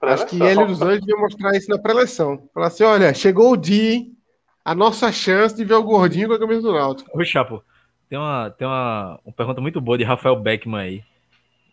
[0.00, 2.48] Acho que ele dos Anjos devia mostrar isso na preleção.
[2.54, 4.16] Falar assim: olha, chegou o dia, hein?
[4.64, 7.10] A nossa chance de ver o gordinho com a camisa do Náutico.
[7.12, 7.60] Ô, Chapo,
[8.08, 11.04] tem uma, tem uma, uma pergunta muito boa de Rafael Beckman aí.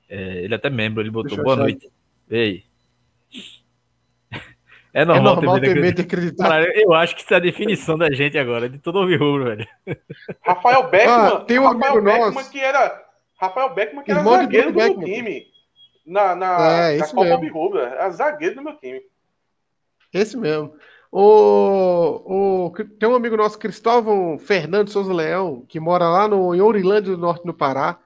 [0.10, 1.92] É, ele é até membro, ele botou boa noite.
[2.28, 2.64] Ei.
[4.94, 6.48] É normal, é normal ter, medo de acreditar.
[6.48, 9.46] Cara, eu acho que isso é a definição da gente agora, de todo ouvir rubro,
[9.46, 9.68] velho.
[10.46, 12.52] Rafael Beckman, ah, tem um Rafael Beckman nosso.
[12.52, 13.04] que era.
[13.42, 15.48] Rafael Beckman que era Irmão zagueiro do meu time.
[16.06, 17.80] Na, na, é, na Copa Rubro.
[17.80, 19.02] Era zagueiro do meu time.
[20.14, 20.76] Esse mesmo.
[21.12, 26.62] O, o, tem um amigo nosso, Cristóvão Fernando Souza Leão, que mora lá no, em
[26.62, 28.00] Ourilândia do Norte, no Pará.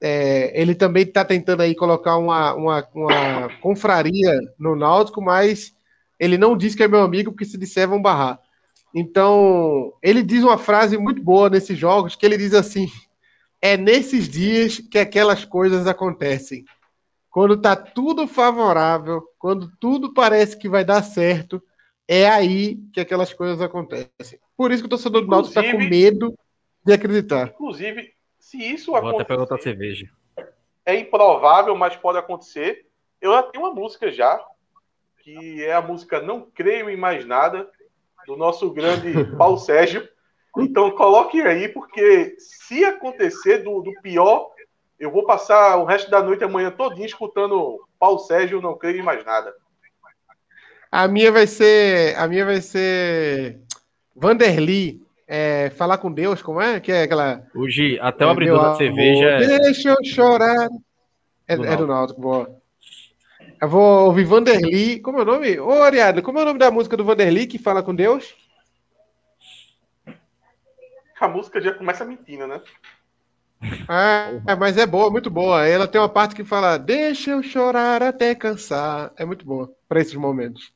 [0.00, 5.74] É, ele também está tentando aí colocar uma, uma, uma confraria no Náutico, mas
[6.18, 8.40] ele não diz que é meu amigo, porque se disser vão barrar.
[8.94, 12.88] Então, ele diz uma frase muito boa nesses jogos, que ele diz assim:
[13.60, 16.64] é nesses dias que aquelas coisas acontecem.
[17.30, 21.62] Quando tá tudo favorável, quando tudo parece que vai dar certo,
[22.06, 24.38] é aí que aquelas coisas acontecem.
[24.54, 26.36] Por isso que o torcedor do Náutico está com medo
[26.84, 27.48] de acreditar.
[27.48, 29.16] Inclusive, se isso Vou acontecer...
[29.16, 30.10] Vou até perguntar cerveja.
[30.84, 32.86] É improvável, mas pode acontecer.
[33.20, 34.44] Eu já tenho uma música já,
[35.22, 37.68] que é a música Não Creio em Mais Nada,
[38.26, 40.06] do nosso grande Paulo Sérgio.
[40.58, 44.50] Então coloque aí, porque se acontecer do, do pior,
[44.98, 49.02] eu vou passar o resto da noite amanhã todinho escutando Paulo Sérgio Não Creio em
[49.02, 49.54] Mais Nada.
[50.90, 52.18] A minha vai ser.
[52.18, 53.58] A minha vai ser.
[54.14, 55.00] Vanderly.
[55.26, 56.78] É, falar com Deus, como é?
[56.78, 57.42] Que é aquela.
[57.54, 59.24] Hoje, até o é, abridor da cerveja.
[59.24, 59.58] É...
[59.60, 60.68] Deixa eu chorar.
[61.48, 62.61] É do, é do Náutico, boa.
[63.62, 64.98] Eu vou ouvir Vanderly.
[64.98, 65.60] Como é o nome?
[65.60, 68.34] Ô, Ariadne, como é o nome da música do Vanderly que fala com Deus?
[71.20, 72.60] A música já começa mentindo, né?
[74.44, 75.64] É, mas é boa, muito boa.
[75.64, 79.12] Ela tem uma parte que fala: Deixa eu chorar até cansar.
[79.16, 80.74] É muito boa para esses momentos.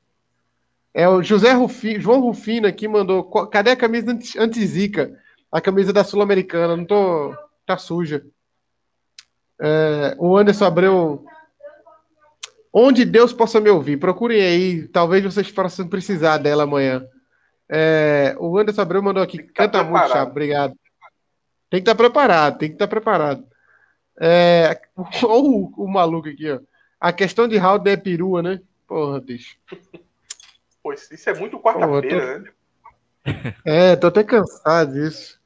[0.94, 3.24] É o José Rufino, João Rufino aqui mandou.
[3.48, 5.20] Cadê a camisa anti-zica?
[5.50, 6.76] A camisa da Sul-Americana.
[6.76, 7.34] Não tô.
[7.66, 8.24] Tá suja.
[9.60, 11.26] É, o Anderson Abreu.
[12.78, 13.96] Onde Deus possa me ouvir.
[13.96, 14.88] Procurem aí.
[14.88, 17.06] Talvez vocês possam precisar dela amanhã.
[17.66, 19.38] É, o Anderson Abreu mandou aqui.
[19.38, 20.24] Canta muito, Chá.
[20.24, 20.74] Obrigado.
[21.70, 22.58] Tem que estar tá preparado.
[22.58, 23.46] Tem que estar tá preparado.
[24.20, 24.78] É,
[25.24, 26.60] o, o maluco aqui, ó.
[27.00, 28.60] A questão de Raul é perua, né?
[28.86, 29.56] Porra, bicho.
[30.82, 32.50] Pô, isso é muito quarta-feira, né?
[33.64, 35.40] É, tô até cansado disso.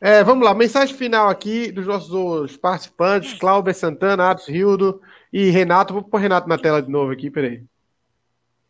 [0.00, 5.02] É, vamos lá, mensagem final aqui dos nossos participantes, Cláudio Santana, Atos Rildo
[5.32, 5.92] e Renato.
[5.92, 7.62] Vou pôr o Renato na tela de novo aqui, peraí.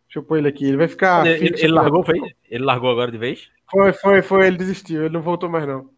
[0.07, 1.27] Deixa eu pôr ele aqui, ele vai ficar.
[1.27, 2.21] Ele, ele, ele largou, foi?
[2.51, 3.49] Ele largou agora de vez?
[3.71, 5.89] Foi, foi, foi, ele desistiu, ele não voltou mais não.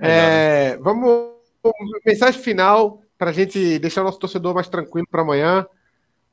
[0.00, 1.32] É, vamos,
[2.06, 5.66] mensagem final para a gente deixar o nosso torcedor mais tranquilo para amanhã.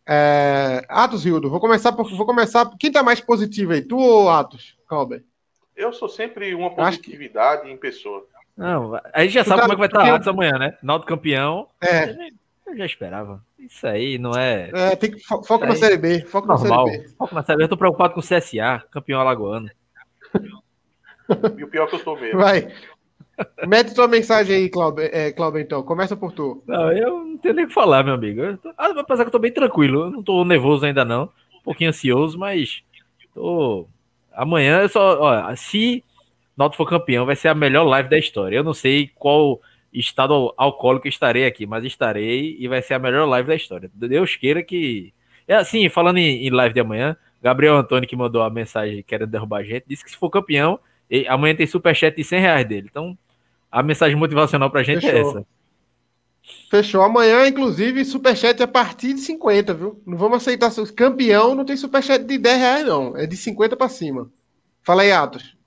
[0.07, 0.83] É...
[0.89, 2.69] Atos, Hildo, vou começar por, vou começar.
[2.79, 3.81] Quem tá mais positivo aí?
[3.81, 5.23] Tu ou Atos, Calber?
[5.75, 7.71] Eu sou sempre uma positividade que...
[7.71, 8.25] em pessoa.
[8.57, 9.67] Não, a gente já tu sabe tá...
[9.67, 10.77] como é que vai estar tá Atos amanhã, né?
[10.81, 11.67] Naldo campeão.
[11.79, 12.15] É.
[12.69, 13.43] Eu já esperava.
[13.57, 14.69] Isso aí não é.
[14.73, 16.21] É, tem que fo foco na Série B.
[16.21, 16.85] Foco Normal.
[16.85, 17.09] na Série B.
[17.17, 17.63] Foco na Série B.
[17.63, 19.69] Eu tô preocupado com o CSA, campeão alagoano.
[21.57, 22.39] e o pior que eu tô mesmo.
[22.39, 22.71] Vai.
[23.67, 25.81] Mete tua mensagem aí, Cláudio, é, Cláudio, então.
[25.81, 26.61] Começa por tu.
[26.67, 28.41] Não, eu não tenho nem o que falar, meu amigo.
[28.41, 28.69] Eu tô...
[28.77, 30.05] Ah, apesar que eu tô bem tranquilo.
[30.05, 31.23] Eu não tô nervoso ainda, não.
[31.55, 32.83] Um pouquinho ansioso, mas
[33.33, 33.87] tô.
[34.33, 35.19] Amanhã eu só.
[35.19, 36.03] Ó, se
[36.59, 38.57] Náutico for campeão, vai ser a melhor live da história.
[38.57, 39.61] Eu não sei qual
[39.93, 43.89] estado alcoólico estarei aqui, mas estarei e vai ser a melhor live da história.
[43.93, 45.13] Deus queira que.
[45.47, 49.29] É assim, falando em, em live de amanhã, Gabriel Antônio, que mandou a mensagem querendo
[49.29, 50.79] derrubar a gente, disse que se for campeão,
[51.27, 52.87] amanhã tem superchat de 100 reais dele.
[52.89, 53.17] Então,
[53.71, 55.17] a mensagem motivacional pra gente é Fechou.
[55.17, 55.47] é essa.
[56.69, 57.01] Fechou.
[57.01, 60.01] Amanhã, inclusive, superchat é a partir de 50, viu?
[60.05, 60.71] Não vamos aceitar.
[60.95, 63.17] Campeão não tem superchat de 10 reais, não.
[63.17, 64.29] É de 50 para cima.
[64.81, 65.57] Fala aí, Atos.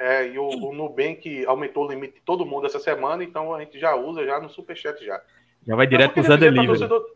[0.00, 3.60] É, e o, o Nubank aumentou o limite de todo mundo essa semana, então a
[3.60, 5.22] gente já usa já no superchat já.
[5.66, 6.68] Já vai direto pro Zé Delivery.
[6.68, 7.06] Torcedor...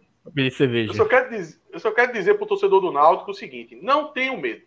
[0.90, 4.12] Eu só, quero dizer, eu só quero dizer pro torcedor do Náutico o seguinte, não
[4.12, 4.66] tenham medo.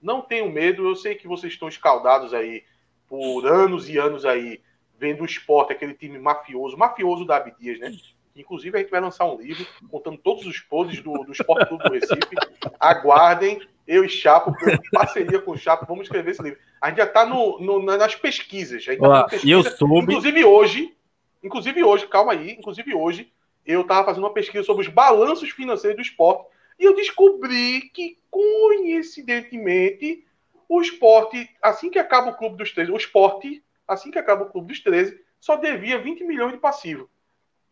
[0.00, 2.64] Não tenham medo, eu sei que vocês estão escaldados aí
[3.06, 4.62] por anos e anos aí
[4.98, 7.92] vendo o esporte, aquele time mafioso, mafioso da Abdias, né?
[8.34, 11.84] Inclusive, a gente vai lançar um livro contando todos os podres do, do Esporte Clube
[11.84, 12.36] do Recife.
[12.80, 14.54] Aguardem, eu e Chapo,
[14.92, 16.58] parceria com o Chapo, vamos escrever esse livro.
[16.80, 18.82] A gente já está no, no, nas pesquisas.
[18.88, 19.52] A gente tá pesquisa.
[19.52, 20.12] eu soube...
[20.12, 20.96] Inclusive hoje,
[21.42, 23.30] inclusive hoje, calma aí, inclusive hoje,
[23.66, 26.46] eu estava fazendo uma pesquisa sobre os balanços financeiros do esporte
[26.78, 30.24] e eu descobri que, coincidentemente,
[30.68, 34.50] o esporte, assim que acaba o Clube dos 13, o esporte, assim que acaba o
[34.50, 37.08] Clube dos 13, só devia 20 milhões de passivo.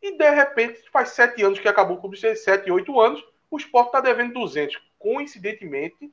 [0.03, 3.23] E de repente, faz sete anos que acabou o Clube dos 13, sete, oito anos,
[3.51, 4.81] o esporte está devendo 200.
[4.99, 6.11] Coincidentemente,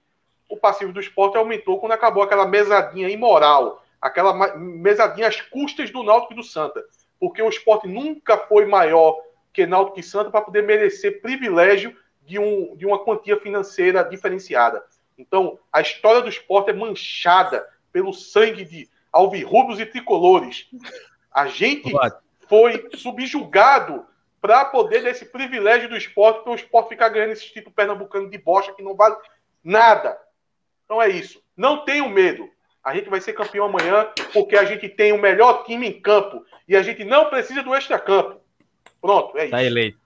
[0.50, 6.04] o passivo do esporte aumentou quando acabou aquela mesadinha imoral, aquela mesadinha às custas do
[6.04, 6.84] Náutico e do Santa.
[7.20, 9.22] Porque o esporte nunca foi maior
[9.54, 11.96] que Náutico e Santa para poder merecer privilégio
[12.26, 14.84] de, um, de uma quantia financeira diferenciada.
[15.18, 20.70] Então, a história do esporte é manchada pelo sangue de alvirrubos e tricolores.
[21.32, 21.92] A gente
[22.48, 24.06] foi subjugado
[24.42, 28.38] para poder desse privilégio do esporte, para o esporte ficar ganhando esse título pernambucano de
[28.38, 29.16] bocha que não vale
[29.64, 30.18] nada.
[30.86, 31.42] Então é isso.
[31.56, 32.50] Não tenham medo.
[32.84, 36.46] A gente vai ser campeão amanhã porque a gente tem o melhor time em campo
[36.68, 38.40] e a gente não precisa do extra-campo.
[39.02, 39.52] Pronto, é isso.
[39.52, 39.98] Tá eleito.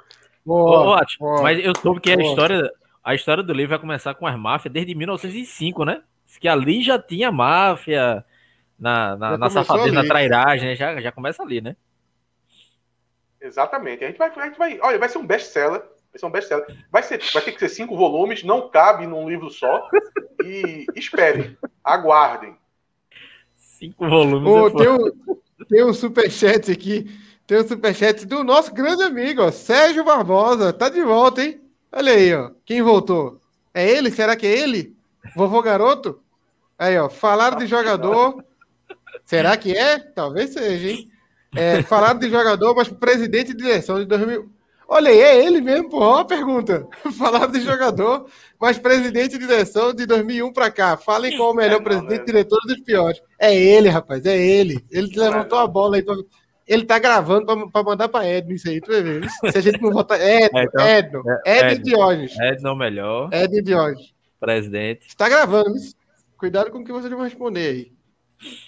[0.44, 2.28] Boa, boa, mas eu soube que boa.
[2.28, 2.72] a história
[3.04, 6.02] a história do livro vai começar com as máfias desde 1905, né?
[6.40, 8.24] Que ali já tinha máfia
[8.80, 10.76] na, na, na safadeza, na trairagem, né?
[10.76, 11.76] já, já começa ali, né?
[13.42, 14.04] Exatamente.
[14.04, 15.82] A gente vai, a gente vai, olha, vai ser um best-seller.
[16.12, 16.66] Vai ser um best-seller.
[16.92, 19.90] Vai, ser, vai ter que ser cinco volumes, não cabe num livro só.
[20.44, 22.56] E esperem, aguardem.
[23.56, 24.48] Cinco volumes.
[24.48, 27.10] Oh, é tem, um, tem um superchat aqui.
[27.48, 30.72] Tem um superchat do nosso grande amigo, ó, Sérgio Barbosa.
[30.72, 31.60] Tá de volta, hein?
[31.92, 32.52] Olha aí, ó.
[32.66, 33.40] Quem voltou?
[33.74, 34.12] É ele?
[34.12, 34.96] Será que é ele?
[35.36, 36.22] Vovô Garoto?
[36.78, 37.10] Aí, ó.
[37.10, 38.44] Falaram de jogador.
[39.26, 40.00] Será que é?
[40.00, 41.12] Talvez seja, hein?
[41.56, 44.49] É, falaram de jogador, mas presidente de direção de 2000.
[44.88, 45.90] Olha aí, é ele mesmo.
[45.94, 46.86] Ó a pergunta.
[47.18, 48.26] Falaram de jogador,
[48.60, 50.98] mas presidente de direção de 2001 para cá.
[50.98, 52.26] Falem qual o melhor é, presidente né?
[52.26, 53.22] diretor dos piores.
[53.40, 54.84] É ele, rapaz, é ele.
[54.91, 56.15] Ele levantou a bola aí pra...
[56.68, 59.30] Ele tá gravando para mandar para Edno isso aí, tu vai ver.
[59.30, 60.19] Se a gente não votar.
[60.22, 62.40] Edno, é, então, Edno, é, Edno, Edno Diógenes.
[62.40, 63.30] Edno melhor.
[63.34, 64.14] Edno Diógenes.
[64.40, 65.07] Presidente.
[65.07, 65.95] Está gravando isso.
[66.38, 67.91] Cuidado com o que vocês vão responder aí.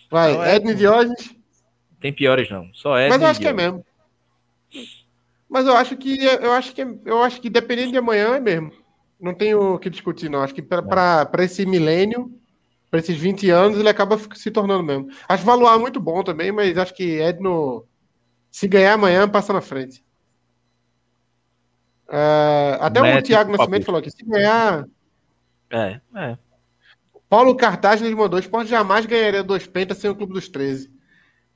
[0.09, 1.42] Vai, não, Edno Diógenes.
[2.03, 3.13] Tem piores não, só Edno.
[3.13, 3.85] Mas eu acho que é mesmo.
[5.47, 8.73] Mas eu acho que eu acho que eu acho que dependendo de amanhã é mesmo.
[9.17, 10.41] Não tenho o que discutir não.
[10.41, 12.29] Acho que para esse milênio
[12.91, 15.07] para esses 20 anos, ele acaba se tornando mesmo.
[15.29, 17.87] Acho Valuar muito bom também, mas acho que Edno
[18.51, 20.03] se ganhar amanhã, passa na frente.
[22.07, 24.85] Uh, até o Thiago Nascimento falou aqui, se ganhar.
[25.71, 26.37] É, é.
[27.27, 30.92] Paulo Cartaz nos mandou: o esporte jamais ganharia dois pentas sem o Clube dos 13.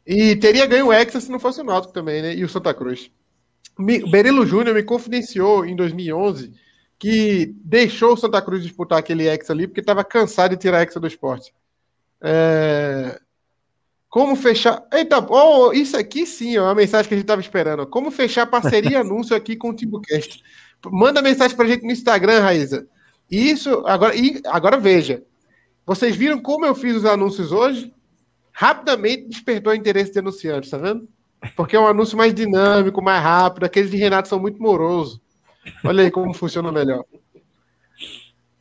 [0.08, 2.34] E teria ganho o Hexa se não fosse o Náutico também, né?
[2.34, 3.12] E o Santa Cruz.
[3.78, 6.54] Berilo Júnior me confidenciou em 2011
[6.98, 10.82] que deixou o Santa Cruz disputar aquele Hexa ali porque estava cansado de tirar a
[10.82, 11.54] Hexa do esporte.
[12.22, 13.20] É...
[14.10, 14.88] Como fechar.
[14.94, 17.86] Eita, oh, isso aqui sim é uma mensagem que a gente estava esperando.
[17.86, 20.42] Como fechar parceria e anúncio aqui com o TimbuCast.
[20.90, 22.88] Manda mensagem para a gente no Instagram, Raíza.
[23.30, 25.22] Isso, agora, e agora veja.
[25.86, 27.94] Vocês viram como eu fiz os anúncios hoje?
[28.60, 31.08] Rapidamente despertou o interesse de anunciantes, tá vendo?
[31.56, 33.66] Porque é um anúncio mais dinâmico, mais rápido.
[33.66, 35.22] Aqueles de Renato são muito morosos.
[35.86, 37.04] Olha aí como funciona melhor.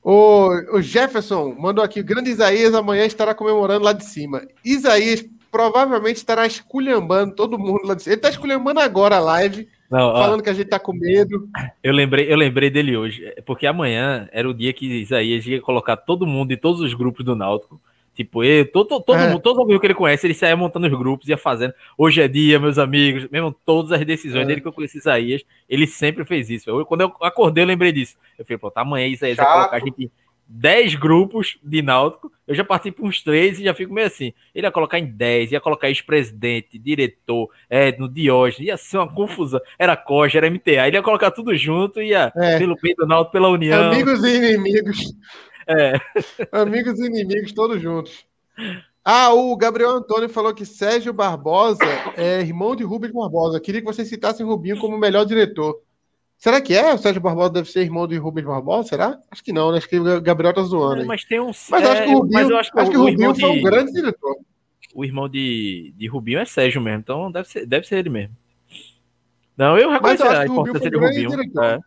[0.02, 4.46] O, o Jefferson mandou aqui: o grande Isaías amanhã estará comemorando lá de cima.
[4.62, 8.12] Isaías provavelmente estará esculhambando todo mundo lá de cima.
[8.12, 11.48] Ele está esculhambando agora a live, Não, falando ó, que a gente está com medo.
[11.82, 15.96] Eu lembrei, eu lembrei dele hoje, porque amanhã era o dia que Isaías ia colocar
[15.96, 17.80] todo mundo em todos os grupos do Náutico.
[18.16, 19.28] Tipo, ele, todo, todo é.
[19.28, 21.74] mundo, todo amigo que ele conhece, ele saia montando os grupos, ia fazendo.
[21.98, 24.46] Hoje é dia, meus amigos, mesmo todas as decisões é.
[24.46, 26.70] dele que eu conheci Isaías, ele sempre fez isso.
[26.70, 28.16] Eu, quando eu acordei, eu lembrei disso.
[28.38, 30.10] Eu falei, pô, tá amanhã Isaías vai colocar a gente
[30.48, 34.32] 10 grupos de Náutico, eu já participo uns três e já fico meio assim.
[34.54, 39.12] Ele ia colocar em 10, ia colocar ex-presidente, diretor, é, no Diógenes, ia ser uma
[39.12, 39.60] confusão.
[39.78, 42.58] Era Coja, era MTA, ele ia colocar tudo junto, ia é.
[42.58, 43.90] pelo peito do Náutico, pela União.
[43.90, 45.12] Amigos e inimigos.
[45.66, 45.94] É.
[46.52, 48.24] Amigos e inimigos, todos juntos.
[49.04, 51.84] Ah, o Gabriel Antônio falou que Sérgio Barbosa
[52.16, 53.60] é irmão de Rubens Barbosa.
[53.60, 55.80] Queria que você citasse Rubinho como melhor diretor.
[56.38, 56.92] Será que é?
[56.92, 58.88] O Sérgio Barbosa deve ser irmão de Rubens Barbosa?
[58.88, 59.18] Será?
[59.30, 59.78] Acho que não, né?
[59.78, 61.06] Acho que o Gabriel tá zoando.
[61.06, 61.52] Mas tem um.
[61.70, 63.92] Mas é, acho que o Rubinho, acho que acho que o Rubinho foi um grande
[63.92, 64.36] diretor.
[64.94, 68.34] O irmão de, de Rubinho é Sérgio mesmo, então deve ser, deve ser ele mesmo.
[69.56, 71.30] Não, eu reconheço a importância de Rubinho.
[71.62, 71.78] É.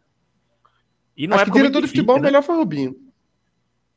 [1.17, 2.23] E não acho é que diretor de futebol né?
[2.23, 2.95] melhor foi o Rubinho.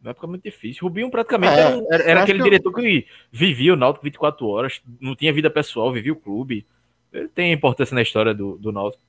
[0.02, 0.82] Não é porque é muito difícil.
[0.82, 5.14] Rubinho praticamente é, era, era aquele que diretor que vivia o Náutico 24 horas, não
[5.14, 6.66] tinha vida pessoal, vivia o clube.
[7.12, 9.02] Ele tem importância na história do, do Náutico.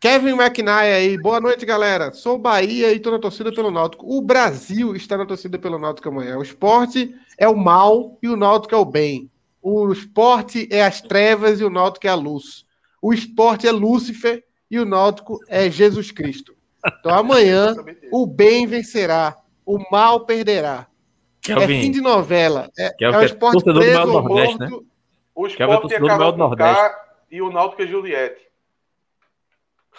[0.00, 2.12] Kevin McNair aí, boa noite, galera.
[2.12, 4.04] Sou Bahia e estou na torcida pelo Náutico.
[4.04, 6.38] O Brasil está na torcida pelo Náutico amanhã.
[6.38, 9.30] O esporte é o mal e o Náutico é o bem.
[9.62, 12.64] O esporte é as trevas e o Náutico é a luz.
[13.00, 16.56] O esporte é Lúcifer e o Náutico é Jesus Cristo.
[16.84, 17.74] Então amanhã
[18.10, 20.86] o bem vencerá, o mal perderá.
[21.40, 22.70] Kelvin, é fim de novela.
[22.78, 24.80] É, é o esporte preso ou Nordeste, morto.
[24.80, 24.86] Né?
[25.34, 26.96] O esporte é Carol Nordeste.
[27.30, 28.42] e o Náutico é Juliette.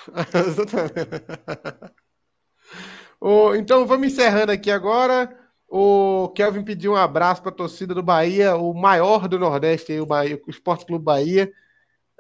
[3.57, 5.38] então vamos encerrando aqui agora.
[5.68, 10.06] O Kelvin pediu um abraço para a torcida do Bahia, o maior do Nordeste, o,
[10.06, 11.52] Bahia, o Esporte Clube Bahia.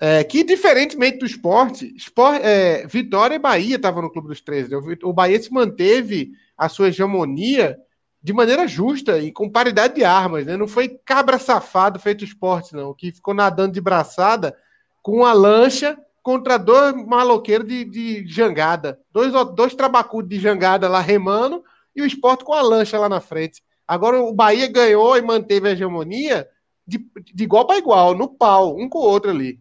[0.01, 4.71] É, que, diferentemente do esporte, esporte é, Vitória e Bahia estavam no Clube dos 13.
[4.71, 4.97] Né?
[5.03, 6.31] O Bahia se manteve
[6.63, 7.77] a sua hegemonia
[8.21, 10.45] de maneira justa e com paridade de armas.
[10.45, 10.55] Né?
[10.55, 14.57] Não foi cabra safado feito esporte, não, que ficou nadando de braçada
[15.01, 18.99] com uma lancha contra dois maloqueiros de, de jangada.
[19.11, 21.63] Dois, dois trabacudos de jangada lá remando
[21.93, 23.61] e o esporte com a lancha lá na frente.
[23.85, 26.47] Agora o Bahia ganhou e manteve a hegemonia
[26.87, 29.59] de, de igual para igual, no pau, um com o outro ali.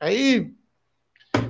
[0.00, 0.52] Aí.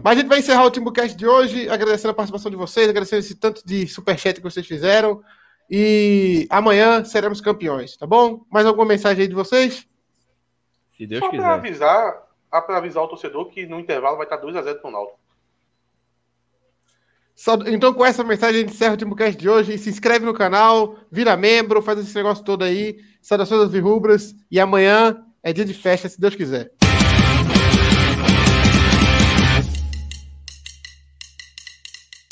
[0.03, 3.21] Mas a gente vai encerrar o Timbucast de hoje, agradecendo a participação de vocês, agradecendo
[3.21, 5.23] esse tanto de superchat que vocês fizeram.
[5.69, 8.45] E amanhã seremos campeões, tá bom?
[8.51, 9.87] Mais alguma mensagem aí de vocês?
[10.97, 11.43] Se Deus Só quiser.
[11.43, 15.19] Para avisar, para avisar o torcedor que no intervalo vai estar 2x0 pro Náutico.
[17.67, 19.77] Então, com essa mensagem, a gente encerra o Timbucast de hoje.
[19.77, 22.99] Se inscreve no canal, vira membro, faz esse negócio todo aí.
[23.21, 24.35] Saudações das Virrubras.
[24.51, 26.73] E amanhã é dia de festa, se Deus quiser.